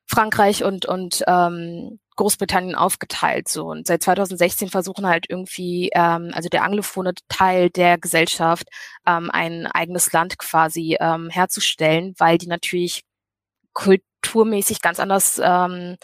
Frankreich 0.06 0.64
und, 0.64 0.86
und 0.86 1.22
ähm, 1.26 2.00
Großbritannien 2.18 2.74
aufgeteilt. 2.74 3.48
So 3.48 3.66
und 3.68 3.86
seit 3.86 4.02
2016 4.02 4.68
versuchen 4.68 5.06
halt 5.06 5.26
irgendwie, 5.28 5.90
ähm, 5.94 6.30
also 6.34 6.48
der 6.50 6.64
anglophone 6.64 7.14
Teil 7.28 7.70
der 7.70 7.96
Gesellschaft, 7.98 8.68
ähm, 9.06 9.30
ein 9.32 9.66
eigenes 9.66 10.12
Land 10.12 10.38
quasi 10.38 10.96
ähm, 11.00 11.30
herzustellen, 11.30 12.14
weil 12.18 12.36
die 12.38 12.48
natürlich 12.48 13.04
kulturmäßig 13.72 14.82
ganz 14.82 15.00
anders 15.00 15.40
ähm, 15.42 15.96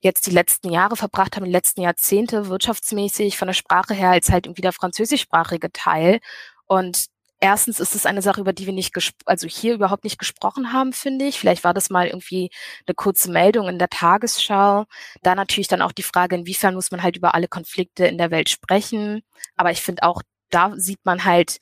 jetzt 0.00 0.26
die 0.26 0.32
letzten 0.32 0.70
Jahre 0.70 0.96
verbracht 0.96 1.36
haben, 1.36 1.44
die 1.44 1.50
letzten 1.50 1.80
Jahrzehnte 1.82 2.48
wirtschaftsmäßig 2.48 3.38
von 3.38 3.48
der 3.48 3.54
Sprache 3.54 3.94
her 3.94 4.10
als 4.10 4.30
halt 4.30 4.46
irgendwie 4.46 4.62
der 4.62 4.72
französischsprachige 4.72 5.72
Teil. 5.72 6.20
Und 6.66 7.06
erstens 7.42 7.80
ist 7.80 7.94
es 7.96 8.06
eine 8.06 8.22
Sache, 8.22 8.40
über 8.40 8.52
die 8.52 8.66
wir 8.66 8.72
nicht, 8.72 8.94
also 9.26 9.48
hier 9.48 9.74
überhaupt 9.74 10.04
nicht 10.04 10.18
gesprochen 10.18 10.72
haben, 10.72 10.92
finde 10.92 11.26
ich. 11.26 11.38
Vielleicht 11.38 11.64
war 11.64 11.74
das 11.74 11.90
mal 11.90 12.06
irgendwie 12.06 12.50
eine 12.86 12.94
kurze 12.94 13.30
Meldung 13.30 13.68
in 13.68 13.78
der 13.78 13.88
Tagesschau. 13.88 14.86
Da 15.22 15.34
natürlich 15.34 15.68
dann 15.68 15.82
auch 15.82 15.92
die 15.92 16.04
Frage, 16.04 16.36
inwiefern 16.36 16.74
muss 16.74 16.92
man 16.92 17.02
halt 17.02 17.16
über 17.16 17.34
alle 17.34 17.48
Konflikte 17.48 18.06
in 18.06 18.16
der 18.16 18.30
Welt 18.30 18.48
sprechen. 18.48 19.22
Aber 19.56 19.72
ich 19.72 19.82
finde 19.82 20.04
auch, 20.04 20.22
da 20.50 20.72
sieht 20.76 21.00
man 21.04 21.24
halt 21.24 21.58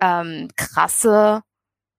ähm, 0.00 0.48
krasse 0.56 1.42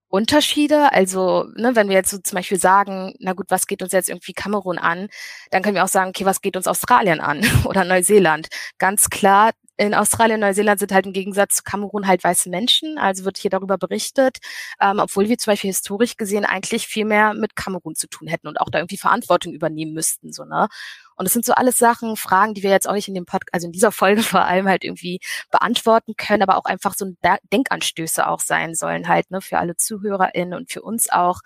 Unterschiede. 0.08 0.92
Also, 0.92 1.46
ne, 1.54 1.76
wenn 1.76 1.88
wir 1.88 1.94
jetzt 1.94 2.10
so 2.10 2.18
zum 2.18 2.36
Beispiel 2.36 2.58
sagen, 2.58 3.14
na 3.20 3.34
gut, 3.34 3.46
was 3.50 3.66
geht 3.66 3.82
uns 3.82 3.92
jetzt 3.92 4.10
irgendwie 4.10 4.32
Kamerun 4.34 4.78
an, 4.78 5.08
dann 5.50 5.62
können 5.62 5.76
wir 5.76 5.84
auch 5.84 5.88
sagen, 5.88 6.10
okay, 6.10 6.26
was 6.26 6.40
geht 6.42 6.56
uns 6.56 6.66
Australien 6.66 7.20
an 7.20 7.40
oder 7.64 7.84
Neuseeland? 7.84 8.48
Ganz 8.78 9.10
klar, 9.10 9.52
in 9.78 9.94
Australien 9.94 10.36
und 10.36 10.40
Neuseeland 10.48 10.78
sind 10.80 10.92
halt 10.92 11.06
im 11.06 11.12
Gegensatz 11.12 11.56
zu 11.56 11.62
Kamerun 11.64 12.06
halt 12.06 12.22
weiße 12.24 12.50
Menschen, 12.50 12.98
also 12.98 13.24
wird 13.24 13.38
hier 13.38 13.50
darüber 13.50 13.78
berichtet, 13.78 14.38
ähm, 14.80 14.98
obwohl 15.00 15.28
wir 15.28 15.38
zum 15.38 15.52
Beispiel 15.52 15.70
historisch 15.70 16.16
gesehen 16.16 16.44
eigentlich 16.44 16.86
viel 16.86 17.04
mehr 17.04 17.34
mit 17.34 17.56
Kamerun 17.56 17.94
zu 17.94 18.06
tun 18.08 18.28
hätten 18.28 18.48
und 18.48 18.60
auch 18.60 18.70
da 18.70 18.78
irgendwie 18.78 18.98
Verantwortung 18.98 19.52
übernehmen 19.52 19.92
müssten, 19.94 20.32
so, 20.32 20.44
ne? 20.44 20.68
Und 21.16 21.26
es 21.26 21.32
sind 21.32 21.44
so 21.44 21.52
alles 21.52 21.76
Sachen, 21.76 22.16
Fragen, 22.16 22.54
die 22.54 22.62
wir 22.62 22.70
jetzt 22.70 22.88
auch 22.88 22.94
nicht 22.94 23.08
in 23.08 23.14
dem 23.14 23.26
Podcast, 23.26 23.54
also 23.54 23.66
in 23.66 23.72
dieser 23.72 23.92
Folge 23.92 24.22
vor 24.22 24.44
allem 24.44 24.68
halt 24.68 24.84
irgendwie 24.84 25.20
beantworten 25.50 26.14
können, 26.16 26.42
aber 26.42 26.56
auch 26.56 26.64
einfach 26.64 26.94
so 26.94 27.06
Denkanstöße 27.52 28.26
auch 28.26 28.40
sein 28.40 28.74
sollen 28.74 29.08
halt, 29.08 29.30
ne, 29.30 29.40
für 29.40 29.58
alle 29.58 29.76
ZuhörerInnen 29.76 30.54
und 30.54 30.72
für 30.72 30.82
uns 30.82 31.10
auch, 31.10 31.40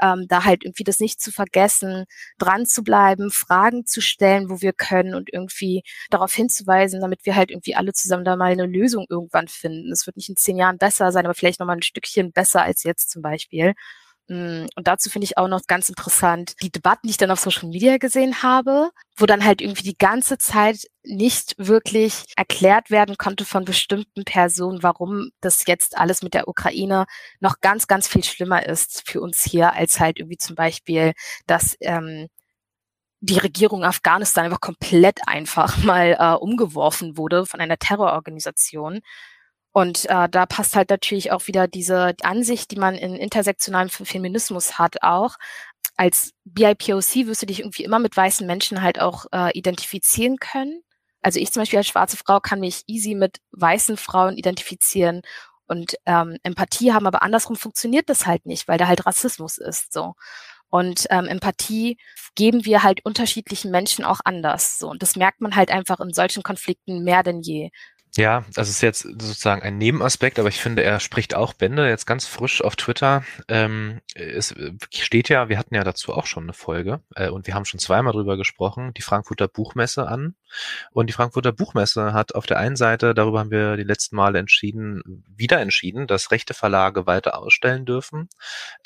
ähm, 0.00 0.26
da 0.28 0.44
halt 0.44 0.64
irgendwie 0.64 0.84
das 0.84 1.00
nicht 1.00 1.20
zu 1.20 1.30
vergessen, 1.30 2.06
dran 2.38 2.66
zu 2.66 2.82
bleiben, 2.82 3.30
Fragen 3.30 3.86
zu 3.86 4.00
stellen, 4.00 4.50
wo 4.50 4.60
wir 4.60 4.72
können 4.72 5.14
und 5.14 5.32
irgendwie 5.32 5.82
darauf 6.10 6.32
hinzuweisen, 6.32 7.00
damit 7.00 7.26
wir 7.26 7.36
halt 7.36 7.50
irgendwie 7.50 7.74
alle 7.74 7.92
zusammen 7.92 8.24
da 8.24 8.36
mal 8.36 8.52
eine 8.52 8.66
Lösung 8.66 9.06
irgendwann 9.08 9.48
finden. 9.48 9.92
Es 9.92 10.06
wird 10.06 10.16
nicht 10.16 10.28
in 10.28 10.36
zehn 10.36 10.56
Jahren 10.56 10.78
besser 10.78 11.12
sein, 11.12 11.26
aber 11.26 11.34
vielleicht 11.34 11.60
nochmal 11.60 11.76
ein 11.76 11.82
Stückchen 11.82 12.32
besser 12.32 12.62
als 12.62 12.82
jetzt 12.82 13.10
zum 13.10 13.22
Beispiel. 13.22 13.74
Mm, 14.30 14.66
und 14.76 14.86
dazu 14.86 15.10
finde 15.10 15.24
ich 15.24 15.36
auch 15.38 15.48
noch 15.48 15.62
ganz 15.66 15.88
interessant 15.88 16.54
die 16.62 16.70
Debatten, 16.70 17.08
die 17.08 17.10
ich 17.10 17.16
dann 17.16 17.32
auf 17.32 17.40
Social 17.40 17.68
Media 17.68 17.98
gesehen 17.98 18.44
habe, 18.44 18.90
wo 19.16 19.26
dann 19.26 19.44
halt 19.44 19.60
irgendwie 19.60 19.82
die 19.82 19.98
ganze 19.98 20.38
Zeit 20.38 20.86
nicht 21.02 21.56
wirklich 21.58 22.26
erklärt 22.36 22.92
werden 22.92 23.16
konnte 23.18 23.44
von 23.44 23.64
bestimmten 23.64 24.24
Personen, 24.24 24.84
warum 24.84 25.30
das 25.40 25.66
jetzt 25.66 25.98
alles 25.98 26.22
mit 26.22 26.34
der 26.34 26.46
Ukraine 26.46 27.06
noch 27.40 27.56
ganz, 27.60 27.88
ganz 27.88 28.06
viel 28.06 28.22
schlimmer 28.22 28.64
ist 28.64 29.02
für 29.04 29.20
uns 29.20 29.42
hier, 29.42 29.72
als 29.72 29.98
halt 29.98 30.20
irgendwie 30.20 30.38
zum 30.38 30.54
Beispiel, 30.54 31.12
dass 31.48 31.76
ähm, 31.80 32.28
die 33.20 33.38
Regierung 33.38 33.84
Afghanistan 33.84 34.44
einfach 34.44 34.60
komplett 34.60 35.26
einfach 35.26 35.76
mal 35.82 36.16
äh, 36.20 36.34
umgeworfen 36.36 37.16
wurde 37.16 37.46
von 37.46 37.60
einer 37.60 37.78
Terrororganisation. 37.78 39.00
Und 39.72 40.06
äh, 40.08 40.28
da 40.28 40.46
passt 40.46 40.74
halt 40.74 40.90
natürlich 40.90 41.32
auch 41.32 41.46
wieder 41.46 41.68
diese 41.68 42.14
Ansicht, 42.22 42.70
die 42.70 42.78
man 42.78 42.94
in 42.94 43.14
intersektionalem 43.14 43.88
Feminismus 43.88 44.78
hat, 44.78 45.02
auch. 45.02 45.36
Als 45.96 46.32
BIPOC 46.44 47.26
wirst 47.26 47.42
du 47.42 47.46
dich 47.46 47.60
irgendwie 47.60 47.84
immer 47.84 47.98
mit 47.98 48.16
weißen 48.16 48.46
Menschen 48.46 48.82
halt 48.82 49.00
auch 49.00 49.26
äh, 49.32 49.56
identifizieren 49.56 50.38
können. 50.38 50.82
Also 51.22 51.38
ich 51.38 51.52
zum 51.52 51.62
Beispiel 51.62 51.78
als 51.78 51.88
schwarze 51.88 52.16
Frau 52.16 52.40
kann 52.40 52.60
mich 52.60 52.82
easy 52.86 53.14
mit 53.14 53.38
weißen 53.52 53.96
Frauen 53.96 54.36
identifizieren 54.36 55.22
und 55.66 55.94
ähm, 56.06 56.36
Empathie 56.42 56.92
haben, 56.92 57.06
aber 57.06 57.22
andersrum 57.22 57.54
funktioniert 57.56 58.08
das 58.08 58.26
halt 58.26 58.46
nicht, 58.46 58.66
weil 58.66 58.78
da 58.78 58.88
halt 58.88 59.06
Rassismus 59.06 59.58
ist 59.58 59.92
so. 59.92 60.14
Und 60.70 61.06
ähm, 61.10 61.26
Empathie 61.26 61.98
geben 62.34 62.64
wir 62.64 62.82
halt 62.82 63.04
unterschiedlichen 63.04 63.70
Menschen 63.70 64.04
auch 64.04 64.20
anders. 64.24 64.78
So. 64.78 64.88
Und 64.88 65.02
das 65.02 65.16
merkt 65.16 65.40
man 65.40 65.56
halt 65.56 65.70
einfach 65.70 66.00
in 66.00 66.12
solchen 66.12 66.42
Konflikten 66.42 67.02
mehr 67.02 67.22
denn 67.22 67.40
je. 67.42 67.70
Ja, 68.16 68.44
das 68.54 68.68
ist 68.68 68.80
jetzt 68.80 69.02
sozusagen 69.02 69.62
ein 69.62 69.78
Nebenaspekt, 69.78 70.40
aber 70.40 70.48
ich 70.48 70.60
finde, 70.60 70.82
er 70.82 70.98
spricht 70.98 71.36
auch 71.36 71.52
Bände 71.52 71.88
jetzt 71.88 72.06
ganz 72.06 72.26
frisch 72.26 72.60
auf 72.60 72.74
Twitter. 72.74 73.22
Ähm, 73.46 74.00
es 74.16 74.52
steht 74.92 75.28
ja, 75.28 75.48
wir 75.48 75.56
hatten 75.58 75.76
ja 75.76 75.84
dazu 75.84 76.12
auch 76.12 76.26
schon 76.26 76.42
eine 76.42 76.52
Folge 76.52 77.02
äh, 77.14 77.28
und 77.28 77.46
wir 77.46 77.54
haben 77.54 77.64
schon 77.64 77.78
zweimal 77.78 78.12
drüber 78.12 78.36
gesprochen, 78.36 78.92
die 78.94 79.02
Frankfurter 79.02 79.46
Buchmesse 79.46 80.08
an. 80.08 80.34
Und 80.90 81.06
die 81.06 81.12
Frankfurter 81.12 81.52
Buchmesse 81.52 82.12
hat 82.12 82.34
auf 82.34 82.46
der 82.46 82.58
einen 82.58 82.74
Seite, 82.74 83.14
darüber 83.14 83.38
haben 83.38 83.52
wir 83.52 83.76
die 83.76 83.84
letzten 83.84 84.16
Male 84.16 84.40
entschieden, 84.40 85.24
wieder 85.28 85.60
entschieden, 85.60 86.08
dass 86.08 86.32
rechte 86.32 86.52
Verlage 86.54 87.06
weiter 87.06 87.38
ausstellen 87.38 87.84
dürfen, 87.84 88.28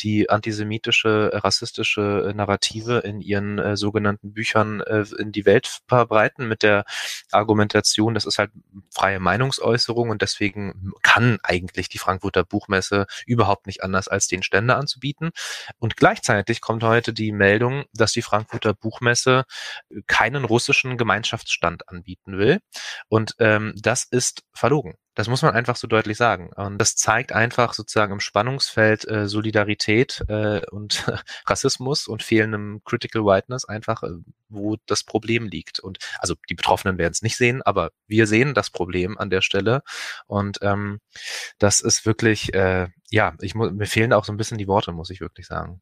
die 0.03 0.29
antisemitische, 0.29 1.31
rassistische 1.33 2.35
Narrative 2.37 2.99
in 2.99 3.23
ihren 3.23 3.59
äh, 3.59 3.79
sogenannten 3.79 4.35
Büchern 4.35 4.83
äh, 4.83 5.07
in 5.19 5.33
die 5.33 5.47
Welt 5.47 5.81
verbreiten 5.89 6.47
mit 6.47 6.63
der 6.63 6.85
Argumentation, 7.31 8.13
das 8.13 8.27
ist 8.27 8.39
halt 8.39 8.51
frei 8.91 9.15
freie 9.15 9.21
Meinungsäußerung 9.25 10.11
und 10.11 10.23
deswegen 10.23 10.93
kann 11.03 11.39
eigentlich 11.43 11.89
die 11.89 11.99
Frankfurter 11.99 12.45
Buchmesse 12.45 13.07
überhaupt 13.27 13.67
nicht 13.67 13.83
anders 13.83 14.07
als 14.07 14.29
den 14.29 14.45
Ständer 14.45 14.77
anzubieten. 14.77 15.31
Und 15.79 15.97
gleichzeitig 15.97 16.61
kommt 16.61 16.85
heute 16.85 17.13
die 17.13 17.33
Meldung, 17.33 17.85
dass 17.93 18.13
die 18.13 18.23
Frankfurter 18.23 18.75
Buchmesse 18.75 19.45
keinen 20.07 20.45
russischen 20.45 20.97
Gemeinschaftsstand 20.97 21.89
anbieten 21.89 22.39
will. 22.39 22.61
Und 23.09 23.35
ähm, 23.41 23.75
das 23.77 24.05
ist 24.05 24.45
verlogen. 24.53 24.95
Das 25.15 25.29
muss 25.29 25.43
man 25.43 25.55
einfach 25.55 25.77
so 25.77 25.87
deutlich 25.87 26.17
sagen. 26.17 26.51
Und 26.55 26.79
das 26.79 26.97
zeigt 26.97 27.33
einfach 27.33 27.73
sozusagen 27.75 28.13
im 28.13 28.21
Spannungsfeld 28.21 29.09
äh, 29.09 29.29
Solidarität 29.29 30.25
äh, 30.29 30.67
und 30.71 31.05
Rassismus 31.47 32.09
und 32.09 32.23
fehlendem 32.23 32.83
Critical 32.85 33.25
Whiteness 33.25 33.65
einfach, 33.65 34.03
äh, 34.03 34.11
wo 34.49 34.77
das 34.87 35.05
Problem 35.05 35.47
liegt. 35.47 35.79
Und 35.79 35.99
also 36.19 36.35
die 36.49 36.55
Betroffenen 36.55 36.99
werden 36.99 37.13
es 37.13 37.23
nicht 37.23 37.37
sehen, 37.37 37.63
aber 37.63 37.93
wir 38.07 38.27
sehen 38.27 38.55
das 38.55 38.71
Problem 38.71 39.17
an 39.19 39.31
der 39.31 39.41
Stelle. 39.41 39.83
Und 40.27 40.59
ähm, 40.63 41.01
das 41.59 41.81
ist 41.81 42.07
wirklich, 42.07 42.53
äh, 42.55 42.89
ja, 43.11 43.35
ich 43.41 43.55
mir 43.55 43.87
fehlen 43.87 44.13
auch 44.13 44.25
so 44.25 44.33
ein 44.33 44.37
bisschen 44.37 44.59
die 44.59 44.69
Worte, 44.69 44.93
muss 44.93 45.11
ich 45.11 45.21
wirklich 45.21 45.47
sagen. 45.47 45.81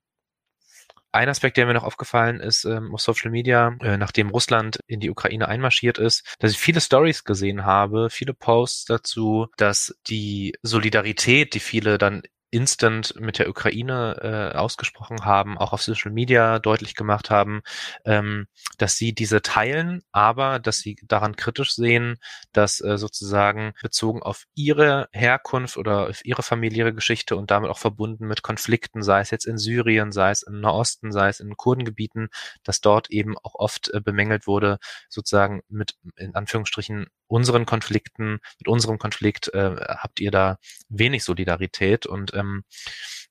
Ein 1.15 1.29
Aspekt, 1.29 1.59
der 1.59 1.67
mir 1.67 1.75
noch 1.75 1.85
aufgefallen 1.85 2.41
ist 2.41 2.65
ähm, 2.65 2.95
auf 2.95 3.03
Social 3.03 3.31
Media, 3.31 3.77
äh, 3.83 3.99
nachdem 3.99 4.31
Russland 4.31 4.81
in 4.87 4.99
die 4.99 5.11
Ukraine 5.11 5.47
einmarschiert 5.47 5.99
ist, 5.99 6.37
dass 6.39 6.53
ich 6.53 6.59
viele 6.59 6.81
Stories 6.81 7.25
gesehen 7.25 7.67
habe, 7.67 8.09
viele 8.09 8.33
Posts 8.33 8.87
dazu, 8.87 9.49
dass 9.59 9.95
die 10.07 10.55
Solidarität, 10.63 11.53
die 11.53 11.61
viele 11.61 11.99
dann 11.99 12.23
instant 12.53 13.15
mit 13.19 13.39
der 13.39 13.49
Ukraine 13.49 14.53
äh, 14.53 14.57
ausgesprochen 14.57 15.25
haben, 15.25 15.57
auch 15.57 15.73
auf 15.73 15.83
Social 15.83 16.13
Media 16.13 16.59
deutlich 16.59 16.95
gemacht 16.95 17.31
haben, 17.31 17.63
ähm, 18.05 18.47
dass 18.77 18.97
sie 18.97 19.15
diese 19.15 19.41
teilen, 19.41 20.03
aber 20.13 20.59
dass 20.59 20.79
sie 20.79 20.97
daran 21.03 21.35
kritisch 21.35 21.75
sehen, 21.75 22.19
dass 22.53 22.81
äh, 22.83 22.99
sozusagen 22.99 23.73
bezogen 23.83 24.23
auf 24.23 24.45
ihre 24.55 25.09
Herkunft 25.13 25.79
oder 25.79 26.11
auf 26.11 26.25
ihre 26.27 26.43
familiäre 26.43 26.93
Geschichte 26.93 27.37
und 27.37 27.51
damit 27.51 27.71
auch 27.71 27.79
verbunden 27.79 28.29
mit 28.29 28.43
Konflikten, 28.43 29.03
sei 29.03 29.21
es 29.21 29.31
jetzt 29.31 29.47
in 29.47 29.57
Syrien, 29.57 30.13
sei 30.13 30.31
es 30.31 30.43
im 30.43 30.61
Nahosten, 30.61 31.11
sei 31.11 31.29
es 31.29 31.41
in 31.41 31.57
Kurdengebieten, 31.57 32.29
dass 32.65 32.83
dort 32.83 33.11
eben 33.11 33.39
auch 33.39 33.55
oft 33.55 33.89
äh, 33.95 34.01
bemängelt 34.03 34.47
wurde, 34.47 34.79
sozusagen 35.09 35.63
mit 35.69 35.95
in 36.17 36.35
Anführungsstrichen 36.35 37.07
unseren 37.33 37.67
Konflikten, 37.67 38.39
mit 38.59 38.69
unserem 38.69 38.99
Konflikt 38.99 39.53
äh, 39.55 39.75
habt 39.89 40.21
ihr 40.21 40.31
da 40.31 40.59
wenig 40.89 41.25
Solidarität 41.25 42.07
und 42.07 42.35
ähm, 42.35 42.65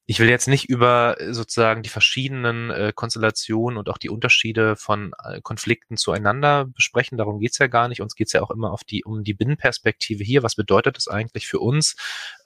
ich 0.08 0.20
will 0.20 0.30
jetzt 0.30 0.48
nicht 0.48 0.68
über 0.68 1.22
äh, 1.22 1.34
sozusagen 1.34 1.84
die 1.84 1.90
verschiedenen 1.90 2.72
äh, 2.72 2.92
Konstellationen 2.94 3.78
und 3.78 3.88
auch 3.90 4.00
die 4.00 4.10
Unterschiede 4.10 4.76
von 4.76 5.14
äh, 5.24 5.40
Konflikten 5.42 5.98
zueinander 5.98 6.66
besprechen. 6.66 7.18
Darum 7.18 7.40
geht's 7.40 7.60
ja 7.60 7.68
gar 7.68 7.88
nicht. 7.88 8.02
Uns 8.02 8.16
geht's 8.16 8.34
ja 8.34 8.42
auch 8.42 8.52
immer 8.52 8.72
auf 8.72 8.84
die, 8.84 9.06
um 9.06 9.24
die 9.24 9.36
Binnenperspektive 9.36 10.24
hier. 10.24 10.44
Was 10.44 10.56
bedeutet 10.56 10.98
das 10.98 11.08
eigentlich 11.08 11.48
für 11.48 11.60
uns? 11.60 11.96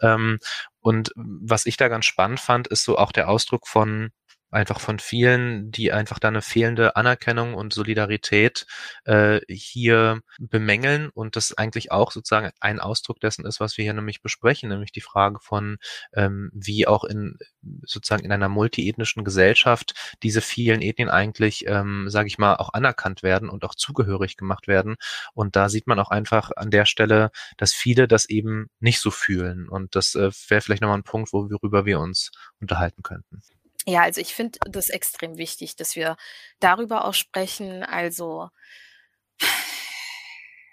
Ähm, 0.02 0.40
und 0.82 1.12
was 1.16 1.66
ich 1.66 1.78
da 1.78 1.88
ganz 1.88 2.06
spannend 2.06 2.40
fand, 2.40 2.68
ist 2.68 2.84
so 2.84 2.98
auch 2.98 3.12
der 3.12 3.30
Ausdruck 3.30 3.68
von 3.68 4.12
einfach 4.56 4.80
von 4.80 5.00
vielen, 5.00 5.72
die 5.72 5.92
einfach 5.92 6.18
da 6.18 6.30
eine 6.30 6.42
fehlende 6.42 6.96
Anerkennung 6.96 7.54
und 7.54 7.74
Solidarität 7.74 8.66
äh, 9.04 9.42
hier 9.50 10.22
bemängeln 10.40 11.10
und 11.10 11.36
das 11.36 11.58
eigentlich 11.58 11.92
auch 11.92 12.12
sozusagen 12.12 12.52
ein 12.60 12.80
Ausdruck 12.80 13.20
dessen 13.20 13.46
ist, 13.46 13.60
was 13.60 13.78
wir 13.78 13.84
hier 13.84 13.94
nämlich 13.94 14.22
besprechen, 14.22 14.70
nämlich 14.70 14.92
die 14.92 15.02
Frage 15.02 15.40
von, 15.42 15.78
ähm, 16.14 16.50
wie 16.54 16.88
auch 16.88 17.04
in 17.04 17.38
sozusagen 17.84 18.24
in 18.24 18.32
einer 18.32 18.50
multiethnischen 18.50 19.24
Gesellschaft 19.24 19.94
diese 20.24 20.42
vielen 20.42 20.82
Ethnien 20.82 21.10
eigentlich, 21.10 21.68
ähm, 21.68 22.10
sage 22.10 22.28
ich 22.28 22.38
mal, 22.38 22.56
auch 22.56 22.74
anerkannt 22.74 23.24
werden 23.24 23.50
und 23.50 23.66
auch 23.66 23.76
zugehörig 23.76 24.38
gemacht 24.38 24.68
werden. 24.68 24.96
Und 25.34 25.56
da 25.56 25.70
sieht 25.70 25.88
man 25.88 26.00
auch 26.00 26.12
einfach 26.12 26.52
an 26.56 26.72
der 26.72 26.86
Stelle, 26.86 27.32
dass 27.58 27.74
viele 27.74 28.08
das 28.08 28.26
eben 28.30 28.70
nicht 28.80 29.02
so 29.02 29.12
fühlen. 29.12 29.68
Und 29.68 29.96
das 29.96 30.16
äh, 30.16 30.32
wäre 30.48 30.62
vielleicht 30.62 30.82
nochmal 30.82 30.98
ein 30.98 31.04
Punkt, 31.04 31.34
worüber 31.34 31.86
wir 31.86 32.00
uns 32.00 32.32
unterhalten 32.60 33.04
könnten. 33.04 33.42
Ja, 33.88 34.02
also 34.02 34.20
ich 34.20 34.34
finde 34.34 34.60
das 34.70 34.90
extrem 34.90 35.38
wichtig, 35.38 35.76
dass 35.76 35.96
wir 35.96 36.18
darüber 36.60 37.06
auch 37.06 37.14
sprechen. 37.14 37.84
Also 37.84 38.50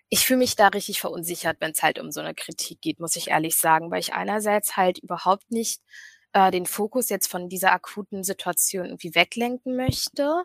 ich 0.08 0.26
fühle 0.26 0.38
mich 0.38 0.56
da 0.56 0.68
richtig 0.68 1.00
verunsichert, 1.00 1.58
wenn 1.60 1.72
es 1.72 1.82
halt 1.82 1.98
um 1.98 2.10
so 2.10 2.20
eine 2.20 2.34
Kritik 2.34 2.80
geht, 2.80 3.00
muss 3.00 3.16
ich 3.16 3.28
ehrlich 3.28 3.56
sagen, 3.56 3.90
weil 3.90 4.00
ich 4.00 4.12
einerseits 4.14 4.76
halt 4.76 4.98
überhaupt 4.98 5.50
nicht 5.50 5.80
äh, 6.32 6.50
den 6.50 6.66
Fokus 6.66 7.08
jetzt 7.08 7.28
von 7.28 7.48
dieser 7.48 7.72
akuten 7.72 8.24
Situation 8.24 8.86
irgendwie 8.86 9.14
weglenken 9.14 9.76
möchte. 9.76 10.42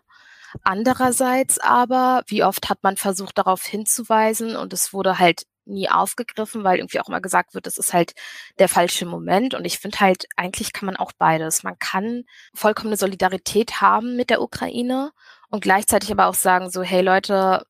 Andererseits 0.62 1.58
aber, 1.58 2.22
wie 2.26 2.44
oft 2.44 2.70
hat 2.70 2.82
man 2.82 2.96
versucht, 2.96 3.36
darauf 3.38 3.64
hinzuweisen 3.64 4.56
und 4.56 4.72
es 4.72 4.92
wurde 4.92 5.18
halt 5.18 5.44
nie 5.68 5.88
aufgegriffen, 5.90 6.64
weil 6.64 6.78
irgendwie 6.78 7.00
auch 7.00 7.08
immer 7.08 7.20
gesagt 7.20 7.54
wird, 7.54 7.66
das 7.66 7.78
ist 7.78 7.92
halt 7.92 8.14
der 8.58 8.68
falsche 8.68 9.06
Moment. 9.06 9.54
Und 9.54 9.64
ich 9.64 9.78
finde 9.78 10.00
halt, 10.00 10.26
eigentlich 10.36 10.72
kann 10.72 10.86
man 10.86 10.96
auch 10.96 11.12
beides. 11.18 11.62
Man 11.62 11.78
kann 11.78 12.24
vollkommene 12.54 12.96
Solidarität 12.96 13.80
haben 13.80 14.16
mit 14.16 14.30
der 14.30 14.42
Ukraine 14.42 15.12
und 15.50 15.62
gleichzeitig 15.62 16.10
aber 16.12 16.26
auch 16.26 16.34
sagen, 16.34 16.70
so, 16.70 16.82
hey 16.82 17.02
Leute, 17.02 17.64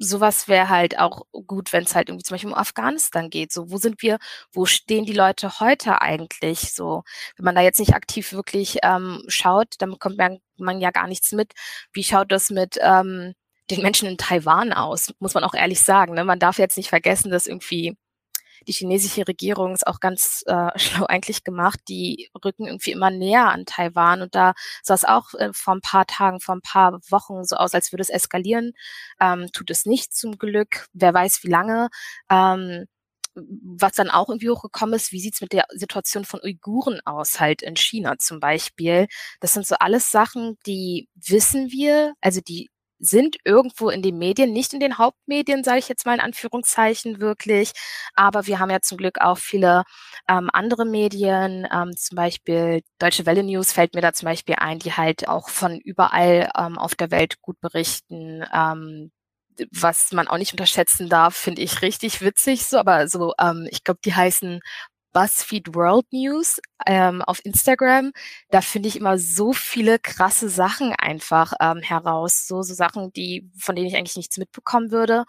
sowas 0.00 0.48
wäre 0.48 0.70
halt 0.70 0.98
auch 0.98 1.26
gut, 1.46 1.72
wenn 1.72 1.84
es 1.84 1.94
halt 1.94 2.08
irgendwie 2.08 2.24
zum 2.24 2.34
Beispiel 2.34 2.50
um 2.50 2.56
Afghanistan 2.56 3.28
geht. 3.30 3.52
So, 3.52 3.70
wo 3.70 3.76
sind 3.76 4.02
wir, 4.02 4.18
wo 4.52 4.64
stehen 4.66 5.04
die 5.04 5.12
Leute 5.12 5.60
heute 5.60 6.00
eigentlich? 6.00 6.72
So, 6.72 7.04
wenn 7.36 7.44
man 7.44 7.54
da 7.54 7.60
jetzt 7.60 7.78
nicht 7.78 7.94
aktiv 7.94 8.32
wirklich 8.32 8.78
ähm, 8.82 9.22
schaut, 9.28 9.74
dann 9.78 9.90
bekommt 9.90 10.16
man, 10.16 10.38
man 10.56 10.80
ja 10.80 10.90
gar 10.90 11.06
nichts 11.06 11.32
mit. 11.32 11.52
Wie 11.92 12.02
schaut 12.02 12.32
das 12.32 12.50
mit 12.50 12.78
ähm, 12.80 13.34
den 13.70 13.82
Menschen 13.82 14.08
in 14.08 14.18
Taiwan 14.18 14.72
aus, 14.72 15.12
muss 15.18 15.34
man 15.34 15.44
auch 15.44 15.54
ehrlich 15.54 15.82
sagen. 15.82 16.14
Ne? 16.14 16.24
Man 16.24 16.38
darf 16.38 16.58
jetzt 16.58 16.76
nicht 16.76 16.88
vergessen, 16.88 17.30
dass 17.30 17.46
irgendwie 17.46 17.96
die 18.66 18.72
chinesische 18.72 19.26
Regierung 19.26 19.74
ist 19.74 19.86
auch 19.86 20.00
ganz 20.00 20.44
äh, 20.46 20.70
schlau 20.78 21.06
eigentlich 21.06 21.44
gemacht. 21.44 21.80
Die 21.88 22.30
rücken 22.44 22.66
irgendwie 22.66 22.92
immer 22.92 23.10
näher 23.10 23.48
an 23.48 23.64
Taiwan 23.66 24.22
und 24.22 24.34
da 24.34 24.54
sah 24.82 24.94
es 24.94 25.04
auch 25.04 25.34
äh, 25.34 25.50
vor 25.52 25.74
ein 25.74 25.80
paar 25.80 26.06
Tagen, 26.06 26.40
vor 26.40 26.56
ein 26.56 26.62
paar 26.62 27.00
Wochen 27.08 27.44
so 27.44 27.56
aus, 27.56 27.74
als 27.74 27.92
würde 27.92 28.02
es 28.02 28.10
eskalieren. 28.10 28.72
Ähm, 29.20 29.48
tut 29.52 29.70
es 29.70 29.86
nicht 29.86 30.12
zum 30.12 30.38
Glück. 30.38 30.86
Wer 30.92 31.14
weiß 31.14 31.42
wie 31.44 31.48
lange. 31.48 31.88
Ähm, 32.30 32.86
was 33.34 33.92
dann 33.92 34.10
auch 34.10 34.28
irgendwie 34.28 34.50
hochgekommen 34.50 34.94
ist, 34.94 35.12
wie 35.12 35.20
sieht's 35.20 35.40
mit 35.40 35.52
der 35.52 35.64
Situation 35.70 36.24
von 36.24 36.40
Uiguren 36.42 37.00
aus, 37.04 37.38
halt 37.38 37.62
in 37.62 37.76
China 37.76 38.18
zum 38.18 38.40
Beispiel. 38.40 39.06
Das 39.40 39.52
sind 39.52 39.66
so 39.66 39.76
alles 39.78 40.10
Sachen, 40.10 40.58
die 40.66 41.08
wissen 41.14 41.70
wir, 41.70 42.14
also 42.20 42.40
die 42.40 42.70
sind 43.00 43.36
irgendwo 43.44 43.90
in 43.90 44.02
den 44.02 44.18
Medien, 44.18 44.52
nicht 44.52 44.72
in 44.74 44.80
den 44.80 44.98
Hauptmedien, 44.98 45.64
sage 45.64 45.78
ich 45.80 45.88
jetzt 45.88 46.06
mal 46.06 46.14
in 46.14 46.20
Anführungszeichen 46.20 47.20
wirklich, 47.20 47.72
aber 48.14 48.46
wir 48.46 48.58
haben 48.58 48.70
ja 48.70 48.80
zum 48.80 48.98
Glück 48.98 49.20
auch 49.20 49.38
viele 49.38 49.84
ähm, 50.28 50.50
andere 50.52 50.84
Medien, 50.86 51.66
ähm, 51.72 51.96
zum 51.96 52.16
Beispiel 52.16 52.82
Deutsche 52.98 53.26
Welle 53.26 53.42
News 53.42 53.72
fällt 53.72 53.94
mir 53.94 54.00
da 54.02 54.12
zum 54.12 54.26
Beispiel 54.26 54.56
ein, 54.58 54.78
die 54.78 54.92
halt 54.92 55.28
auch 55.28 55.48
von 55.48 55.78
überall 55.80 56.50
ähm, 56.58 56.78
auf 56.78 56.94
der 56.94 57.10
Welt 57.10 57.40
gut 57.42 57.60
berichten. 57.60 58.44
Ähm, 58.52 59.10
was 59.72 60.12
man 60.12 60.28
auch 60.28 60.38
nicht 60.38 60.52
unterschätzen 60.52 61.08
darf, 61.08 61.36
finde 61.36 61.62
ich 61.62 61.82
richtig 61.82 62.22
witzig 62.22 62.64
so, 62.66 62.78
aber 62.78 63.08
so, 63.08 63.34
ähm, 63.38 63.68
ich 63.70 63.84
glaube, 63.84 64.00
die 64.04 64.14
heißen 64.14 64.60
BuzzFeed 65.12 65.74
World 65.74 66.06
News 66.12 66.60
ähm, 66.86 67.22
auf 67.22 67.44
Instagram. 67.44 68.12
Da 68.50 68.60
finde 68.60 68.88
ich 68.88 68.96
immer 68.96 69.18
so 69.18 69.52
viele 69.52 69.98
krasse 69.98 70.48
Sachen 70.48 70.92
einfach 70.92 71.52
ähm, 71.60 71.78
heraus. 71.78 72.46
So, 72.46 72.62
so 72.62 72.74
Sachen, 72.74 73.12
die, 73.12 73.50
von 73.58 73.76
denen 73.76 73.88
ich 73.88 73.96
eigentlich 73.96 74.16
nichts 74.16 74.38
mitbekommen 74.38 74.90
würde. 74.90 75.24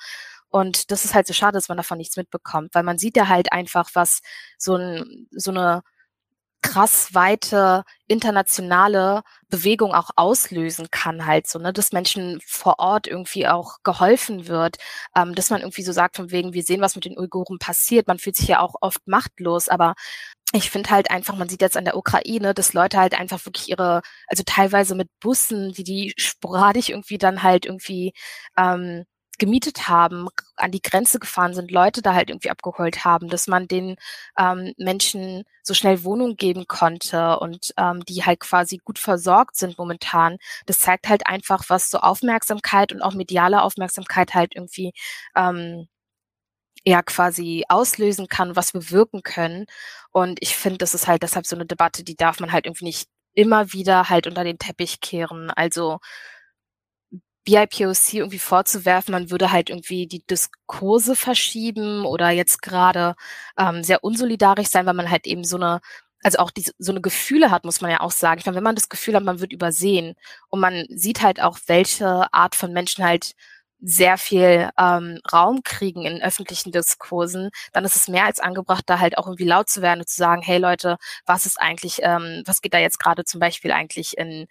Und 0.49 0.91
das 0.91 1.05
ist 1.05 1.13
halt 1.13 1.27
so 1.27 1.33
schade, 1.33 1.53
dass 1.53 1.69
man 1.69 1.77
davon 1.77 1.97
nichts 1.97 2.17
mitbekommt, 2.17 2.75
weil 2.75 2.83
man 2.83 2.97
sieht 2.97 3.15
ja 3.15 3.29
halt 3.29 3.53
einfach, 3.53 3.89
was 3.93 4.21
so, 4.57 4.75
ein, 4.75 5.27
so 5.31 5.51
eine 5.51 5.81
krass 6.61 7.13
weite 7.13 7.83
internationale 8.07 9.21
Bewegung 9.49 9.93
auch 9.93 10.09
auslösen 10.15 10.87
kann 10.91 11.25
halt 11.25 11.47
so, 11.47 11.59
ne, 11.59 11.73
dass 11.73 11.91
Menschen 11.91 12.39
vor 12.45 12.79
Ort 12.79 13.07
irgendwie 13.07 13.47
auch 13.47 13.77
geholfen 13.83 14.47
wird, 14.47 14.77
ähm, 15.15 15.33
dass 15.35 15.49
man 15.49 15.61
irgendwie 15.61 15.83
so 15.83 15.91
sagt 15.91 16.15
von 16.17 16.31
wegen, 16.31 16.53
wir 16.53 16.63
sehen, 16.63 16.81
was 16.81 16.95
mit 16.95 17.05
den 17.05 17.17
Uiguren 17.17 17.57
passiert. 17.59 18.07
Man 18.07 18.19
fühlt 18.19 18.35
sich 18.35 18.47
ja 18.47 18.59
auch 18.59 18.75
oft 18.81 19.07
machtlos, 19.07 19.69
aber 19.69 19.95
ich 20.53 20.69
finde 20.69 20.89
halt 20.91 21.09
einfach, 21.11 21.35
man 21.35 21.49
sieht 21.49 21.61
jetzt 21.61 21.77
an 21.77 21.85
der 21.85 21.97
Ukraine, 21.97 22.53
dass 22.53 22.73
Leute 22.73 22.97
halt 22.99 23.17
einfach 23.17 23.45
wirklich 23.45 23.69
ihre, 23.69 24.01
also 24.27 24.43
teilweise 24.45 24.95
mit 24.95 25.09
Bussen, 25.21 25.71
die 25.73 25.83
die 25.83 26.13
sporadisch 26.17 26.89
irgendwie 26.89 27.17
dann 27.17 27.43
halt 27.43 27.65
irgendwie 27.65 28.13
ähm, 28.57 29.05
gemietet 29.41 29.89
haben, 29.89 30.27
an 30.55 30.71
die 30.71 30.83
Grenze 30.83 31.17
gefahren 31.17 31.55
sind, 31.55 31.71
Leute 31.71 32.03
da 32.03 32.13
halt 32.13 32.29
irgendwie 32.29 32.51
abgeholt 32.51 33.05
haben, 33.05 33.27
dass 33.27 33.47
man 33.47 33.67
den 33.67 33.95
ähm, 34.37 34.73
Menschen 34.77 35.45
so 35.63 35.73
schnell 35.73 36.03
Wohnung 36.03 36.35
geben 36.35 36.67
konnte 36.67 37.39
und 37.39 37.73
ähm, 37.75 38.05
die 38.05 38.23
halt 38.23 38.39
quasi 38.39 38.77
gut 38.85 38.99
versorgt 38.99 39.55
sind 39.57 39.79
momentan. 39.79 40.37
Das 40.67 40.77
zeigt 40.79 41.09
halt 41.09 41.25
einfach, 41.25 41.63
was 41.69 41.89
so 41.89 41.97
Aufmerksamkeit 42.01 42.93
und 42.93 43.01
auch 43.01 43.15
mediale 43.15 43.63
Aufmerksamkeit 43.63 44.35
halt 44.35 44.53
irgendwie 44.55 44.93
ähm, 45.35 45.87
ja 46.85 47.01
quasi 47.01 47.63
auslösen 47.67 48.27
kann, 48.27 48.55
was 48.55 48.75
wir 48.75 48.91
wirken 48.91 49.23
können. 49.23 49.65
Und 50.11 50.37
ich 50.41 50.55
finde, 50.55 50.77
das 50.77 50.93
ist 50.93 51.07
halt 51.07 51.23
deshalb 51.23 51.47
so 51.47 51.55
eine 51.55 51.65
Debatte, 51.65 52.03
die 52.03 52.15
darf 52.15 52.39
man 52.39 52.51
halt 52.51 52.67
irgendwie 52.67 52.85
nicht 52.85 53.09
immer 53.33 53.73
wieder 53.73 54.09
halt 54.09 54.27
unter 54.27 54.43
den 54.43 54.59
Teppich 54.59 54.99
kehren. 55.01 55.49
Also 55.49 55.99
BIPOC 57.45 58.13
irgendwie 58.13 58.39
vorzuwerfen, 58.39 59.11
man 59.11 59.31
würde 59.31 59.51
halt 59.51 59.69
irgendwie 59.69 60.07
die 60.07 60.25
Diskurse 60.27 61.15
verschieben 61.15 62.05
oder 62.05 62.29
jetzt 62.29 62.61
gerade 62.61 63.15
ähm, 63.57 63.83
sehr 63.83 64.03
unsolidarisch 64.03 64.67
sein, 64.69 64.85
weil 64.85 64.93
man 64.93 65.09
halt 65.09 65.25
eben 65.27 65.43
so 65.43 65.57
eine, 65.57 65.81
also 66.23 66.37
auch 66.39 66.51
diese, 66.51 66.73
so 66.77 66.91
eine 66.91 67.01
Gefühle 67.01 67.51
hat, 67.51 67.65
muss 67.65 67.81
man 67.81 67.91
ja 67.91 68.01
auch 68.01 68.11
sagen. 68.11 68.39
Ich 68.39 68.45
meine, 68.45 68.57
wenn 68.57 68.63
man 68.63 68.75
das 68.75 68.89
Gefühl 68.89 69.15
hat, 69.15 69.23
man 69.23 69.39
wird 69.39 69.53
übersehen 69.53 70.15
und 70.49 70.59
man 70.59 70.85
sieht 70.89 71.21
halt 71.23 71.41
auch, 71.41 71.57
welche 71.67 72.31
Art 72.33 72.55
von 72.55 72.73
Menschen 72.73 73.03
halt 73.03 73.33
sehr 73.81 74.17
viel 74.19 74.69
ähm, 74.77 75.19
Raum 75.33 75.63
kriegen 75.63 76.03
in 76.05 76.21
öffentlichen 76.21 76.71
Diskursen, 76.71 77.49
dann 77.73 77.83
ist 77.83 77.95
es 77.95 78.07
mehr 78.07 78.25
als 78.25 78.39
angebracht, 78.39 78.83
da 78.85 78.99
halt 78.99 79.17
auch 79.17 79.25
irgendwie 79.25 79.45
laut 79.45 79.69
zu 79.69 79.81
werden 79.81 80.01
und 80.01 80.07
zu 80.07 80.17
sagen, 80.17 80.43
hey 80.43 80.59
Leute, 80.59 80.97
was 81.25 81.47
ist 81.47 81.59
eigentlich, 81.59 81.99
ähm, 82.03 82.43
was 82.45 82.61
geht 82.61 82.75
da 82.75 82.79
jetzt 82.79 82.99
gerade 82.99 83.23
zum 83.25 83.39
Beispiel 83.39 83.71
eigentlich 83.71 84.17
in 84.17 84.47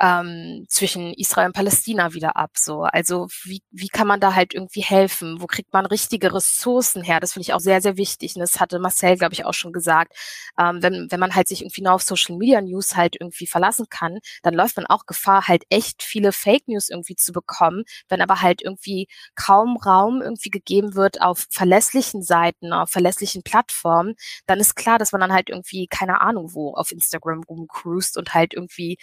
ähm, 0.00 0.66
zwischen 0.68 1.14
Israel 1.14 1.46
und 1.46 1.54
Palästina 1.54 2.12
wieder 2.12 2.36
ab. 2.36 2.50
So, 2.56 2.82
also 2.82 3.28
wie, 3.44 3.62
wie 3.70 3.88
kann 3.88 4.06
man 4.06 4.20
da 4.20 4.34
halt 4.34 4.54
irgendwie 4.54 4.82
helfen? 4.82 5.40
Wo 5.40 5.46
kriegt 5.46 5.72
man 5.72 5.86
richtige 5.86 6.34
Ressourcen 6.34 7.02
her? 7.02 7.20
Das 7.20 7.32
finde 7.32 7.44
ich 7.44 7.54
auch 7.54 7.60
sehr, 7.60 7.80
sehr 7.80 7.96
wichtig. 7.96 8.34
Und 8.36 8.40
das 8.40 8.60
hatte 8.60 8.78
Marcel, 8.78 9.16
glaube 9.16 9.32
ich, 9.32 9.44
auch 9.44 9.54
schon 9.54 9.72
gesagt. 9.72 10.12
Ähm, 10.58 10.82
wenn, 10.82 11.10
wenn 11.10 11.20
man 11.20 11.34
halt 11.34 11.48
sich 11.48 11.62
irgendwie 11.62 11.82
nur 11.82 11.94
auf 11.94 12.02
Social 12.02 12.36
Media 12.36 12.60
News 12.60 12.94
halt 12.96 13.16
irgendwie 13.18 13.46
verlassen 13.46 13.86
kann, 13.88 14.18
dann 14.42 14.54
läuft 14.54 14.76
man 14.76 14.86
auch 14.86 15.06
Gefahr, 15.06 15.48
halt 15.48 15.64
echt 15.70 16.02
viele 16.02 16.32
Fake 16.32 16.68
News 16.68 16.90
irgendwie 16.90 17.16
zu 17.16 17.32
bekommen. 17.32 17.84
Wenn 18.08 18.20
aber 18.20 18.42
halt 18.42 18.62
irgendwie 18.62 19.08
kaum 19.34 19.76
Raum 19.78 20.20
irgendwie 20.20 20.50
gegeben 20.50 20.94
wird 20.94 21.22
auf 21.22 21.46
verlässlichen 21.50 22.22
Seiten, 22.22 22.72
auf 22.72 22.90
verlässlichen 22.90 23.42
Plattformen, 23.42 24.14
dann 24.46 24.60
ist 24.60 24.74
klar, 24.76 24.98
dass 24.98 25.12
man 25.12 25.20
dann 25.20 25.32
halt 25.32 25.48
irgendwie, 25.48 25.86
keine 25.86 26.20
Ahnung 26.20 26.52
wo, 26.52 26.74
auf 26.74 26.92
Instagram 26.92 27.42
rumcruist 27.48 28.18
und 28.18 28.34
halt 28.34 28.52
irgendwie 28.54 28.98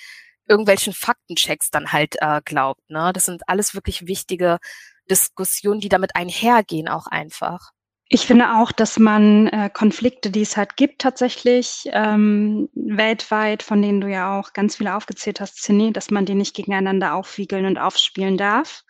irgendwelchen 0.48 0.94
Faktenchecks 0.94 1.70
dann 1.72 1.92
halt 1.92 2.16
äh, 2.20 2.42
glaubt. 2.44 2.90
Ne? 2.90 3.12
Das 3.14 3.26
sind 3.26 3.48
alles 3.48 3.76
wirklich 3.76 4.08
wichtige 4.08 4.60
Diskussionen, 5.10 5.80
die 5.80 5.90
damit 5.90 6.16
einhergehen, 6.16 6.88
auch 6.88 7.08
einfach. 7.08 7.72
Ich 8.10 8.28
finde 8.28 8.58
auch, 8.58 8.72
dass 8.72 9.00
man 9.00 9.48
äh, 9.48 9.70
Konflikte, 9.74 10.30
die 10.30 10.42
es 10.42 10.56
halt 10.56 10.76
gibt, 10.76 11.02
tatsächlich 11.02 11.90
ähm, 11.92 12.70
weltweit, 12.76 13.64
von 13.64 13.82
denen 13.82 14.02
du 14.02 14.08
ja 14.08 14.40
auch 14.40 14.54
ganz 14.54 14.76
viele 14.76 14.96
aufgezählt 14.96 15.40
hast, 15.40 15.64
Cindy, 15.64 15.92
dass 15.92 16.12
man 16.12 16.26
die 16.26 16.36
nicht 16.36 16.56
gegeneinander 16.56 17.16
aufwiegeln 17.16 17.66
und 17.66 17.78
aufspielen 17.78 18.38
darf 18.38 18.84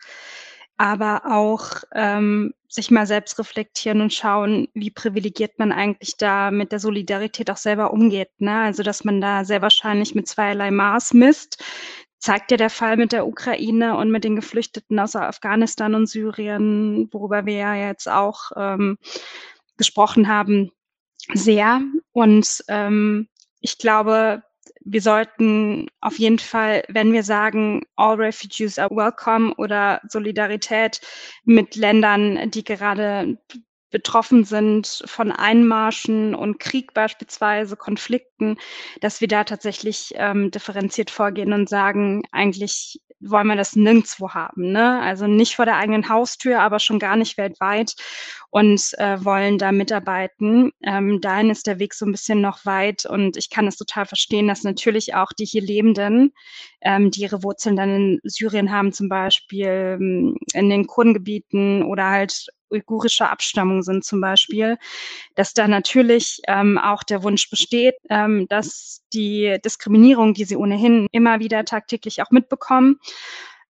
aber 0.76 1.22
auch 1.26 1.84
ähm, 1.92 2.52
sich 2.68 2.90
mal 2.90 3.06
selbst 3.06 3.38
reflektieren 3.38 4.00
und 4.00 4.12
schauen, 4.12 4.68
wie 4.74 4.90
privilegiert 4.90 5.58
man 5.58 5.70
eigentlich 5.70 6.16
da 6.16 6.50
mit 6.50 6.72
der 6.72 6.80
Solidarität 6.80 7.50
auch 7.50 7.56
selber 7.56 7.92
umgeht. 7.92 8.30
Ne? 8.38 8.62
Also, 8.62 8.82
dass 8.82 9.04
man 9.04 9.20
da 9.20 9.44
sehr 9.44 9.62
wahrscheinlich 9.62 10.14
mit 10.14 10.26
zweierlei 10.26 10.70
Maß 10.70 11.14
misst. 11.14 11.62
Zeigt 12.18 12.50
ja 12.50 12.56
der 12.56 12.70
Fall 12.70 12.96
mit 12.96 13.12
der 13.12 13.26
Ukraine 13.26 13.96
und 13.96 14.10
mit 14.10 14.24
den 14.24 14.34
Geflüchteten 14.34 14.98
aus 14.98 15.14
Afghanistan 15.14 15.94
und 15.94 16.06
Syrien, 16.06 17.08
worüber 17.12 17.46
wir 17.46 17.54
ja 17.54 17.74
jetzt 17.74 18.08
auch 18.08 18.50
ähm, 18.56 18.98
gesprochen 19.76 20.26
haben, 20.26 20.72
sehr. 21.32 21.80
Und 22.12 22.64
ähm, 22.68 23.28
ich 23.60 23.78
glaube, 23.78 24.42
wir 24.84 25.00
sollten 25.00 25.88
auf 26.00 26.18
jeden 26.18 26.38
Fall, 26.38 26.84
wenn 26.88 27.12
wir 27.12 27.22
sagen, 27.22 27.82
all 27.96 28.16
refugees 28.16 28.78
are 28.78 28.90
welcome 28.90 29.54
oder 29.56 30.00
Solidarität 30.08 31.00
mit 31.44 31.76
Ländern, 31.76 32.50
die 32.50 32.64
gerade 32.64 33.38
betroffen 33.90 34.42
sind 34.42 35.04
von 35.06 35.30
Einmarschen 35.30 36.34
und 36.34 36.58
Krieg 36.58 36.94
beispielsweise, 36.94 37.76
Konflikten, 37.76 38.56
dass 39.00 39.20
wir 39.20 39.28
da 39.28 39.44
tatsächlich 39.44 40.12
ähm, 40.16 40.50
differenziert 40.50 41.10
vorgehen 41.10 41.52
und 41.52 41.68
sagen, 41.68 42.22
eigentlich 42.32 43.00
wollen 43.30 43.46
wir 43.46 43.56
das 43.56 43.76
nirgendwo 43.76 44.30
haben. 44.30 44.72
Ne? 44.72 45.00
Also 45.00 45.26
nicht 45.26 45.56
vor 45.56 45.64
der 45.64 45.76
eigenen 45.76 46.08
Haustür, 46.08 46.60
aber 46.60 46.78
schon 46.78 46.98
gar 46.98 47.16
nicht 47.16 47.36
weltweit 47.38 47.94
und 48.50 48.92
äh, 48.98 49.24
wollen 49.24 49.58
da 49.58 49.72
mitarbeiten. 49.72 50.70
Ähm, 50.82 51.20
dahin 51.20 51.50
ist 51.50 51.66
der 51.66 51.78
Weg 51.78 51.94
so 51.94 52.06
ein 52.06 52.12
bisschen 52.12 52.40
noch 52.40 52.64
weit 52.64 53.04
und 53.04 53.36
ich 53.36 53.50
kann 53.50 53.66
es 53.66 53.76
total 53.76 54.06
verstehen, 54.06 54.46
dass 54.46 54.62
natürlich 54.62 55.14
auch 55.14 55.32
die 55.32 55.44
hier 55.44 55.62
Lebenden, 55.62 56.32
ähm, 56.80 57.10
die 57.10 57.22
ihre 57.22 57.42
Wurzeln 57.42 57.76
dann 57.76 57.90
in 57.90 58.20
Syrien 58.22 58.70
haben, 58.70 58.92
zum 58.92 59.08
Beispiel 59.08 59.98
ähm, 60.00 60.36
in 60.52 60.70
den 60.70 60.86
Kurdengebieten 60.86 61.82
oder 61.82 62.10
halt 62.10 62.46
uigurischer 62.74 63.30
Abstammung 63.30 63.82
sind 63.82 64.04
zum 64.04 64.20
Beispiel, 64.20 64.76
dass 65.34 65.54
da 65.54 65.68
natürlich 65.68 66.40
ähm, 66.46 66.78
auch 66.78 67.02
der 67.02 67.22
Wunsch 67.22 67.48
besteht, 67.48 67.94
ähm, 68.10 68.46
dass 68.48 69.02
die 69.12 69.58
Diskriminierung, 69.64 70.34
die 70.34 70.44
sie 70.44 70.56
ohnehin 70.56 71.06
immer 71.12 71.40
wieder 71.40 71.64
tagtäglich 71.64 72.22
auch 72.22 72.30
mitbekommen, 72.30 72.98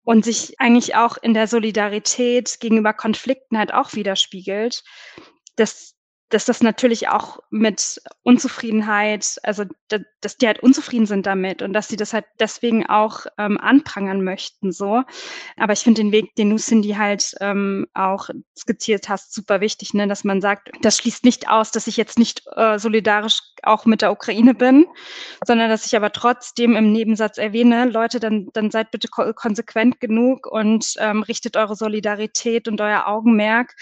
und 0.04 0.26
sich 0.26 0.60
eigentlich 0.60 0.96
auch 0.96 1.18
in 1.22 1.36
der 1.36 1.48
Solidarität 1.48 2.60
gegenüber 2.60 2.94
Konflikten 2.94 3.60
halt 3.60 3.72
auch 3.72 3.94
widerspiegelt, 3.94 4.84
dass 5.56 5.94
dass 6.30 6.46
das 6.46 6.62
natürlich 6.62 7.10
auch 7.10 7.40
mit 7.50 8.02
Unzufriedenheit, 8.24 9.38
also 9.44 9.66
dass 10.22 10.38
die 10.38 10.46
halt 10.46 10.60
unzufrieden 10.60 11.08
sind 11.08 11.26
damit 11.26 11.62
und 11.62 11.74
dass 11.74 11.88
sie 11.88 11.96
das 11.96 12.14
halt 12.14 12.26
deswegen 12.40 12.86
auch 12.86 13.26
ähm, 13.38 13.58
anprangern 13.58 14.24
möchten 14.24 14.72
so. 14.72 15.04
Aber 15.58 15.74
ich 15.74 15.80
finde 15.80 16.02
den 16.02 16.12
Weg, 16.12 16.36
den 16.36 16.52
du 16.52 16.58
Cindy 16.58 16.92
halt 16.92 17.36
ähm, 17.42 17.88
auch 17.96 18.30
skizziert 18.56 19.10
hast, 19.10 19.34
super 19.34 19.60
wichtig, 19.60 19.94
ne? 19.94 20.08
dass 20.08 20.24
man 20.24 20.40
sagt, 20.40 20.70
das 20.82 20.98
schließt 20.98 21.26
nicht 21.26 21.50
aus, 21.50 21.72
dass 21.72 21.88
ich 21.88 21.98
jetzt 21.98 22.20
nicht 22.20 22.44
äh, 22.56 22.78
solidarisch 22.78 23.40
auch 23.64 23.86
mit 23.86 24.02
der 24.02 24.12
Ukraine 24.12 24.54
bin, 24.54 24.86
sondern 25.46 25.70
dass 25.70 25.86
ich 25.86 25.96
aber 25.96 26.12
trotzdem 26.12 26.76
im 26.76 26.92
Nebensatz 26.92 27.38
erwähne, 27.40 27.86
Leute, 27.86 28.20
dann, 28.20 28.50
dann 28.54 28.70
seid 28.70 28.92
bitte 28.92 29.08
ko 29.08 29.34
konsequent 29.34 30.00
genug 30.00 30.46
und 30.46 30.94
ähm, 31.00 31.24
richtet 31.24 31.58
eure 31.58 31.76
Solidarität 31.76 32.68
und 32.68 32.80
euer 32.82 33.08
Augenmerk 33.08 33.76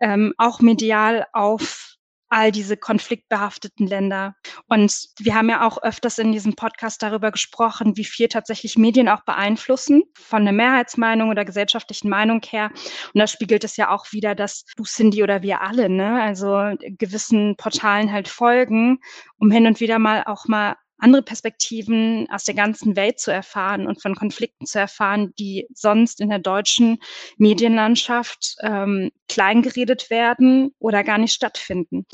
ähm, 0.00 0.32
auch 0.38 0.60
medial 0.60 1.26
auf 1.32 1.87
all 2.28 2.52
diese 2.52 2.76
konfliktbehafteten 2.76 3.86
Länder. 3.86 4.34
Und 4.68 5.08
wir 5.18 5.34
haben 5.34 5.48
ja 5.48 5.66
auch 5.66 5.82
öfters 5.82 6.18
in 6.18 6.32
diesem 6.32 6.54
Podcast 6.54 7.02
darüber 7.02 7.30
gesprochen, 7.30 7.96
wie 7.96 8.04
viel 8.04 8.28
tatsächlich 8.28 8.76
Medien 8.76 9.08
auch 9.08 9.24
beeinflussen, 9.24 10.02
von 10.14 10.44
der 10.44 10.52
Mehrheitsmeinung 10.52 11.30
oder 11.30 11.44
gesellschaftlichen 11.44 12.08
Meinung 12.08 12.40
her. 12.48 12.70
Und 13.14 13.18
da 13.18 13.26
spiegelt 13.26 13.64
es 13.64 13.76
ja 13.76 13.90
auch 13.90 14.12
wieder, 14.12 14.34
dass 14.34 14.64
du, 14.76 14.84
Cindy 14.84 15.22
oder 15.22 15.42
wir 15.42 15.62
alle, 15.62 15.88
ne, 15.88 16.22
also 16.22 16.74
gewissen 16.80 17.56
Portalen 17.56 18.12
halt 18.12 18.28
folgen, 18.28 18.98
um 19.38 19.50
hin 19.50 19.66
und 19.66 19.80
wieder 19.80 19.98
mal 19.98 20.24
auch 20.24 20.46
mal 20.46 20.76
andere 20.98 21.22
Perspektiven 21.22 22.28
aus 22.30 22.44
der 22.44 22.54
ganzen 22.54 22.96
Welt 22.96 23.18
zu 23.20 23.30
erfahren 23.32 23.86
und 23.86 24.02
von 24.02 24.14
Konflikten 24.14 24.66
zu 24.66 24.78
erfahren, 24.78 25.32
die 25.38 25.66
sonst 25.72 26.20
in 26.20 26.28
der 26.28 26.40
deutschen 26.40 26.98
Medienlandschaft 27.36 28.56
ähm, 28.62 29.10
kleingeredet 29.28 30.10
werden 30.10 30.74
oder 30.78 31.04
gar 31.04 31.18
nicht 31.18 31.34
stattfinden. 31.34 32.06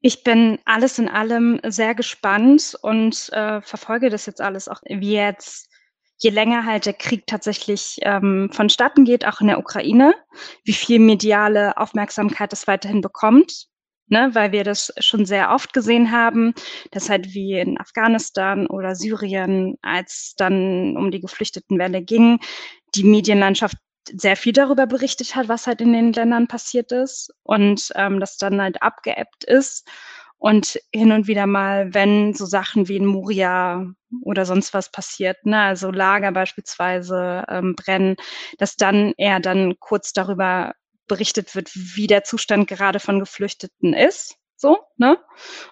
Ich 0.00 0.22
bin 0.22 0.58
alles 0.64 0.98
in 0.98 1.08
allem 1.08 1.60
sehr 1.66 1.94
gespannt 1.94 2.76
und 2.82 3.30
äh, 3.32 3.60
verfolge 3.60 4.10
das 4.10 4.26
jetzt 4.26 4.40
alles 4.40 4.68
auch, 4.68 4.80
wie 4.88 5.14
jetzt 5.14 5.68
je 6.18 6.30
länger 6.30 6.64
halt 6.64 6.86
der 6.86 6.94
Krieg 6.94 7.26
tatsächlich 7.26 7.98
ähm, 8.02 8.50
vonstatten 8.52 9.04
geht, 9.04 9.24
auch 9.24 9.40
in 9.40 9.46
der 9.46 9.58
Ukraine, 9.58 10.14
wie 10.64 10.72
viel 10.72 10.98
mediale 10.98 11.76
Aufmerksamkeit 11.76 12.52
es 12.52 12.66
weiterhin 12.66 13.00
bekommt 13.00 13.68
ne, 14.08 14.30
weil 14.34 14.52
wir 14.52 14.64
das 14.64 14.92
schon 14.98 15.26
sehr 15.26 15.50
oft 15.52 15.72
gesehen 15.72 16.10
haben, 16.10 16.54
dass 16.90 17.10
halt 17.10 17.34
wie 17.34 17.58
in 17.58 17.78
Afghanistan 17.80 18.66
oder 18.66 18.94
Syrien, 18.94 19.76
als 19.82 20.34
dann 20.36 20.96
um 20.96 21.10
die 21.10 21.20
Geflüchtetenwelle 21.20 22.02
ging, 22.02 22.40
die 22.94 23.04
Medienlandschaft 23.04 23.76
sehr 24.14 24.36
viel 24.36 24.52
darüber 24.52 24.86
berichtet 24.86 25.34
hat, 25.34 25.48
was 25.48 25.66
halt 25.66 25.80
in 25.80 25.92
den 25.92 26.12
Ländern 26.12 26.48
passiert 26.48 26.92
ist 26.92 27.32
und 27.42 27.90
ähm, 27.94 28.20
das 28.20 28.38
dann 28.38 28.60
halt 28.60 28.82
abgeebbt 28.82 29.44
ist. 29.44 29.86
Und 30.40 30.78
hin 30.94 31.10
und 31.10 31.26
wieder 31.26 31.46
mal, 31.46 31.92
wenn 31.94 32.32
so 32.32 32.46
Sachen 32.46 32.86
wie 32.86 32.96
in 32.96 33.06
Moria 33.06 33.92
oder 34.22 34.46
sonst 34.46 34.72
was 34.72 34.90
passiert, 34.92 35.44
ne, 35.44 35.60
also 35.60 35.90
Lager 35.90 36.30
beispielsweise 36.30 37.44
ähm, 37.48 37.74
brennen, 37.74 38.14
dass 38.58 38.76
dann 38.76 39.14
eher 39.16 39.40
dann 39.40 39.74
kurz 39.80 40.12
darüber 40.12 40.74
berichtet 41.08 41.54
wird, 41.54 41.70
wie 41.74 42.06
der 42.06 42.24
Zustand 42.24 42.68
gerade 42.68 43.00
von 43.00 43.18
Geflüchteten 43.18 43.94
ist. 43.94 44.36
So, 44.60 44.78
ne? 44.96 45.16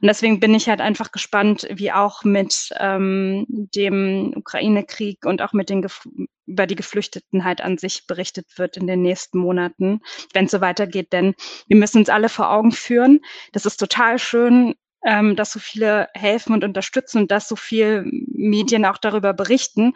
Und 0.01 0.07
deswegen 0.07 0.39
bin 0.39 0.55
ich 0.55 0.69
halt 0.69 0.81
einfach 0.81 1.11
gespannt, 1.11 1.67
wie 1.73 1.91
auch 1.91 2.23
mit 2.23 2.71
ähm, 2.79 3.45
dem 3.49 4.33
Ukraine-Krieg 4.37 5.27
und 5.27 5.43
auch 5.43 5.53
mit 5.53 5.71
den 5.71 5.83
Gef 5.83 6.07
über 6.47 6.69
die 6.69 6.77
Geflüchteten 6.77 7.43
halt 7.43 7.61
an 7.61 7.79
sich 7.79 8.07
berichtet 8.07 8.47
wird 8.57 8.77
in 8.77 8.87
den 8.87 9.03
nächsten 9.03 9.39
Monaten, 9.39 10.03
wenn 10.33 10.45
es 10.45 10.53
so 10.53 10.61
weitergeht. 10.61 11.13
Denn 11.13 11.35
wir 11.67 11.77
müssen 11.77 11.99
uns 11.99 12.09
alle 12.09 12.29
vor 12.29 12.53
Augen 12.53 12.71
führen. 12.71 13.21
Das 13.53 13.67
ist 13.67 13.79
total 13.79 14.21
schön, 14.21 14.77
ähm, 15.05 15.35
dass 15.35 15.53
so 15.53 15.59
viele 15.59 16.09
helfen 16.15 16.53
und 16.53 16.63
unterstützen 16.63 17.23
und 17.23 17.33
dass 17.33 17.49
so 17.49 17.57
viel 17.57 18.05
Medien 18.07 18.85
auch 18.85 18.99
darüber 18.99 19.33
berichten. 19.33 19.95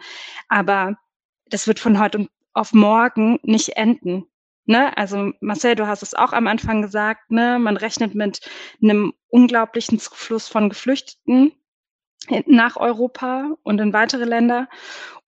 Aber 0.49 0.97
das 1.45 1.65
wird 1.67 1.79
von 1.79 1.97
heute 1.97 2.27
auf 2.53 2.73
morgen 2.73 3.39
nicht 3.43 3.77
enden. 3.77 4.25
Ne? 4.65 4.95
Also 4.97 5.31
Marcel, 5.41 5.75
du 5.75 5.87
hast 5.87 6.03
es 6.03 6.13
auch 6.13 6.33
am 6.33 6.47
Anfang 6.47 6.81
gesagt, 6.81 7.31
ne? 7.31 7.57
man 7.59 7.77
rechnet 7.77 8.15
mit 8.15 8.41
einem 8.81 9.13
unglaublichen 9.29 9.99
Zufluss 9.99 10.47
von 10.47 10.69
Geflüchteten 10.69 11.53
nach 12.45 12.77
Europa 12.77 13.55
und 13.63 13.79
in 13.79 13.93
weitere 13.93 14.25
Länder. 14.25 14.69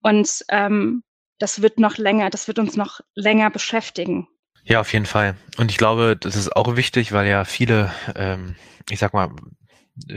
Und 0.02 0.46
ähm, 0.50 1.04
das 1.40 1.62
wird 1.62 1.80
noch 1.80 1.98
länger, 1.98 2.30
das 2.30 2.48
wird 2.48 2.60
uns 2.60 2.76
noch 2.76 3.00
länger 3.16 3.50
beschäftigen. 3.50 4.28
Ja, 4.64 4.80
auf 4.80 4.94
jeden 4.94 5.06
Fall. 5.06 5.36
Und 5.58 5.72
ich 5.72 5.78
glaube, 5.78 6.16
das 6.18 6.36
ist 6.36 6.56
auch 6.56 6.76
wichtig, 6.76 7.12
weil 7.12 7.28
ja 7.28 7.44
viele, 7.44 7.92
ähm, 8.16 8.56
ich 8.90 9.00
sag 9.00 9.14
mal, 9.14 9.30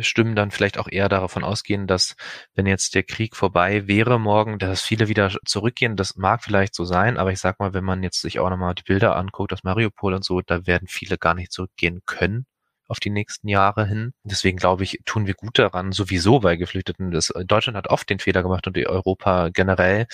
Stimmen 0.01 0.35
dann 0.35 0.51
vielleicht 0.51 0.79
auch 0.79 0.89
eher 0.89 1.09
davon 1.09 1.45
ausgehen, 1.45 1.87
dass 1.87 2.17
wenn 2.55 2.67
jetzt 2.67 2.95
der 2.95 3.03
Krieg 3.03 3.37
vorbei 3.37 3.87
wäre 3.87 4.19
morgen, 4.19 4.59
dass 4.59 4.83
viele 4.83 5.09
wieder 5.09 5.31
zurückgehen. 5.45 5.97
Das 5.97 6.17
mag 6.17 6.43
vielleicht 6.43 6.75
so 6.75 6.85
sein, 6.85 7.19
aber 7.19 7.33
ich 7.33 7.41
sag 7.41 7.61
mal, 7.61 7.75
wenn 7.75 7.85
man 7.85 8.03
jetzt 8.03 8.21
sich 8.23 8.41
auch 8.41 8.51
nochmal 8.51 8.75
die 8.75 8.85
Bilder 8.85 9.17
anguckt 9.17 9.53
aus 9.53 9.65
Mariupol 9.65 10.15
und 10.15 10.25
so, 10.25 10.41
da 10.41 10.67
werden 10.67 10.89
viele 10.89 11.19
gar 11.19 11.35
nicht 11.35 11.53
zurückgehen 11.53 12.03
können 12.07 12.47
auf 12.89 13.01
die 13.01 13.11
nächsten 13.11 13.49
Jahre 13.49 13.87
hin. 13.87 14.13
Deswegen 14.23 14.59
glaube 14.59 14.85
ich, 14.85 15.01
tun 15.05 15.27
wir 15.27 15.35
gut 15.35 15.59
daran, 15.59 15.93
sowieso 15.93 16.41
bei 16.41 16.57
Geflüchteten. 16.57 17.11
Das, 17.11 17.33
Deutschland 17.47 17.77
hat 17.77 17.89
oft 17.89 18.09
den 18.09 18.19
Fehler 18.19 18.43
gemacht 18.43 18.67
und 18.67 18.79
Europa 18.79 19.49
generell, 19.51 20.07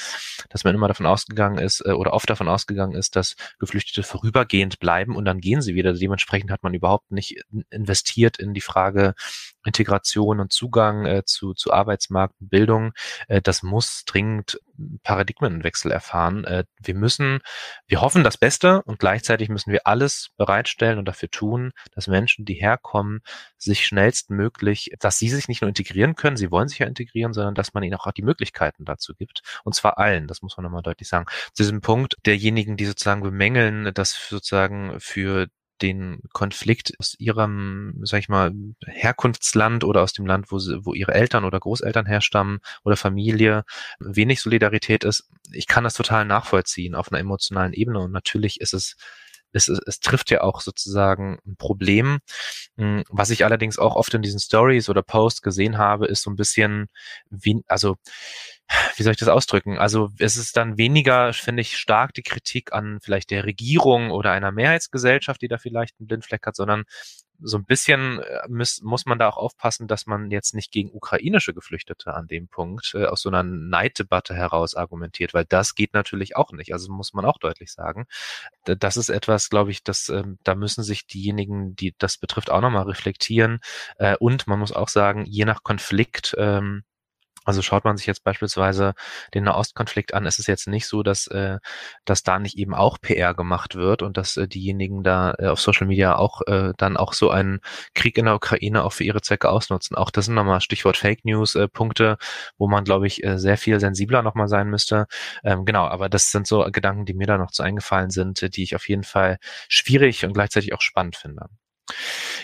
dass 0.49 0.65
man 0.65 0.75
immer 0.75 0.89
davon 0.89 1.07
ausgegangen 1.07 1.59
ist 1.59 1.85
äh, 1.85 1.93
oder 1.93 2.13
oft 2.13 2.29
davon 2.31 2.49
ausgegangen 2.49 2.95
ist, 2.95 3.17
dass 3.17 3.37
Geflüchtete 3.59 4.03
vorübergehend 4.03 4.79
bleiben 4.79 5.17
und 5.17 5.25
dann 5.25 5.41
gehen 5.41 5.63
sie 5.63 5.75
wieder. 5.75 5.93
Dementsprechend 5.93 6.51
hat 6.51 6.63
man 6.63 6.75
überhaupt 6.75 7.11
nicht 7.11 7.43
investiert 7.71 8.39
in 8.39 8.55
die 8.55 8.61
Frage 8.61 9.15
Integration 9.65 10.41
und 10.41 10.53
Zugang 10.53 11.07
äh, 11.07 11.25
zu, 11.25 11.55
zu 11.55 11.73
Arbeitsmarkt 11.73 12.35
und 12.41 12.51
Bildung. 12.51 12.93
Äh, 13.29 13.43
das 13.43 13.63
muss 13.63 14.05
dringend 14.05 14.59
Paradigmenwechsel 15.03 15.91
erfahren. 15.91 16.45
Äh, 16.45 16.65
wir 16.83 16.95
müssen, 16.95 17.41
wir 17.87 18.01
hoffen 18.01 18.25
das 18.25 18.37
Beste 18.37 18.83
und 18.83 18.99
gleichzeitig 18.99 19.49
müssen 19.49 19.73
wir 19.73 19.87
alles 19.87 20.31
bereitstellen 20.37 20.99
und 20.99 21.07
dafür 21.07 21.31
tun, 21.31 21.73
dass 21.93 22.07
Menschen, 22.07 22.45
die 22.45 22.55
herkommen, 22.55 23.21
sich 23.57 23.87
schnellstmöglich, 23.87 24.93
dass 24.99 25.19
sie 25.19 25.29
sich 25.29 25.49
nicht 25.49 25.63
nur 25.63 25.69
integrieren 25.69 26.15
können, 26.15 26.37
sie 26.37 26.51
wollen 26.51 26.69
sich 26.69 26.81
ja 26.81 26.87
integrieren, 26.87 27.33
sondern 27.33 27.55
dass 27.55 27.75
man 27.75 27.83
ihnen 27.83 27.95
auch 27.95 28.11
die 28.13 28.23
Möglichkeiten 28.23 28.85
dazu 28.85 29.15
gibt. 29.15 29.43
Und 29.65 29.75
zwar 29.75 29.99
allen, 29.99 30.27
das 30.27 30.43
muss 30.43 30.57
man 30.57 30.65
nochmal 30.65 30.83
deutlich 30.83 31.09
sagen. 31.09 31.27
Zu 31.53 31.63
diesem 31.63 31.81
Punkt 31.81 32.17
derjenigen, 32.27 32.77
die 32.77 32.87
sozusagen 32.87 33.23
bemängeln, 33.23 33.93
dass 33.95 34.29
sozusagen 34.29 34.99
für 35.01 35.49
den 35.81 36.21
Konflikt 36.33 36.93
aus 36.99 37.15
ihrem, 37.19 37.99
sag 38.03 38.21
ich 38.21 38.29
mal, 38.29 38.53
Herkunftsland 38.87 39.85
oder 39.85 40.03
aus 40.03 40.13
dem 40.13 40.27
Land, 40.27 40.53
wo, 40.53 40.59
sie, 40.59 40.85
wo 40.85 40.95
ihre 40.95 41.15
Eltern 41.15 41.45
oder 41.45 41.59
Großeltern 41.59 42.07
herstammen 42.07 42.61
oder 42.85 42.97
Familie 42.97 43.65
wenig 43.99 44.41
Solidarität 44.41 45.05
ist. 45.05 45.29
Ich 45.53 45.67
kann 45.67 45.85
das 45.85 45.95
total 45.95 46.25
nachvollziehen 46.25 46.95
auf 46.95 47.11
einer 47.11 47.21
emotionalen 47.21 47.73
Ebene 47.73 48.01
und 48.01 48.13
natürlich 48.13 48.61
ist 48.61 48.75
es 48.75 48.97
es, 49.53 49.69
es, 49.69 49.81
es 49.87 50.01
trifft 50.01 50.31
ja 50.31 50.41
auch 50.41 50.61
sozusagen 50.61 51.39
ein 51.47 51.57
Problem. 51.57 52.19
Hm, 52.77 53.05
was 53.09 53.31
ich 53.31 53.45
allerdings 53.45 53.79
auch 53.79 53.97
oft 53.97 54.15
in 54.15 54.23
diesen 54.23 54.41
Stories 54.41 54.89
oder 54.89 55.03
Posts 55.03 55.43
gesehen 55.43 55.79
habe, 55.79 56.07
ist 56.07 56.23
so 56.23 56.31
ein 56.31 56.37
bisschen 56.37 56.89
wie, 57.31 57.63
also 57.67 57.97
wie 58.97 59.03
soll 59.03 59.13
ich 59.13 59.19
das 59.19 59.29
ausdrücken? 59.29 59.79
Also 59.79 60.11
es 60.19 60.37
ist 60.37 60.57
dann 60.57 60.79
weniger, 60.79 61.33
finde 61.33 61.63
ich, 61.63 61.77
stark 61.79 62.15
die 62.15 62.23
Kritik 62.23 62.73
an 62.73 62.99
vielleicht 63.01 63.31
der 63.31 63.45
Regierung 63.45 64.11
oder 64.11 64.33
einer 64.33 64.53
Mehrheitsgesellschaft, 64.53 65.43
die 65.43 65.49
da 65.49 65.59
vielleicht 65.59 65.99
einen 65.99 66.07
Blindfleck 66.09 66.47
hat, 66.47 66.57
sondern 66.57 66.85
so 67.43 67.59
ein 67.59 67.65
bisschen 67.65 68.21
äh, 68.21 68.49
muss, 68.49 68.81
muss 68.83 69.05
man 69.05 69.19
da 69.19 69.29
auch 69.29 69.37
aufpassen, 69.37 69.89
dass 69.89 70.07
man 70.07 70.31
jetzt 70.31 70.55
nicht 70.55 70.71
gegen 70.71 70.91
ukrainische 70.93 71.53
Geflüchtete 71.53 72.15
an 72.15 72.29
dem 72.29 72.49
Punkt 72.49 72.93
äh, 72.95 73.07
aus 73.07 73.23
so 73.23 73.29
einer 73.29 73.43
Neiddebatte 73.43 74.35
heraus 74.35 74.75
argumentiert, 74.75 75.35
weil 75.35 75.45
das 75.45 75.75
geht 75.75 75.93
natürlich 75.93 76.37
auch 76.37 76.53
nicht. 76.53 76.73
Also 76.73 76.93
muss 76.93 77.13
man 77.13 77.25
auch 77.25 77.39
deutlich 77.39 77.73
sagen. 77.73 78.07
Das 78.65 78.97
ist 78.97 79.09
etwas, 79.09 79.51
glaube 79.51 79.73
ich, 79.73 79.83
dass 79.83 80.09
ähm, 80.09 80.39
da 80.45 80.55
müssen 80.55 80.85
sich 80.85 81.07
diejenigen, 81.07 81.75
die 81.75 81.95
das 81.99 82.17
betrifft, 82.19 82.51
auch 82.51 82.61
nochmal 82.61 82.85
reflektieren. 82.85 83.61
Äh, 83.99 84.17
und 84.19 84.47
man 84.47 84.59
muss 84.59 84.73
auch 84.73 84.89
sagen, 84.89 85.25
je 85.27 85.45
nach 85.45 85.63
Konflikt 85.63 86.35
ähm, 86.39 86.85
also 87.45 87.63
schaut 87.63 87.85
man 87.85 87.97
sich 87.97 88.07
jetzt 88.07 88.25
beispielsweise 88.25 88.95
den 89.35 89.45
Nahostkonflikt 89.45 90.15
an, 90.15 90.27
ist 90.27 90.39
es 90.39 90.47
jetzt 90.47 90.69
nicht 90.69 90.87
so, 90.87 91.03
dass, 91.03 91.27
äh, 91.29 91.59
dass 92.05 92.23
da 92.23 92.39
nicht 92.39 92.57
eben 92.57 92.75
auch 92.75 93.01
PR 93.01 93.35
gemacht 93.35 93.75
wird 93.75 94.03
und 94.03 94.17
dass 94.17 94.37
äh, 94.37 94.49
diejenigen 94.49 95.03
da 95.03 95.35
äh, 95.39 95.49
auf 95.49 95.61
Social 95.61 95.87
Media 95.87 96.17
auch 96.17 96.43
äh, 96.47 96.73
dann 96.77 96.97
auch 96.97 97.13
so 97.13 97.31
einen 97.31 97.61
Krieg 97.95 98.19
in 98.19 98.27
der 98.27 98.35
Ukraine 98.35 98.85
auch 98.85 98.93
für 98.93 99.05
ihre 99.05 99.23
Zwecke 99.23 99.49
ausnutzen. 99.51 99.97
Auch 99.97 100.11
das 100.11 100.27
sind 100.27 100.35
nochmal 100.35 100.61
Stichwort 100.61 100.97
Fake 100.97 101.25
News 101.25 101.55
äh, 101.55 101.69
Punkte, 101.69 102.17
wo 102.59 102.69
man, 102.69 102.85
glaube 102.85 103.07
ich, 103.07 103.25
äh, 103.25 103.39
sehr 103.39 103.57
viel 103.59 103.81
sensibler 103.81 104.23
nochmal 104.23 104.49
sein 104.49 104.69
müsste. 104.69 105.07
Ähm, 105.45 105.65
genau, 105.65 105.87
aber 105.87 106.09
das 106.09 106.31
sind 106.31 106.47
so 106.47 106.67
Gedanken, 106.71 107.07
die 107.07 107.15
mir 107.15 107.27
da 107.27 107.39
noch 107.39 107.51
zu 107.51 107.63
eingefallen 107.63 108.11
sind, 108.11 108.43
äh, 108.43 108.51
die 108.51 108.63
ich 108.63 108.77
auf 108.77 108.89
jeden 108.89 109.05
Fall 109.05 109.39
schwierig 109.69 110.25
und 110.25 110.33
gleichzeitig 110.35 110.75
auch 110.75 110.81
spannend 110.81 111.17
finde. 111.17 111.47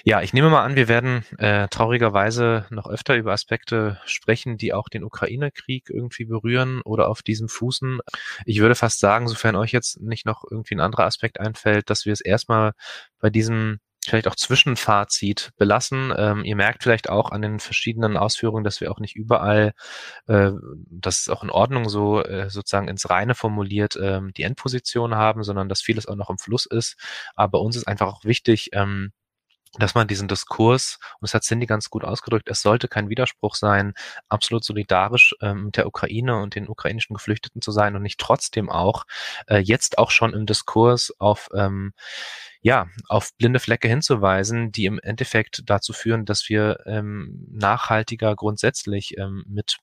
Ja, 0.05 0.23
ich 0.23 0.33
nehme 0.33 0.49
mal 0.51 0.65
an, 0.65 0.77
wir 0.77 0.89
werden 0.89 1.25
äh, 1.39 1.69
traurigerweise 1.69 2.67
noch 2.71 2.89
öfter 2.89 3.17
über 3.17 3.33
Aspekte 3.33 4.01
sprechen, 4.05 4.57
die 4.57 4.73
auch 4.73 4.89
den 4.89 5.05
Ukraine-Krieg 5.05 5.91
irgendwie 5.91 6.25
berühren 6.25 6.81
oder 6.83 7.09
auf 7.09 7.23
diesem 7.23 7.49
fußen. 7.49 8.01
Ich 8.47 8.61
würde 8.61 8.75
fast 8.75 9.01
sagen, 9.01 9.29
sofern 9.29 9.57
euch 9.57 9.73
jetzt 9.73 10.01
nicht 10.01 10.27
noch 10.27 10.45
irgendwie 10.51 10.75
ein 10.75 10.81
anderer 10.81 11.05
Aspekt 11.05 11.41
einfällt, 11.41 11.91
dass 11.91 12.07
wir 12.07 12.13
es 12.13 12.21
erstmal 12.21 12.73
bei 13.21 13.31
diesem 13.31 13.81
vielleicht 14.09 14.29
auch 14.29 14.37
Zwischenfazit 14.37 15.51
belassen. 15.59 16.15
Ähm, 16.17 16.45
ihr 16.45 16.57
merkt 16.57 16.83
vielleicht 16.83 17.11
auch 17.11 17.31
an 17.31 17.43
den 17.43 17.61
verschiedenen 17.61 18.17
Ausführungen, 18.17 18.65
dass 18.65 18.81
wir 18.81 18.91
auch 18.91 19.01
nicht 19.01 19.17
überall, 19.17 19.73
äh, 20.27 20.53
das 20.91 21.21
ist 21.21 21.29
auch 21.29 21.43
in 21.43 21.51
Ordnung 21.51 21.89
so 21.89 22.23
äh, 22.23 22.49
sozusagen 22.49 22.89
ins 22.89 23.11
Reine 23.11 23.35
formuliert, 23.35 23.99
ähm, 24.01 24.33
die 24.37 24.45
Endposition 24.45 25.15
haben, 25.17 25.43
sondern 25.43 25.69
dass 25.69 25.83
vieles 25.83 26.07
auch 26.07 26.17
noch 26.17 26.31
im 26.31 26.39
Fluss 26.39 26.65
ist. 26.67 26.97
Aber 27.35 27.61
uns 27.61 27.77
ist 27.77 27.87
einfach 27.87 28.07
auch 28.09 28.25
wichtig, 28.25 28.71
ähm, 28.73 29.13
dass 29.79 29.95
man 29.95 30.09
diesen 30.09 30.29
Diskurs, 30.29 30.99
und 31.21 31.29
das 31.29 31.35
hat 31.35 31.43
Cindy 31.45 31.67
ganz 31.67 31.91
gut 31.91 32.05
ausgedrückt, 32.05 32.49
es 32.49 32.63
sollte 32.63 32.89
kein 32.89 33.09
Widerspruch 33.09 33.55
sein, 33.55 33.95
absolut 34.29 34.65
solidarisch 34.65 35.35
ähm, 35.41 35.67
mit 35.67 35.77
der 35.77 35.87
Ukraine 35.87 36.41
und 36.41 36.55
den 36.55 36.69
ukrainischen 36.69 37.15
Geflüchteten 37.15 37.63
zu 37.63 37.71
sein 37.71 37.97
und 37.97 38.03
nicht 38.03 38.21
trotzdem 38.21 38.71
auch 38.71 39.05
äh, 39.47 39.59
jetzt 39.59 39.99
auch 39.99 40.11
schon 40.11 40.33
im 40.33 40.47
Diskurs 40.47 41.13
auf 41.19 41.49
ähm, 41.55 41.93
ja, 42.61 42.89
auf 43.09 43.35
blinde 43.37 43.61
Flecke 43.61 43.89
hinzuweisen, 43.89 44.73
die 44.73 44.87
im 44.87 44.99
Endeffekt 44.99 45.63
dazu 45.67 45.93
führen, 45.93 46.25
dass 46.25 46.49
wir 46.49 46.81
ähm, 46.87 47.47
nachhaltiger 47.53 48.35
grundsätzlich 48.35 49.17
ähm, 49.17 49.45
mit 49.47 49.79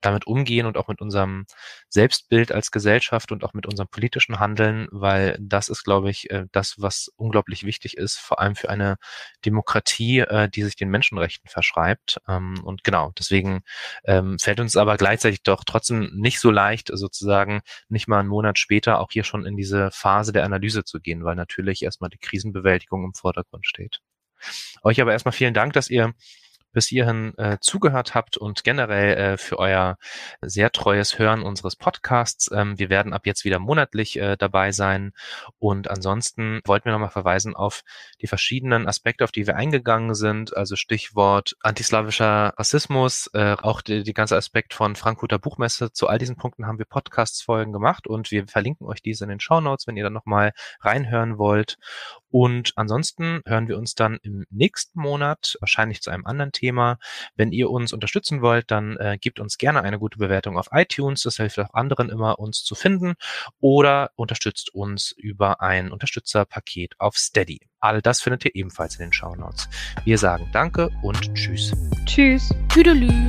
damit 0.00 0.26
umgehen 0.26 0.66
und 0.66 0.76
auch 0.76 0.88
mit 0.88 1.00
unserem 1.00 1.46
Selbstbild 1.88 2.52
als 2.52 2.70
Gesellschaft 2.70 3.32
und 3.32 3.44
auch 3.44 3.54
mit 3.54 3.66
unserem 3.66 3.88
politischen 3.88 4.38
Handeln, 4.38 4.88
weil 4.90 5.36
das 5.40 5.68
ist, 5.68 5.84
glaube 5.84 6.10
ich, 6.10 6.30
äh, 6.30 6.46
das, 6.52 6.76
was 6.78 7.10
unglaublich 7.16 7.64
wichtig 7.64 7.96
ist, 7.96 8.18
vor 8.18 8.40
allem 8.40 8.56
für 8.56 8.70
eine 8.70 8.96
Demokratie, 9.44 10.20
äh, 10.20 10.48
die 10.48 10.62
sich 10.62 10.76
den 10.76 10.90
Menschenrechten 10.90 11.48
verschreibt. 11.48 12.20
Ähm, 12.28 12.60
und 12.64 12.84
genau, 12.84 13.12
deswegen 13.18 13.62
ähm, 14.04 14.38
fällt 14.38 14.60
uns 14.60 14.76
aber 14.76 14.96
gleichzeitig 14.96 15.42
doch 15.42 15.64
trotzdem 15.64 16.10
nicht 16.14 16.40
so 16.40 16.50
leicht, 16.50 16.90
sozusagen 16.92 17.60
nicht 17.88 18.08
mal 18.08 18.20
einen 18.20 18.28
Monat 18.28 18.58
später 18.58 19.00
auch 19.00 19.10
hier 19.10 19.24
schon 19.24 19.46
in 19.46 19.56
diese 19.56 19.90
Phase 19.90 20.32
der 20.32 20.44
Analyse 20.44 20.84
zu 20.84 21.00
gehen, 21.00 21.24
weil 21.24 21.34
natürlich 21.36 21.82
erstmal 21.82 22.10
die 22.10 22.18
Krisenbewältigung 22.18 23.04
im 23.04 23.14
Vordergrund 23.14 23.66
steht. 23.66 24.00
Euch 24.82 25.00
aber 25.00 25.12
erstmal 25.12 25.32
vielen 25.32 25.54
Dank, 25.54 25.72
dass 25.72 25.90
ihr 25.90 26.14
bis 26.72 26.86
hierhin 26.88 27.36
äh, 27.38 27.58
zugehört 27.60 28.14
habt 28.14 28.36
und 28.36 28.64
generell 28.64 29.16
äh, 29.16 29.36
für 29.38 29.58
euer 29.58 29.96
sehr 30.40 30.70
treues 30.70 31.18
Hören 31.18 31.42
unseres 31.42 31.76
Podcasts. 31.76 32.50
Ähm, 32.52 32.78
wir 32.78 32.90
werden 32.90 33.12
ab 33.12 33.26
jetzt 33.26 33.44
wieder 33.44 33.58
monatlich 33.58 34.18
äh, 34.18 34.36
dabei 34.36 34.72
sein. 34.72 35.12
Und 35.58 35.90
ansonsten 35.90 36.60
wollten 36.64 36.86
wir 36.86 36.92
nochmal 36.92 37.10
verweisen 37.10 37.56
auf 37.56 37.82
die 38.20 38.26
verschiedenen 38.26 38.86
Aspekte, 38.86 39.24
auf 39.24 39.32
die 39.32 39.46
wir 39.46 39.56
eingegangen 39.56 40.14
sind. 40.14 40.56
Also 40.56 40.76
Stichwort 40.76 41.56
antislawischer 41.60 42.54
Rassismus, 42.58 43.30
äh, 43.34 43.56
auch 43.60 43.80
die, 43.80 44.02
die 44.02 44.14
ganze 44.14 44.36
Aspekt 44.36 44.74
von 44.74 44.96
Frankfurter 44.96 45.38
Buchmesse. 45.38 45.92
Zu 45.92 46.08
all 46.08 46.18
diesen 46.18 46.36
Punkten 46.36 46.66
haben 46.66 46.78
wir 46.78 46.86
Podcasts-Folgen 46.86 47.72
gemacht 47.72 48.06
und 48.06 48.30
wir 48.30 48.46
verlinken 48.46 48.86
euch 48.86 49.02
diese 49.02 49.24
in 49.24 49.30
den 49.30 49.40
Show 49.40 49.60
Notes, 49.60 49.86
wenn 49.86 49.96
ihr 49.96 50.04
dann 50.04 50.12
nochmal 50.12 50.52
reinhören 50.80 51.38
wollt. 51.38 51.76
Und 52.30 52.72
ansonsten 52.76 53.40
hören 53.46 53.68
wir 53.68 53.78
uns 53.78 53.94
dann 53.94 54.18
im 54.22 54.44
nächsten 54.50 55.00
Monat 55.00 55.56
wahrscheinlich 55.60 56.02
zu 56.02 56.10
einem 56.10 56.26
anderen 56.26 56.52
Thema. 56.52 56.98
Wenn 57.36 57.52
ihr 57.52 57.70
uns 57.70 57.92
unterstützen 57.92 58.42
wollt, 58.42 58.70
dann 58.70 58.96
äh, 58.96 59.18
gebt 59.20 59.40
uns 59.40 59.58
gerne 59.58 59.82
eine 59.82 59.98
gute 59.98 60.18
Bewertung 60.18 60.58
auf 60.58 60.68
iTunes. 60.72 61.22
Das 61.22 61.36
hilft 61.36 61.58
auch 61.58 61.74
anderen 61.74 62.10
immer, 62.10 62.38
uns 62.38 62.64
zu 62.64 62.74
finden. 62.74 63.14
Oder 63.60 64.10
unterstützt 64.16 64.74
uns 64.74 65.12
über 65.12 65.60
ein 65.60 65.90
Unterstützerpaket 65.90 66.94
auf 66.98 67.16
Steady. 67.16 67.60
All 67.80 68.02
das 68.02 68.20
findet 68.20 68.44
ihr 68.44 68.54
ebenfalls 68.54 68.96
in 68.96 69.06
den 69.06 69.12
Show 69.12 69.34
Notes. 69.34 69.68
Wir 70.04 70.18
sagen 70.18 70.48
Danke 70.52 70.90
und 71.02 71.34
Tschüss. 71.34 71.72
Tschüss. 72.06 72.50
Tüdelü. 72.68 73.26